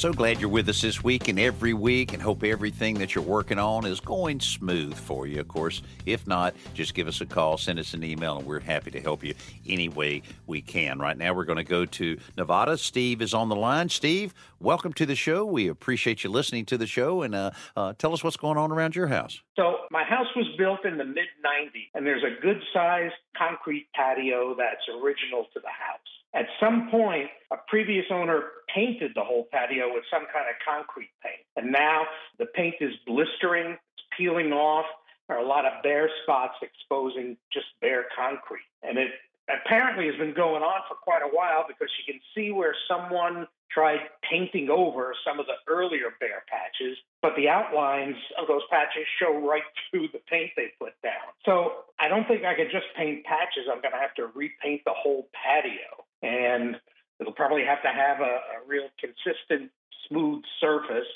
So 0.00 0.14
glad 0.14 0.40
you're 0.40 0.48
with 0.48 0.66
us 0.70 0.80
this 0.80 1.04
week 1.04 1.28
and 1.28 1.38
every 1.38 1.74
week, 1.74 2.14
and 2.14 2.22
hope 2.22 2.42
everything 2.42 2.94
that 3.00 3.14
you're 3.14 3.22
working 3.22 3.58
on 3.58 3.84
is 3.84 4.00
going 4.00 4.40
smooth 4.40 4.94
for 4.94 5.26
you. 5.26 5.40
Of 5.40 5.48
course, 5.48 5.82
if 6.06 6.26
not, 6.26 6.54
just 6.72 6.94
give 6.94 7.06
us 7.06 7.20
a 7.20 7.26
call, 7.26 7.58
send 7.58 7.78
us 7.78 7.92
an 7.92 8.02
email, 8.02 8.38
and 8.38 8.46
we're 8.46 8.60
happy 8.60 8.90
to 8.92 8.98
help 8.98 9.22
you 9.22 9.34
any 9.68 9.90
way 9.90 10.22
we 10.46 10.62
can. 10.62 10.98
Right 10.98 11.18
now, 11.18 11.34
we're 11.34 11.44
going 11.44 11.58
to 11.58 11.64
go 11.64 11.84
to 11.84 12.16
Nevada. 12.38 12.78
Steve 12.78 13.20
is 13.20 13.34
on 13.34 13.50
the 13.50 13.56
line. 13.56 13.90
Steve, 13.90 14.32
welcome 14.58 14.94
to 14.94 15.04
the 15.04 15.14
show. 15.14 15.44
We 15.44 15.68
appreciate 15.68 16.24
you 16.24 16.30
listening 16.30 16.64
to 16.64 16.78
the 16.78 16.86
show, 16.86 17.20
and 17.20 17.34
uh, 17.34 17.50
uh, 17.76 17.92
tell 17.98 18.14
us 18.14 18.24
what's 18.24 18.38
going 18.38 18.56
on 18.56 18.72
around 18.72 18.96
your 18.96 19.08
house. 19.08 19.42
So 19.54 19.80
my 19.90 20.04
house 20.04 20.28
was 20.34 20.46
built 20.56 20.86
in 20.86 20.96
the 20.96 21.04
mid 21.04 21.28
90s, 21.44 21.90
and 21.92 22.06
there's 22.06 22.24
a 22.24 22.40
good 22.40 22.62
sized 22.72 23.12
concrete 23.36 23.88
patio 23.94 24.54
that's 24.56 24.88
original 25.02 25.44
to 25.52 25.60
the 25.60 25.68
house. 25.68 26.19
At 26.34 26.46
some 26.60 26.88
point, 26.90 27.28
a 27.50 27.56
previous 27.68 28.06
owner 28.10 28.44
painted 28.72 29.12
the 29.14 29.24
whole 29.24 29.48
patio 29.50 29.92
with 29.92 30.04
some 30.10 30.26
kind 30.32 30.46
of 30.48 30.54
concrete 30.64 31.10
paint. 31.22 31.42
And 31.56 31.72
now 31.72 32.04
the 32.38 32.46
paint 32.46 32.76
is 32.80 32.92
blistering, 33.06 33.72
it's 33.72 34.06
peeling 34.16 34.52
off. 34.52 34.86
There 35.28 35.38
are 35.38 35.42
a 35.42 35.46
lot 35.46 35.66
of 35.66 35.82
bare 35.82 36.10
spots 36.22 36.54
exposing 36.62 37.36
just 37.52 37.66
bare 37.80 38.06
concrete. 38.16 38.66
And 38.82 38.98
it 38.98 39.10
apparently 39.48 40.06
has 40.06 40.16
been 40.16 40.34
going 40.34 40.62
on 40.62 40.80
for 40.88 40.94
quite 40.94 41.22
a 41.22 41.34
while 41.34 41.64
because 41.66 41.88
you 41.98 42.12
can 42.12 42.20
see 42.34 42.52
where 42.52 42.74
someone 42.88 43.46
tried 43.70 44.00
painting 44.28 44.68
over 44.70 45.14
some 45.26 45.38
of 45.38 45.46
the 45.46 45.54
earlier 45.70 46.14
bare 46.18 46.42
patches, 46.48 46.98
but 47.22 47.34
the 47.36 47.48
outlines 47.48 48.16
of 48.40 48.48
those 48.48 48.62
patches 48.70 49.06
show 49.18 49.38
right 49.38 49.62
through 49.90 50.08
the 50.12 50.18
paint 50.28 50.50
they 50.56 50.72
put 50.78 50.94
down. 51.02 51.30
So 51.44 51.86
I 51.98 52.08
don't 52.08 52.26
think 52.26 52.44
I 52.44 52.54
could 52.54 52.70
just 52.70 52.86
paint 52.96 53.24
patches. 53.24 53.70
I'm 53.70 53.80
going 53.80 53.94
to 53.94 54.02
have 54.02 54.14
to 54.14 54.26
repaint 54.34 54.82
the 54.84 54.94
whole 54.94 55.28
patio. 55.34 56.06
And 56.22 56.76
it'll 57.20 57.32
probably 57.32 57.64
have 57.64 57.82
to 57.82 57.88
have 57.88 58.20
a, 58.20 58.24
a 58.24 58.66
real 58.66 58.88
consistent, 58.98 59.70
smooth 60.08 60.42
surface 60.60 61.06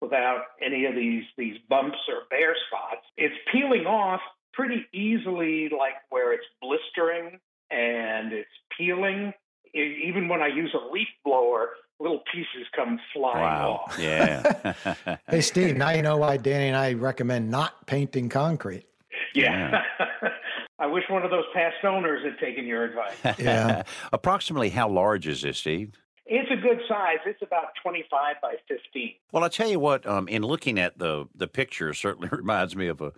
without 0.00 0.42
any 0.64 0.84
of 0.86 0.94
these 0.94 1.24
these 1.38 1.56
bumps 1.68 1.98
or 2.08 2.22
bare 2.30 2.54
spots. 2.68 3.04
It's 3.16 3.34
peeling 3.52 3.86
off 3.86 4.20
pretty 4.52 4.86
easily, 4.92 5.68
like 5.70 5.94
where 6.10 6.32
it's 6.32 6.44
blistering 6.62 7.38
and 7.70 8.32
it's 8.32 8.48
peeling. 8.76 9.32
Even 9.74 10.28
when 10.28 10.40
I 10.40 10.46
use 10.46 10.72
a 10.74 10.92
leaf 10.92 11.08
blower, 11.24 11.70
little 11.98 12.22
pieces 12.32 12.66
come 12.76 13.00
flying 13.12 13.40
Wow. 13.42 13.84
off. 13.88 13.98
Yeah. 13.98 14.74
Hey, 15.28 15.40
Steve, 15.40 15.76
now 15.76 15.90
you 15.90 16.02
know 16.02 16.16
why 16.18 16.36
Danny 16.36 16.68
and 16.68 16.76
I 16.76 16.92
recommend 16.92 17.50
not 17.50 17.86
painting 17.86 18.28
concrete. 18.28 18.86
Yeah. 19.34 19.82
I 20.78 20.86
wish 20.86 21.04
one 21.08 21.24
of 21.24 21.30
those 21.30 21.44
past 21.54 21.76
owners 21.84 22.24
had 22.24 22.38
taken 22.38 22.66
your 22.66 22.84
advice. 22.84 23.38
Yeah. 23.38 23.84
Approximately 24.12 24.70
how 24.70 24.88
large 24.88 25.26
is 25.26 25.42
this, 25.42 25.58
Steve? 25.58 25.94
It's 26.26 26.50
a 26.50 26.56
good 26.56 26.80
size. 26.88 27.18
It's 27.26 27.42
about 27.42 27.68
25 27.82 28.36
by 28.40 28.54
15. 28.66 29.14
Well, 29.32 29.44
I 29.44 29.48
tell 29.48 29.68
you 29.68 29.78
what, 29.78 30.06
um, 30.06 30.26
in 30.26 30.42
looking 30.42 30.78
at 30.78 30.98
the 30.98 31.26
the 31.34 31.46
picture, 31.46 31.92
certainly 31.92 32.28
reminds 32.32 32.74
me 32.74 32.88
of 32.88 33.00
a 33.02 33.12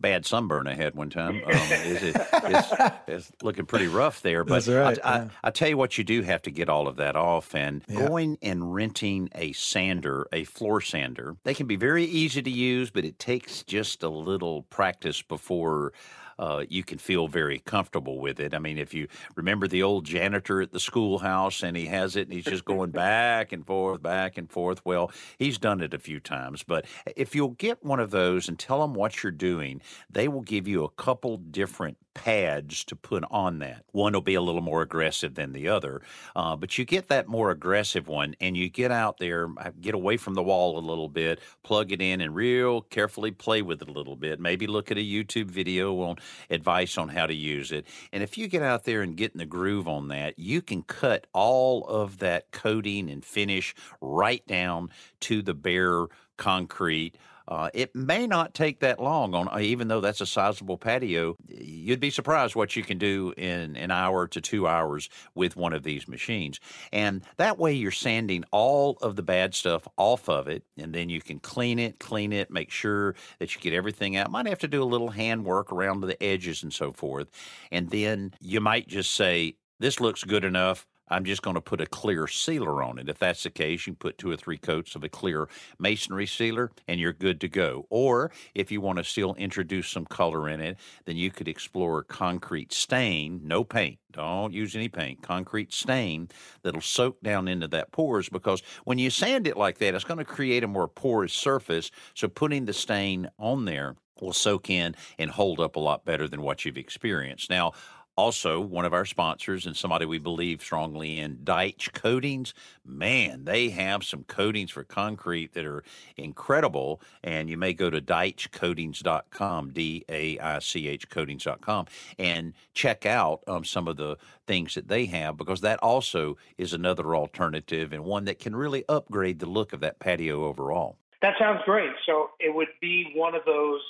bad 0.00 0.24
sunburn 0.26 0.66
I 0.66 0.74
had 0.74 0.94
one 0.94 1.10
time. 1.10 1.42
Um, 1.46 1.52
is 1.52 2.02
it, 2.02 2.16
it's, 2.32 2.72
it's 3.06 3.32
looking 3.42 3.66
pretty 3.66 3.86
rough 3.86 4.22
there. 4.22 4.44
But 4.44 4.64
That's 4.64 4.68
right, 4.68 4.98
I, 5.04 5.08
I, 5.08 5.16
yeah. 5.18 5.28
I 5.44 5.50
tell 5.50 5.68
you 5.68 5.76
what, 5.76 5.96
you 5.98 6.04
do 6.04 6.22
have 6.22 6.42
to 6.42 6.50
get 6.50 6.68
all 6.68 6.88
of 6.88 6.96
that 6.96 7.16
off. 7.16 7.54
And 7.54 7.82
Yeah. 7.86 7.98
going 8.08 8.38
and 8.42 8.74
renting 8.74 9.28
a 9.34 9.52
sander, 9.52 10.26
a 10.32 10.44
floor 10.44 10.80
sander, 10.80 11.36
they 11.44 11.54
can 11.54 11.66
be 11.66 11.76
very 11.76 12.04
easy 12.04 12.40
to 12.42 12.50
use, 12.50 12.90
but 12.90 13.04
it 13.04 13.18
takes 13.18 13.62
just 13.62 14.02
a 14.02 14.08
little 14.08 14.62
practice 14.64 15.22
before. 15.22 15.92
Uh, 16.40 16.64
you 16.70 16.82
can 16.82 16.96
feel 16.96 17.28
very 17.28 17.58
comfortable 17.58 18.18
with 18.18 18.40
it. 18.40 18.54
I 18.54 18.58
mean, 18.58 18.78
if 18.78 18.94
you 18.94 19.08
remember 19.36 19.68
the 19.68 19.82
old 19.82 20.06
janitor 20.06 20.62
at 20.62 20.72
the 20.72 20.80
schoolhouse 20.80 21.62
and 21.62 21.76
he 21.76 21.84
has 21.84 22.16
it 22.16 22.28
and 22.28 22.32
he's 22.32 22.46
just 22.46 22.64
going 22.64 22.92
back 22.92 23.52
and 23.52 23.66
forth, 23.66 24.02
back 24.02 24.38
and 24.38 24.50
forth. 24.50 24.80
Well, 24.86 25.12
he's 25.38 25.58
done 25.58 25.82
it 25.82 25.92
a 25.92 25.98
few 25.98 26.18
times. 26.18 26.62
But 26.62 26.86
if 27.14 27.34
you'll 27.34 27.50
get 27.50 27.84
one 27.84 28.00
of 28.00 28.10
those 28.10 28.48
and 28.48 28.58
tell 28.58 28.80
them 28.80 28.94
what 28.94 29.22
you're 29.22 29.32
doing, 29.32 29.82
they 30.08 30.28
will 30.28 30.40
give 30.40 30.66
you 30.66 30.82
a 30.82 30.88
couple 30.88 31.36
different 31.36 31.98
pads 32.20 32.84
to 32.84 32.94
put 32.94 33.24
on 33.30 33.60
that. 33.60 33.82
One 33.92 34.12
will 34.12 34.20
be 34.20 34.34
a 34.34 34.42
little 34.42 34.60
more 34.60 34.82
aggressive 34.82 35.36
than 35.36 35.52
the 35.52 35.68
other, 35.68 36.02
uh, 36.36 36.54
but 36.54 36.76
you 36.76 36.84
get 36.84 37.08
that 37.08 37.28
more 37.28 37.50
aggressive 37.50 38.08
one 38.08 38.34
and 38.42 38.58
you 38.58 38.68
get 38.68 38.90
out 38.90 39.16
there, 39.16 39.48
uh, 39.56 39.70
get 39.80 39.94
away 39.94 40.18
from 40.18 40.34
the 40.34 40.42
wall 40.42 40.78
a 40.78 40.84
little 40.84 41.08
bit, 41.08 41.40
plug 41.62 41.92
it 41.92 42.02
in, 42.02 42.20
and 42.20 42.34
real 42.34 42.82
carefully 42.82 43.30
play 43.30 43.62
with 43.62 43.80
it 43.80 43.88
a 43.88 43.92
little 43.92 44.16
bit. 44.16 44.38
Maybe 44.38 44.66
look 44.66 44.90
at 44.90 44.98
a 44.98 45.00
YouTube 45.00 45.46
video 45.46 45.98
on 46.02 46.16
advice 46.50 46.98
on 46.98 47.08
how 47.08 47.26
to 47.26 47.34
use 47.34 47.72
it. 47.72 47.86
And 48.12 48.22
if 48.22 48.36
you 48.36 48.48
get 48.48 48.62
out 48.62 48.84
there 48.84 49.00
and 49.00 49.16
get 49.16 49.32
in 49.32 49.38
the 49.38 49.46
groove 49.46 49.88
on 49.88 50.08
that, 50.08 50.38
you 50.38 50.60
can 50.60 50.82
cut 50.82 51.26
all 51.32 51.86
of 51.86 52.18
that 52.18 52.50
coating 52.50 53.08
and 53.08 53.24
finish 53.24 53.74
right 54.02 54.46
down 54.46 54.90
to 55.20 55.40
the 55.40 55.54
bare 55.54 56.04
concrete. 56.36 57.14
Uh, 57.50 57.68
it 57.74 57.94
may 57.96 58.28
not 58.28 58.54
take 58.54 58.78
that 58.78 59.00
long 59.00 59.34
on, 59.34 59.48
uh, 59.48 59.58
even 59.58 59.88
though 59.88 60.00
that's 60.00 60.20
a 60.20 60.26
sizable 60.26 60.78
patio. 60.78 61.34
You'd 61.48 61.98
be 61.98 62.10
surprised 62.10 62.54
what 62.54 62.76
you 62.76 62.84
can 62.84 62.96
do 62.96 63.34
in 63.36 63.76
an 63.76 63.90
hour 63.90 64.28
to 64.28 64.40
two 64.40 64.68
hours 64.68 65.08
with 65.34 65.56
one 65.56 65.72
of 65.72 65.82
these 65.82 66.06
machines. 66.06 66.60
And 66.92 67.22
that 67.38 67.58
way 67.58 67.72
you're 67.72 67.90
sanding 67.90 68.44
all 68.52 68.98
of 69.02 69.16
the 69.16 69.22
bad 69.22 69.54
stuff 69.54 69.88
off 69.96 70.28
of 70.28 70.46
it, 70.46 70.62
and 70.78 70.94
then 70.94 71.08
you 71.08 71.20
can 71.20 71.40
clean 71.40 71.80
it, 71.80 71.98
clean 71.98 72.32
it, 72.32 72.50
make 72.50 72.70
sure 72.70 73.16
that 73.40 73.54
you 73.54 73.60
get 73.60 73.72
everything 73.74 74.16
out. 74.16 74.30
Might 74.30 74.46
have 74.46 74.60
to 74.60 74.68
do 74.68 74.82
a 74.82 74.84
little 74.84 75.10
hand 75.10 75.44
work 75.44 75.72
around 75.72 76.00
the 76.00 76.22
edges 76.22 76.62
and 76.62 76.72
so 76.72 76.92
forth. 76.92 77.28
And 77.72 77.90
then 77.90 78.32
you 78.40 78.60
might 78.60 78.86
just 78.86 79.12
say, 79.14 79.56
This 79.80 79.98
looks 79.98 80.22
good 80.22 80.44
enough. 80.44 80.86
I'm 81.10 81.24
just 81.24 81.42
going 81.42 81.54
to 81.54 81.60
put 81.60 81.80
a 81.80 81.86
clear 81.86 82.26
sealer 82.26 82.82
on 82.82 82.98
it. 82.98 83.08
If 83.08 83.18
that's 83.18 83.42
the 83.42 83.50
case, 83.50 83.86
you 83.86 83.94
put 83.94 84.18
two 84.18 84.30
or 84.30 84.36
three 84.36 84.58
coats 84.58 84.94
of 84.94 85.04
a 85.04 85.08
clear 85.08 85.48
masonry 85.78 86.26
sealer 86.26 86.70
and 86.86 87.00
you're 87.00 87.12
good 87.12 87.40
to 87.40 87.48
go. 87.48 87.86
Or 87.90 88.30
if 88.54 88.70
you 88.70 88.80
want 88.80 88.98
to 88.98 89.04
still 89.04 89.34
introduce 89.34 89.88
some 89.88 90.06
color 90.06 90.48
in 90.48 90.60
it, 90.60 90.78
then 91.04 91.16
you 91.16 91.30
could 91.30 91.48
explore 91.48 92.02
concrete 92.02 92.72
stain, 92.72 93.40
no 93.44 93.64
paint. 93.64 93.98
Don't 94.12 94.52
use 94.52 94.74
any 94.74 94.88
paint. 94.88 95.22
Concrete 95.22 95.72
stain 95.72 96.28
that'll 96.62 96.80
soak 96.80 97.20
down 97.22 97.48
into 97.48 97.68
that 97.68 97.92
pores 97.92 98.28
because 98.28 98.62
when 98.84 98.98
you 98.98 99.10
sand 99.10 99.46
it 99.46 99.56
like 99.56 99.78
that, 99.78 99.94
it's 99.94 100.04
going 100.04 100.18
to 100.18 100.24
create 100.24 100.64
a 100.64 100.68
more 100.68 100.88
porous 100.88 101.32
surface. 101.32 101.90
So 102.14 102.28
putting 102.28 102.64
the 102.64 102.72
stain 102.72 103.28
on 103.38 103.64
there 103.64 103.96
will 104.20 104.32
soak 104.32 104.70
in 104.70 104.94
and 105.18 105.30
hold 105.30 105.60
up 105.60 105.76
a 105.76 105.80
lot 105.80 106.04
better 106.04 106.28
than 106.28 106.42
what 106.42 106.64
you've 106.64 106.76
experienced. 106.76 107.50
Now, 107.50 107.72
also, 108.20 108.60
one 108.60 108.84
of 108.84 108.92
our 108.92 109.06
sponsors 109.06 109.64
and 109.64 109.74
somebody 109.74 110.04
we 110.04 110.18
believe 110.18 110.60
strongly 110.60 111.18
in, 111.18 111.38
Daich 111.38 111.90
Coatings. 111.94 112.52
Man, 112.84 113.46
they 113.46 113.70
have 113.70 114.04
some 114.04 114.24
coatings 114.24 114.70
for 114.70 114.84
concrete 114.84 115.54
that 115.54 115.64
are 115.64 115.82
incredible. 116.18 117.00
And 117.24 117.48
you 117.48 117.56
may 117.56 117.72
go 117.72 117.88
to 117.88 117.98
daichcoatings.com, 117.98 119.70
D 119.70 120.04
A 120.10 120.38
I 120.38 120.58
C 120.58 120.86
H 120.86 121.08
coatings.com, 121.08 121.86
and 122.18 122.52
check 122.74 123.06
out 123.06 123.40
um, 123.46 123.64
some 123.64 123.88
of 123.88 123.96
the 123.96 124.18
things 124.46 124.74
that 124.74 124.88
they 124.88 125.06
have 125.06 125.38
because 125.38 125.62
that 125.62 125.78
also 125.78 126.36
is 126.58 126.74
another 126.74 127.16
alternative 127.16 127.94
and 127.94 128.04
one 128.04 128.26
that 128.26 128.38
can 128.38 128.54
really 128.54 128.84
upgrade 128.86 129.38
the 129.38 129.48
look 129.48 129.72
of 129.72 129.80
that 129.80 129.98
patio 129.98 130.44
overall. 130.44 130.98
That 131.22 131.36
sounds 131.38 131.62
great. 131.64 131.92
So 132.04 132.32
it 132.38 132.54
would 132.54 132.68
be 132.82 133.12
one 133.14 133.34
of 133.34 133.46
those 133.46 133.80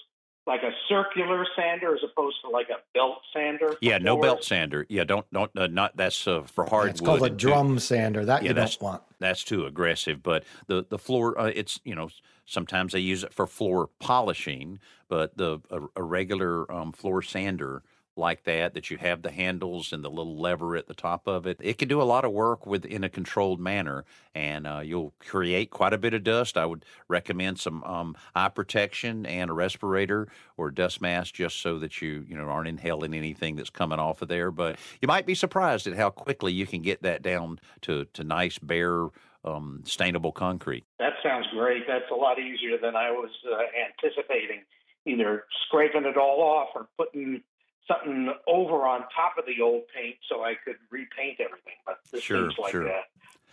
like 0.51 0.65
a 0.65 0.73
circular 0.89 1.47
sander 1.55 1.95
as 1.95 2.01
opposed 2.03 2.37
to 2.43 2.51
like 2.51 2.69
a 2.71 2.79
belt 2.93 3.19
sander. 3.33 3.77
Yeah, 3.81 3.99
no 3.99 4.17
Or- 4.17 4.23
belt 4.23 4.43
sander. 4.45 4.85
Yeah, 4.89 5.05
don't 5.05 5.25
don't 5.33 5.51
uh, 5.57 5.69
not 5.69 5.97
that's 5.97 6.27
uh, 6.27 6.43
for 6.43 6.65
hardwood. 6.67 6.91
It's 6.91 7.01
called 7.01 7.21
a 7.23 7.25
and 7.27 7.39
too- 7.39 7.47
drum 7.49 7.79
sander. 7.79 8.25
That 8.25 8.43
Yeah, 8.43 8.49
you 8.49 8.55
that's- 8.55 8.77
don't 8.77 8.89
want. 8.91 9.03
that's 9.21 9.45
too 9.45 9.65
aggressive. 9.65 10.25
But 10.25 10.43
the 10.67 10.85
the 10.89 10.99
floor, 10.99 11.39
uh, 11.41 11.53
it's 11.55 11.79
you 11.85 11.95
know 11.95 12.09
sometimes 12.47 12.93
they 12.95 12.99
use 12.99 13.23
it 13.23 13.33
for 13.33 13.47
floor 13.47 13.91
polishing, 14.01 14.81
but 15.09 15.37
the 15.37 15.61
a, 15.71 15.83
a 15.95 16.03
regular 16.03 16.71
um, 16.73 16.91
floor 16.91 17.23
sander 17.23 17.85
like 18.21 18.45
that 18.45 18.75
that 18.75 18.91
you 18.91 18.99
have 18.99 19.23
the 19.23 19.31
handles 19.33 19.93
and 19.93 20.05
the 20.05 20.09
little 20.09 20.39
lever 20.39 20.77
at 20.77 20.87
the 20.87 20.95
top 20.95 21.27
of 21.27 21.47
it 21.47 21.57
it 21.61 21.79
can 21.79 21.89
do 21.89 22.01
a 22.01 22.05
lot 22.05 22.25
of 22.25 22.31
work 22.31 22.67
with 22.67 22.85
in 22.85 23.03
a 23.03 23.09
controlled 23.09 23.59
manner 23.59 24.05
and 24.35 24.67
uh, 24.67 24.81
you'll 24.85 25.13
create 25.19 25.71
quite 25.71 25.93
a 25.93 25.99
bit 25.99 26.15
of 26.15 26.23
dust 26.23 26.57
i 26.57 26.65
would 26.65 26.85
recommend 27.09 27.59
some 27.59 27.83
um, 27.85 28.17
eye 28.35 28.49
protection 28.49 29.27
and 29.27 29.51
a 29.51 29.53
respirator 29.53 30.29
or 30.57 30.71
dust 30.71 31.01
mask 31.01 31.35
just 31.35 31.61
so 31.61 31.79
that 31.79 32.01
you 32.01 32.25
you 32.29 32.37
know 32.37 32.45
aren't 32.45 32.69
inhaling 32.69 33.15
anything 33.15 33.57
that's 33.57 33.71
coming 33.71 33.99
off 33.99 34.23
of 34.23 34.29
there 34.29 34.51
but 34.51 34.79
you 35.01 35.09
might 35.09 35.27
be 35.27 35.35
surprised 35.35 35.87
at 35.87 35.97
how 35.97 36.11
quickly 36.11 36.53
you 36.53 36.67
can 36.67 36.83
get 36.83 37.03
that 37.03 37.23
down 37.23 37.59
to 37.81 38.05
to 38.13 38.23
nice 38.23 38.59
bare 38.59 39.09
um, 39.43 39.83
stainable 39.85 40.35
concrete 40.35 40.85
That 40.99 41.15
sounds 41.23 41.47
great. 41.53 41.85
That's 41.89 42.11
a 42.11 42.15
lot 42.15 42.39
easier 42.39 42.77
than 42.77 42.95
I 42.95 43.11
was 43.11 43.31
uh, 43.51 43.57
anticipating. 43.89 44.63
Either 45.07 45.45
scraping 45.67 46.05
it 46.05 46.19
all 46.19 46.43
off 46.43 46.69
or 46.75 46.89
putting 46.99 47.43
something 47.89 48.33
over 48.47 48.87
on 48.87 49.01
top 49.15 49.37
of 49.39 49.45
the 49.47 49.63
old 49.63 49.83
paint 49.95 50.17
so 50.29 50.43
I 50.45 50.55
could 50.65 50.77
repaint 50.91 51.41
everything. 51.41 51.75
But 51.87 51.99
this 52.13 52.23
Sure, 52.23 52.49
seems 52.49 52.59
like 52.59 52.73
sure. 52.73 52.87
a, 52.87 53.01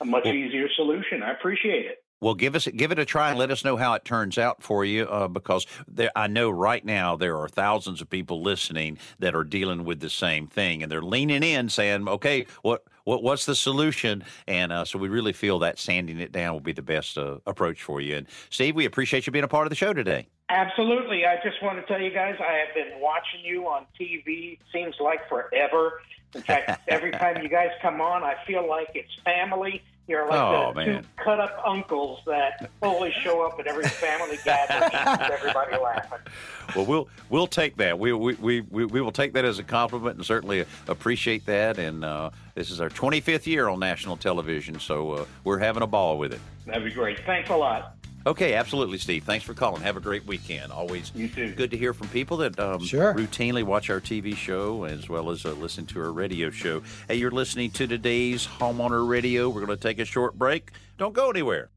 a 0.01 0.05
much 0.05 0.25
Well- 0.25 0.33
easier 0.33 0.67
solution. 0.75 1.23
I 1.23 1.31
appreciate 1.31 1.85
it. 1.85 2.03
Well, 2.19 2.33
give 2.33 2.55
us 2.55 2.67
give 2.67 2.91
it 2.91 2.97
a 2.97 3.05
try 3.05 3.29
and 3.29 3.37
let 3.37 3.51
us 3.51 3.63
know 3.63 3.77
how 3.77 3.93
it 3.93 4.03
turns 4.03 4.39
out 4.39 4.63
for 4.63 4.83
you. 4.83 5.03
Uh, 5.03 5.27
because 5.27 5.67
there, 5.87 6.09
I 6.15 6.25
know 6.25 6.49
right 6.49 6.83
now 6.83 7.15
there 7.15 7.37
are 7.37 7.47
thousands 7.47 8.01
of 8.01 8.09
people 8.09 8.41
listening 8.41 8.97
that 9.19 9.35
are 9.35 9.43
dealing 9.43 9.83
with 9.83 9.99
the 9.99 10.09
same 10.09 10.47
thing, 10.47 10.81
and 10.81 10.91
they're 10.91 11.03
leaning 11.03 11.43
in, 11.43 11.69
saying, 11.69 12.07
"Okay, 12.07 12.47
what 12.63 12.83
what 13.03 13.21
what's 13.21 13.45
the 13.45 13.53
solution?" 13.53 14.23
And 14.47 14.71
uh, 14.71 14.85
so 14.85 14.97
we 14.97 15.09
really 15.09 15.31
feel 15.31 15.59
that 15.59 15.77
sanding 15.77 16.19
it 16.19 16.31
down 16.31 16.53
will 16.53 16.59
be 16.59 16.71
the 16.73 16.81
best 16.81 17.19
uh, 17.19 17.37
approach 17.45 17.83
for 17.83 18.01
you. 18.01 18.15
And 18.15 18.27
Steve, 18.49 18.75
we 18.75 18.85
appreciate 18.85 19.27
you 19.27 19.31
being 19.31 19.45
a 19.45 19.47
part 19.47 19.67
of 19.67 19.69
the 19.69 19.75
show 19.75 19.93
today. 19.93 20.27
Absolutely. 20.49 21.25
I 21.25 21.35
just 21.43 21.61
want 21.61 21.79
to 21.79 21.85
tell 21.85 22.01
you 22.01 22.09
guys 22.11 22.35
I 22.39 22.53
have 22.65 22.73
been 22.73 22.99
watching 23.01 23.41
you 23.43 23.67
on 23.67 23.85
TV. 23.99 24.57
Seems 24.71 24.95
like 24.99 25.27
forever. 25.27 26.01
In 26.35 26.41
fact, 26.41 26.81
every 26.87 27.11
time 27.11 27.41
you 27.43 27.49
guys 27.49 27.69
come 27.81 27.99
on, 27.99 28.23
I 28.23 28.35
feel 28.45 28.67
like 28.67 28.89
it's 28.95 29.13
family. 29.25 29.81
You're 30.07 30.25
like 30.25 30.39
Oh, 30.39 30.71
the 30.73 30.85
man. 30.85 31.03
two 31.03 31.07
cut 31.21 31.41
up 31.41 31.61
uncles 31.65 32.19
that 32.27 32.69
always 32.81 33.13
show 33.13 33.45
up 33.45 33.59
at 33.59 33.67
every 33.67 33.83
family 33.89 34.37
gathering 34.45 35.29
everybody 35.33 35.75
laughing. 35.75 36.19
Well, 36.77 36.85
we'll 36.85 37.09
we'll 37.29 37.47
take 37.47 37.75
that. 37.77 37.99
We 37.99 38.13
we, 38.13 38.35
we, 38.35 38.61
we 38.61 38.85
we 38.85 39.01
will 39.01 39.11
take 39.11 39.33
that 39.33 39.43
as 39.43 39.59
a 39.59 39.63
compliment 39.63 40.15
and 40.15 40.25
certainly 40.25 40.63
appreciate 40.87 41.45
that. 41.47 41.77
And 41.77 42.05
uh, 42.05 42.29
this 42.55 42.71
is 42.71 42.79
our 42.79 42.89
25th 42.89 43.47
year 43.47 43.67
on 43.67 43.81
national 43.81 44.15
television, 44.15 44.79
so 44.79 45.11
uh, 45.11 45.25
we're 45.43 45.59
having 45.59 45.83
a 45.83 45.87
ball 45.87 46.17
with 46.17 46.31
it. 46.31 46.39
That'd 46.65 46.85
be 46.85 46.91
great. 46.91 47.19
Thanks 47.25 47.49
a 47.49 47.57
lot. 47.57 47.96
Okay, 48.27 48.55
absolutely, 48.55 48.97
Steve. 48.97 49.23
Thanks 49.23 49.45
for 49.45 49.53
calling. 49.53 49.81
Have 49.83 49.95
a 49.95 50.01
great 50.01 50.25
weekend. 50.27 50.73
Always 50.73 51.13
You 51.15 51.29
too. 51.29 51.53
good 51.55 51.71
to 51.71 51.77
hear 51.77 51.93
from 51.93 52.09
people 52.09 52.35
that 52.37 52.59
um, 52.59 52.83
Sure. 52.83 53.13
routinely 53.13 53.63
watch 53.63 53.89
our 53.89 54.01
TV 54.01 54.35
show 54.35 54.83
as 54.83 55.07
well 55.07 55.29
as 55.31 55.45
uh, 55.45 55.53
listen 55.53 55.85
to 55.85 56.01
our 56.01 56.11
radio 56.11 56.49
show. 56.49 56.81
Hey, 57.07 57.15
you're 57.15 57.31
listening 57.31 57.71
to 57.71 57.87
today's 57.87 58.45
Homeowner 58.45 59.07
Radio. 59.07 59.47
We're 59.47 59.65
going 59.65 59.77
to 59.77 59.81
take 59.81 59.99
a 59.99 60.05
short 60.05 60.37
break. 60.37 60.71
Don't 60.97 61.13
go 61.13 61.29
anywhere. 61.29 61.69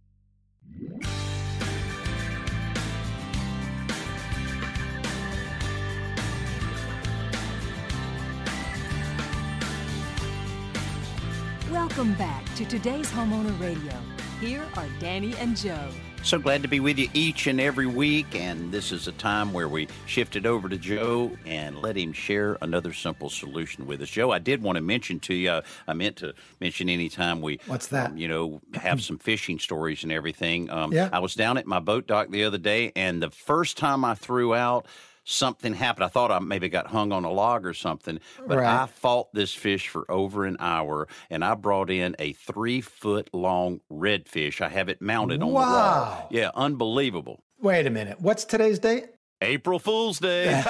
Welcome 11.71 12.15
back 12.15 12.45
to 12.57 12.65
today's 12.65 13.11
Homeowner 13.11 13.59
Radio. 13.61 13.93
Here 14.41 14.67
are 14.77 14.87
Danny 14.99 15.35
and 15.37 15.57
Joe. 15.57 15.89
So 16.23 16.39
glad 16.39 16.63
to 16.63 16.69
be 16.69 16.79
with 16.81 16.97
you 16.99 17.09
each 17.13 17.49
and 17.49 17.61
every 17.61 17.87
week. 17.87 18.35
And 18.37 18.71
this 18.71 18.93
is 18.93 19.09
a 19.09 19.13
time 19.13 19.53
where 19.53 19.69
we 19.69 19.89
shift 20.07 20.37
it 20.37 20.47
over 20.47 20.69
to 20.69 20.77
Joe 20.77 21.33
and 21.45 21.81
let 21.83 21.97
him 21.97 22.13
share 22.13 22.57
another 22.63 22.93
simple 22.93 23.31
solution 23.31 23.85
with 23.87 24.01
us. 24.01 24.11
Joe, 24.11 24.31
I 24.31 24.39
did 24.39 24.63
want 24.63 24.77
to 24.77 24.83
mention 24.83 25.19
to 25.21 25.35
you, 25.35 25.61
I 25.89 25.93
meant 25.95 26.17
to 26.17 26.35
mention 26.61 26.89
anytime 26.89 27.41
we, 27.41 27.59
What's 27.67 27.89
that? 27.89 28.11
um, 28.13 28.17
you 28.17 28.29
know, 28.29 28.61
have 28.75 29.03
some 29.03 29.19
fishing 29.19 29.59
stories 29.59 30.05
and 30.05 30.13
everything. 30.13 30.71
Um, 30.71 30.93
Yeah. 30.93 31.09
I 31.13 31.19
was 31.19 31.35
down 31.35 31.57
at 31.59 31.67
my 31.67 31.81
boat 31.81 32.07
dock 32.07 32.31
the 32.31 32.45
other 32.45 32.59
day, 32.59 32.93
and 32.95 33.21
the 33.21 33.31
first 33.31 33.77
time 33.77 34.05
I 34.05 34.15
threw 34.15 34.55
out, 34.55 34.87
something 35.25 35.75
happened. 35.75 36.05
I 36.05 36.09
thought 36.09 36.31
I 36.31 36.39
maybe 36.39 36.69
got 36.69 36.89
hung 36.89 37.13
on 37.13 37.25
a 37.25 37.31
log 37.31 37.65
or 37.67 37.75
something, 37.75 38.21
but 38.47 38.59
Right. 38.59 38.83
I 38.83 38.87
fought 38.87 39.33
this 39.35 39.53
fish 39.55 39.89
for 39.89 40.11
over 40.11 40.45
an 40.45 40.57
hour, 40.61 41.09
and 41.29 41.45
I 41.45 41.55
brought 41.55 41.91
in 41.91 42.17
a 42.19 42.33
three 42.33 42.81
foot 42.81 43.31
long 43.33 43.81
redfish. 43.91 44.61
I 44.61 44.69
have 44.69 44.89
it 44.89 45.01
mounted 45.01 45.43
on 45.43 45.49
the 45.49 45.55
wall. 45.55 46.29
Yeah, 46.31 46.51
unbelievable. 46.55 47.43
Wait 47.61 47.87
a 47.87 47.91
minute. 47.91 48.21
What's 48.21 48.45
today's 48.45 48.79
date? 48.79 49.05
April 49.43 49.79
Fool's 49.79 50.19
Day. 50.19 50.49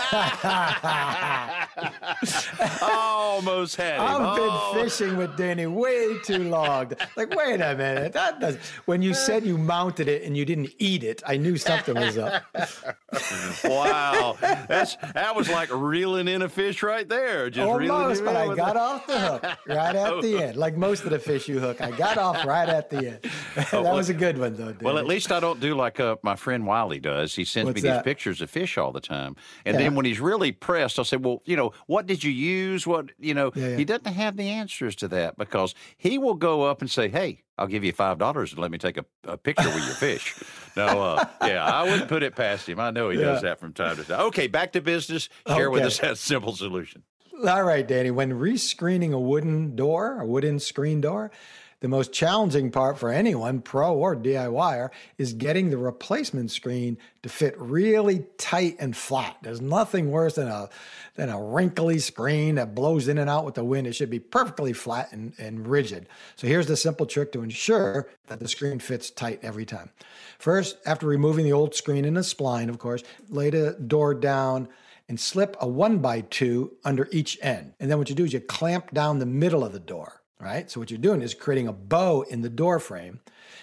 Almost 2.83 3.77
had 3.77 3.97
him. 3.97 4.01
I've 4.03 4.37
been 4.37 4.49
Oh. 4.51 4.73
fishing 4.83 5.17
with 5.17 5.37
Danny 5.37 5.67
way 5.67 6.19
too 6.25 6.45
long. 6.45 6.93
Like, 7.17 7.35
wait 7.35 7.61
a 7.61 7.75
minute. 7.75 8.13
That 8.13 8.39
does. 8.41 8.57
When 8.85 9.03
you 9.03 9.15
said 9.15 9.45
you 9.45 9.59
mounted 9.59 10.09
it 10.09 10.23
and 10.23 10.37
you 10.37 10.45
didn't 10.45 10.71
eat 10.79 11.03
it, 11.03 11.23
I 11.27 11.37
knew 11.37 11.57
something 11.57 11.95
was 11.95 12.17
up. 12.19 12.43
wow, 13.65 14.37
that's 14.41 14.97
that 15.15 15.35
was 15.35 15.49
like 15.51 15.71
reeling 15.73 16.29
in 16.29 16.43
a 16.43 16.49
fish 16.49 16.83
right 16.83 17.09
there. 17.09 17.51
Just 17.51 17.67
Almost, 17.69 18.25
but 18.25 18.37
I 18.37 18.55
got 18.55 18.77
off 18.77 19.07
the 19.07 19.19
hook 19.19 19.43
right 19.67 19.97
at 19.97 20.21
the 20.23 20.37
oh. 20.39 20.41
end. 20.41 20.57
Like 20.57 20.77
most 20.77 21.05
of 21.05 21.11
the 21.11 21.19
fish 21.19 21.49
you 21.49 21.59
hook, 21.61 21.81
I 21.81 21.91
got 21.91 22.19
off 22.19 22.45
right 22.45 22.69
at 22.69 22.91
the 22.91 22.97
end. 22.99 23.21
that 23.57 23.73
well- 23.73 23.95
was 23.97 24.09
a 24.09 24.15
good 24.15 24.39
one, 24.39 24.57
though. 24.57 24.75
Well, 24.81 24.99
at 24.99 25.07
least 25.07 25.33
I 25.33 25.41
don't 25.41 25.61
do 25.61 25.75
like 25.75 25.99
uh, 26.01 26.17
my 26.23 26.37
friend 26.37 26.67
Wiley 26.67 27.01
does. 27.01 27.35
He 27.35 27.45
sends 27.45 27.67
What's 27.67 27.77
me 27.77 27.81
these 27.89 27.97
that? 27.97 28.05
pictures 28.05 28.41
of 28.41 28.51
fish 28.51 28.79
all 28.79 28.93
the 28.93 29.01
time, 29.01 29.37
and 29.65 29.75
Yeah. 29.77 29.83
then 29.83 29.95
when 29.95 30.05
he's 30.05 30.21
really 30.21 30.53
pressed, 30.53 30.99
I'll 30.99 31.05
say, 31.05 31.17
"Well, 31.17 31.43
you 31.45 31.57
know, 31.57 31.73
what 31.87 32.07
did 32.07 32.23
you 32.25 32.31
use? 32.31 32.87
What 32.87 33.11
you 33.19 33.35
know?" 33.35 33.53
Yeah, 33.55 33.69
yeah. 33.69 33.77
He 33.77 33.85
doesn't 33.85 34.07
have 34.13 34.37
the 34.37 34.49
answers 34.49 34.95
to 34.97 35.09
that 35.09 35.37
because 35.37 35.75
he 35.97 36.19
will 36.19 36.35
go 36.35 36.63
up 36.63 36.81
and 36.81 36.91
say, 36.91 37.09
"Hey, 37.09 37.43
I'll 37.59 37.67
give 37.67 37.85
you 37.85 37.93
five 37.93 38.19
dollars 38.19 38.53
and 38.53 38.61
let 38.61 38.71
me 38.71 38.79
take 38.79 38.97
a, 38.97 39.05
a 39.25 39.37
picture 39.37 39.69
with 39.69 39.85
your 39.87 39.95
fish." 39.97 40.35
No, 40.77 40.87
uh, 40.87 41.25
yeah, 41.43 41.65
I 41.65 41.83
wouldn't 41.83 42.09
put 42.09 42.23
it 42.23 42.37
past 42.37 42.69
him. 42.69 42.79
I 42.79 42.93
know 42.93 43.11
he 43.11 43.19
does 43.19 43.43
that 43.43 43.59
from 43.59 43.73
time 43.73 43.97
to 43.97 44.05
time. 44.05 44.21
Okay, 44.27 44.47
back 44.47 44.71
to 44.75 44.81
business. 44.81 45.29
Share 45.49 45.69
with 45.69 45.83
us 45.83 45.99
that 45.99 46.17
simple 46.17 46.55
solution. 46.55 47.03
All 47.45 47.65
right, 47.65 47.87
Danny. 47.87 48.13
When 48.13 48.31
rescreening 48.35 49.13
a 49.13 49.19
wooden 49.19 49.75
door, 49.75 50.21
a 50.21 50.25
wooden 50.25 50.61
screen 50.61 51.01
door, 51.01 51.33
the 51.81 51.89
most 51.89 52.13
challenging 52.13 52.71
part 52.71 52.99
for 52.99 53.11
anyone, 53.11 53.61
pro 53.61 53.95
or 53.95 54.15
DIYer, 54.15 54.91
is 55.19 55.33
getting 55.33 55.71
the 55.71 55.79
replacement 55.79 56.51
screen 56.51 56.99
to 57.23 57.29
fit 57.29 57.59
really 57.59 58.25
tight 58.39 58.77
and 58.79 58.97
flat. 58.97 59.37
There's 59.43 59.61
nothing 59.61 60.11
worse 60.11 60.35
than 60.35 60.49
a 60.49 60.69
than 61.17 61.29
a 61.29 61.43
wrinkly 61.43 61.99
screen 61.99 62.55
that 62.55 62.75
blows 62.75 63.09
in 63.09 63.19
and 63.19 63.29
out 63.29 63.45
with 63.45 63.55
the 63.55 63.65
wind. 63.65 63.87
It 63.87 63.95
should 63.95 64.11
be 64.11 64.19
perfectly 64.19 64.73
flat 64.73 65.13
and, 65.13 65.35
and 65.39 65.67
rigid. 65.67 66.07
So 66.37 66.47
here's 66.47 66.67
the 66.67 66.77
simple 66.77 67.07
trick 67.07 67.33
to 67.33 67.43
ensure 67.43 68.09
that 68.29 68.41
the 68.41 68.49
screen 68.49 68.79
fits 68.79 69.11
tight 69.11 69.41
every 69.43 69.67
time. 69.67 69.91
First, 70.39 70.79
after 70.87 71.07
removing 71.07 71.45
the 71.45 71.53
old 71.53 71.75
screen 71.75 72.05
and 72.05 72.17
the 72.17 72.21
spline, 72.21 72.69
of 72.69 72.79
course, 72.79 73.03
lay 73.29 73.51
the 73.51 73.73
door 73.73 74.15
down 74.15 74.69
and 75.11 75.19
slip 75.19 75.57
a 75.61 75.67
one 75.67 75.99
by 75.99 76.21
two 76.21 76.73
under 76.85 77.09
each 77.11 77.37
end. 77.43 77.75
And 77.81 77.91
then 77.91 77.99
what 77.99 78.09
you 78.09 78.15
do 78.15 78.25
is 78.25 78.33
you 78.33 78.41
clamp 78.41 78.93
down 78.93 79.19
the 79.19 79.27
middle 79.27 79.65
of 79.65 79.73
the 79.73 79.81
door, 79.81 80.20
right? 80.41 80.71
So 80.71 80.81
what 80.81 80.91
you're 80.91 80.99
doing 80.99 81.23
is 81.23 81.35
creating 81.35 81.69
a 81.69 81.73
bow 81.73 82.23
in 82.23 82.43
the 82.43 82.49
door 82.49 82.81
frame. 82.81 83.21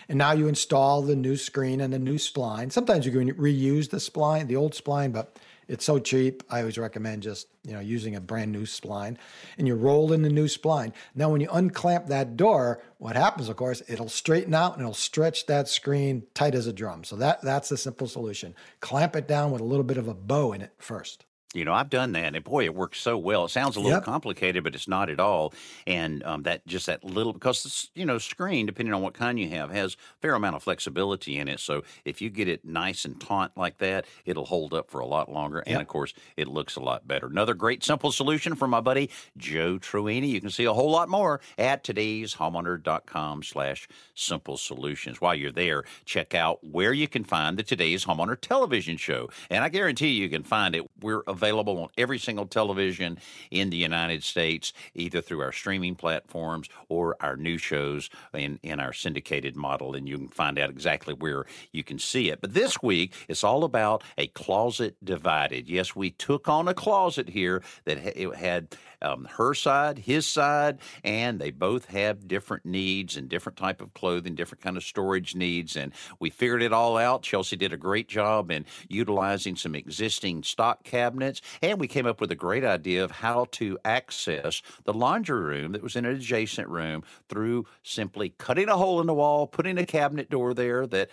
And 0.09 0.17
now 0.17 0.32
you 0.32 0.47
install 0.47 1.01
the 1.01 1.15
new 1.15 1.36
screen 1.36 1.82
and 1.82 1.91
the 1.91 1.99
new 1.99 2.15
spline. 2.15 2.71
Sometimes 2.71 3.05
you 3.05 3.11
can 3.11 3.34
reuse 3.34 3.89
the 3.89 3.97
spline, 3.97 4.47
the 4.47 4.55
old 4.55 4.73
spline, 4.73 5.11
but 5.11 5.38
it's 5.67 5.84
so 5.84 5.99
cheap. 5.99 6.43
I 6.49 6.59
always 6.59 6.78
recommend 6.78 7.23
just, 7.23 7.47
you 7.63 7.73
know, 7.73 7.82
using 7.82 8.15
a 8.15 8.21
brand 8.21 8.51
new 8.53 8.63
spline. 8.63 9.17
And 9.57 9.67
you 9.67 9.75
roll 9.75 10.13
in 10.13 10.21
the 10.21 10.30
new 10.30 10.45
spline. 10.45 10.93
Now 11.13 11.30
when 11.30 11.41
you 11.41 11.49
unclamp 11.51 12.07
that 12.07 12.38
door, 12.38 12.82
what 12.99 13.17
happens, 13.17 13.49
of 13.49 13.57
course, 13.57 13.82
it'll 13.88 14.07
straighten 14.07 14.53
out 14.53 14.73
and 14.73 14.82
it'll 14.82 14.93
stretch 14.93 15.45
that 15.47 15.67
screen 15.67 16.23
tight 16.34 16.55
as 16.55 16.67
a 16.67 16.73
drum. 16.73 17.03
So 17.03 17.17
that 17.17 17.41
that's 17.41 17.69
the 17.69 17.78
simple 17.78 18.07
solution. 18.07 18.55
Clamp 18.80 19.15
it 19.15 19.28
down 19.28 19.51
with 19.51 19.61
a 19.61 19.65
little 19.65 19.84
bit 19.84 19.97
of 19.97 20.07
a 20.07 20.13
bow 20.13 20.53
in 20.53 20.61
it 20.61 20.71
first. 20.78 21.25
You 21.54 21.64
know, 21.64 21.74
I've 21.74 21.89
done 21.89 22.12
that, 22.12 22.36
and 22.36 22.43
boy, 22.43 22.66
it 22.66 22.76
works 22.76 23.00
so 23.00 23.18
well. 23.18 23.45
It 23.45 23.50
sounds 23.50 23.78
a 23.78 23.80
little 23.80 23.95
Yep. 23.98 24.04
complicated, 24.04 24.64
but 24.66 24.76
it's 24.76 24.88
not 24.88 25.10
at 25.10 25.20
all. 25.20 25.54
And 25.88 26.22
um, 26.24 26.43
that 26.43 26.68
just 26.68 26.88
that 26.88 27.06
little 27.06 27.32
because 27.32 27.64
this, 27.64 27.89
you 27.95 28.06
know, 28.06 28.18
screen, 28.18 28.66
depending 28.66 28.93
on 28.93 29.02
what 29.02 29.14
kind 29.14 29.39
you 29.39 29.48
have, 29.50 29.72
has 29.72 29.93
a 29.93 29.98
fair 30.22 30.36
amount 30.36 30.58
of 30.58 30.64
flexibility 30.64 31.38
in 31.39 31.48
it. 31.48 31.62
So 31.62 31.84
if 32.04 32.22
you 32.22 32.30
get 32.30 32.50
it 32.50 32.66
nice 32.66 33.06
and 33.06 33.20
taut 33.20 33.54
like 33.56 33.78
that, 33.78 34.06
it'll 34.26 34.45
hold 34.45 34.74
up 34.74 34.91
for 34.91 35.00
a 35.00 35.06
lot 35.06 35.32
longer. 35.32 35.64
And 35.66 35.80
of 35.82 35.88
course, 35.88 36.14
it 36.36 36.48
looks 36.50 36.76
a 36.76 36.82
lot 36.82 37.08
better. 37.08 37.28
Another 37.28 37.54
great 37.54 37.82
simple 37.84 38.12
solution 38.12 38.54
from 38.54 38.70
my 38.70 38.82
buddy 38.82 39.10
Joe 39.38 39.80
Truini. 39.80 40.28
You 40.28 40.41
can 40.41 40.50
see 40.50 40.66
a 40.66 40.74
whole 40.74 40.91
lot 40.91 41.08
more 41.08 41.39
at 41.58 41.82
today's 41.84 42.36
homeowner.com 42.36 43.41
slash 43.43 43.88
simple 44.16 44.58
solutions. 44.58 45.22
While 45.22 45.36
you're 45.36 45.52
there, 45.54 45.86
check 46.04 46.36
out 46.36 46.62
where 46.64 46.91
you 46.93 47.08
can 47.08 47.24
find 47.24 47.58
the 47.58 47.64
today's 47.64 48.04
homeowner 48.06 48.39
television 48.39 48.98
show. 48.98 49.30
And 49.50 49.64
I 49.64 49.70
guarantee 49.70 50.10
you, 50.10 50.24
you 50.24 50.30
can 50.30 50.43
find 50.43 50.76
it. 50.76 50.84
We're 51.02 51.24
available 51.26 51.47
on 51.52 51.89
every 51.98 52.20
single 52.20 52.45
television 52.45 53.18
in 53.52 53.70
the 53.70 53.78
United 53.78 54.24
States, 54.24 54.74
either 54.93 55.22
through 55.22 55.41
our 55.41 55.52
streaming 55.52 55.95
platforms 55.95 56.70
or 56.89 57.16
our 57.20 57.36
new 57.36 57.58
shows 57.58 58.10
in, 58.34 58.60
in 58.64 58.80
our 58.80 58.93
syndicated 58.93 59.56
model. 59.56 59.95
And 59.95 60.08
you 60.08 60.18
can 60.18 60.28
find 60.28 60.60
out 60.60 60.70
exactly 60.70 61.14
where 61.14 61.45
you 61.72 61.84
can 61.84 62.00
see 62.00 62.30
it. 62.30 62.41
But 62.41 62.54
this 62.54 62.82
week, 62.82 63.14
it's 63.28 63.43
all 63.43 63.64
about 63.64 64.04
a 64.18 64.28
closet 64.28 64.95
divided. 65.04 65.70
Yes, 65.70 65.95
we 65.95 66.12
took 66.12 66.48
on 66.48 66.68
a 66.68 66.74
closet 66.74 67.30
here 67.30 67.64
that 67.86 68.00
ha- 68.00 68.12
it 68.16 68.36
had 68.36 68.76
um, 69.02 69.28
her 69.38 69.54
side, 69.54 70.00
his 70.00 70.26
side, 70.26 70.80
and 71.04 71.39
they 71.39 71.52
both 71.52 71.86
have 71.86 72.28
different 72.28 72.66
needs 72.66 73.16
and 73.16 73.30
different 73.30 73.58
type 73.58 73.82
of 73.82 73.93
clothing, 73.93 74.36
different 74.36 74.64
kind 74.64 74.78
of 74.78 74.84
storage 74.84 75.36
needs. 75.36 75.76
And 75.76 75.93
we 76.20 76.30
figured 76.30 76.64
it 76.64 76.74
all 76.74 76.98
out. 76.98 77.22
Chelsea 77.22 77.56
did 77.56 77.74
a 77.74 77.78
great 77.78 78.08
job 78.08 78.52
in 78.52 78.66
utilizing 78.88 79.56
some 79.56 79.76
existing 79.76 80.43
stock 80.43 80.84
cabinets, 80.84 81.26
and 81.61 81.80
we 81.80 81.88
came 81.88 82.05
up 82.05 82.21
with 82.21 82.32
a 82.32 82.36
great 82.36 82.63
idea 82.63 83.03
of 83.03 83.11
how 83.11 83.45
to 83.51 83.78
access 83.86 84.61
the 84.84 84.93
laundry 84.93 85.39
room 85.39 85.71
that 85.71 85.84
was 85.84 85.95
in 85.95 86.05
an 86.05 86.15
adjacent 86.15 86.67
room 86.69 87.03
through 87.30 87.65
simply 87.84 88.34
cutting 88.38 88.69
a 88.69 88.78
hole 88.78 89.01
in 89.01 89.07
the 89.07 89.13
wall, 89.13 89.47
putting 89.47 89.78
a 89.78 89.86
cabinet 89.86 90.30
door 90.30 90.53
there 90.53 90.88
that 90.88 91.09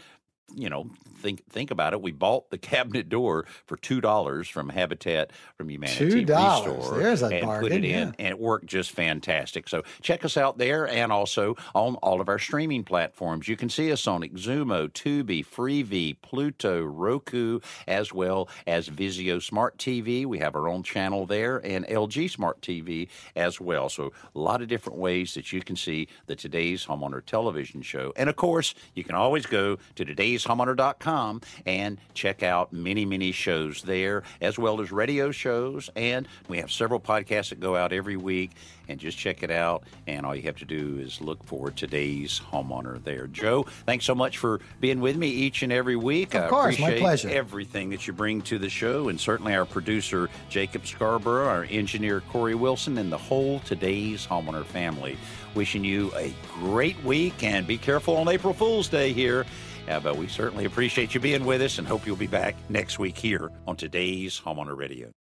you 0.52 0.68
know, 0.68 0.90
think 1.18 1.46
think 1.48 1.70
about 1.70 1.92
it. 1.92 2.02
We 2.02 2.12
bought 2.12 2.50
the 2.50 2.58
cabinet 2.74 3.08
door 3.08 3.46
for 3.66 3.76
two 3.76 4.00
dollars 4.00 4.48
from 4.48 4.68
Habitat 4.68 5.32
from 5.56 5.70
Humanity 5.70 6.24
$2. 6.24 6.66
Restore 6.66 6.98
There's 6.98 7.22
a 7.22 7.26
and 7.26 7.40
put 7.40 7.46
bargain, 7.46 7.72
it 7.72 7.84
in, 7.84 8.08
yeah. 8.08 8.14
and 8.18 8.28
it 8.28 8.38
worked 8.38 8.66
just 8.66 8.90
fantastic. 8.92 9.68
So 9.68 9.82
check 10.02 10.24
us 10.24 10.36
out 10.36 10.58
there, 10.58 10.88
and 10.88 11.10
also 11.10 11.56
on 11.74 11.96
all 11.96 12.20
of 12.20 12.28
our 12.28 12.38
streaming 12.38 12.84
platforms. 12.84 13.48
You 13.48 13.56
can 13.56 13.68
see 13.68 13.90
us 13.90 14.06
on 14.06 14.22
Xumo, 14.22 14.88
Tubi, 14.90 15.44
Freevee, 15.44 16.16
Pluto, 16.22 16.82
Roku, 16.82 17.60
as 17.86 18.12
well 18.12 18.48
as 18.66 18.88
Vizio 18.88 19.42
Smart 19.42 19.78
TV. 19.78 20.26
We 20.26 20.38
have 20.38 20.54
our 20.54 20.68
own 20.68 20.82
channel 20.82 21.26
there, 21.26 21.58
and 21.64 21.86
LG 21.86 22.30
Smart 22.30 22.60
TV 22.60 23.08
as 23.34 23.60
well. 23.60 23.88
So 23.88 24.12
a 24.34 24.38
lot 24.38 24.62
of 24.62 24.68
different 24.68 24.98
ways 24.98 25.34
that 25.34 25.52
you 25.52 25.62
can 25.62 25.76
see 25.76 26.08
the 26.26 26.36
Today's 26.36 26.86
Homeowner 26.86 27.24
Television 27.24 27.82
Show, 27.82 28.12
and 28.16 28.28
of 28.28 28.36
course, 28.36 28.74
you 28.94 29.04
can 29.04 29.14
always 29.14 29.46
go 29.46 29.78
to 29.94 30.04
today's 30.04 30.33
todayshomeowner.com 30.38 31.40
and 31.66 31.98
check 32.14 32.42
out 32.42 32.72
many, 32.72 33.04
many 33.04 33.32
shows 33.32 33.82
there, 33.82 34.22
as 34.40 34.58
well 34.58 34.80
as 34.80 34.92
radio 34.92 35.30
shows. 35.30 35.90
And 35.96 36.28
we 36.48 36.58
have 36.58 36.70
several 36.70 37.00
podcasts 37.00 37.50
that 37.50 37.60
go 37.60 37.76
out 37.76 37.92
every 37.92 38.16
week. 38.16 38.52
And 38.86 39.00
just 39.00 39.16
check 39.16 39.42
it 39.42 39.50
out. 39.50 39.84
And 40.06 40.26
all 40.26 40.36
you 40.36 40.42
have 40.42 40.56
to 40.56 40.66
do 40.66 40.98
is 40.98 41.18
look 41.22 41.42
for 41.44 41.70
today's 41.70 42.38
homeowner 42.52 43.02
there. 43.02 43.26
Joe, 43.28 43.64
thanks 43.86 44.04
so 44.04 44.14
much 44.14 44.36
for 44.36 44.60
being 44.78 45.00
with 45.00 45.16
me 45.16 45.26
each 45.28 45.62
and 45.62 45.72
every 45.72 45.96
week. 45.96 46.34
Of 46.34 46.42
I 46.44 46.48
course, 46.48 46.78
my 46.78 46.98
pleasure. 46.98 47.30
everything 47.30 47.88
that 47.88 48.06
you 48.06 48.12
bring 48.12 48.42
to 48.42 48.58
the 48.58 48.68
show, 48.68 49.08
and 49.08 49.18
certainly 49.18 49.54
our 49.54 49.64
producer, 49.64 50.28
Jacob 50.50 50.86
Scarborough, 50.86 51.48
our 51.48 51.66
engineer, 51.70 52.20
Corey 52.28 52.54
Wilson, 52.54 52.98
and 52.98 53.10
the 53.10 53.16
whole 53.16 53.60
today's 53.60 54.26
homeowner 54.26 54.66
family. 54.66 55.16
Wishing 55.54 55.82
you 55.82 56.12
a 56.16 56.34
great 56.52 57.02
week 57.04 57.42
and 57.42 57.66
be 57.66 57.78
careful 57.78 58.18
on 58.18 58.28
April 58.28 58.52
Fool's 58.52 58.88
Day 58.88 59.14
here. 59.14 59.46
But 59.86 60.16
we 60.16 60.28
certainly 60.28 60.64
appreciate 60.64 61.14
you 61.14 61.20
being 61.20 61.44
with 61.44 61.62
us 61.62 61.78
and 61.78 61.86
hope 61.86 62.06
you'll 62.06 62.16
be 62.16 62.26
back 62.26 62.54
next 62.68 62.98
week 62.98 63.16
here 63.16 63.50
on 63.66 63.76
today's 63.76 64.40
Homeowner 64.40 64.76
Radio. 64.76 65.10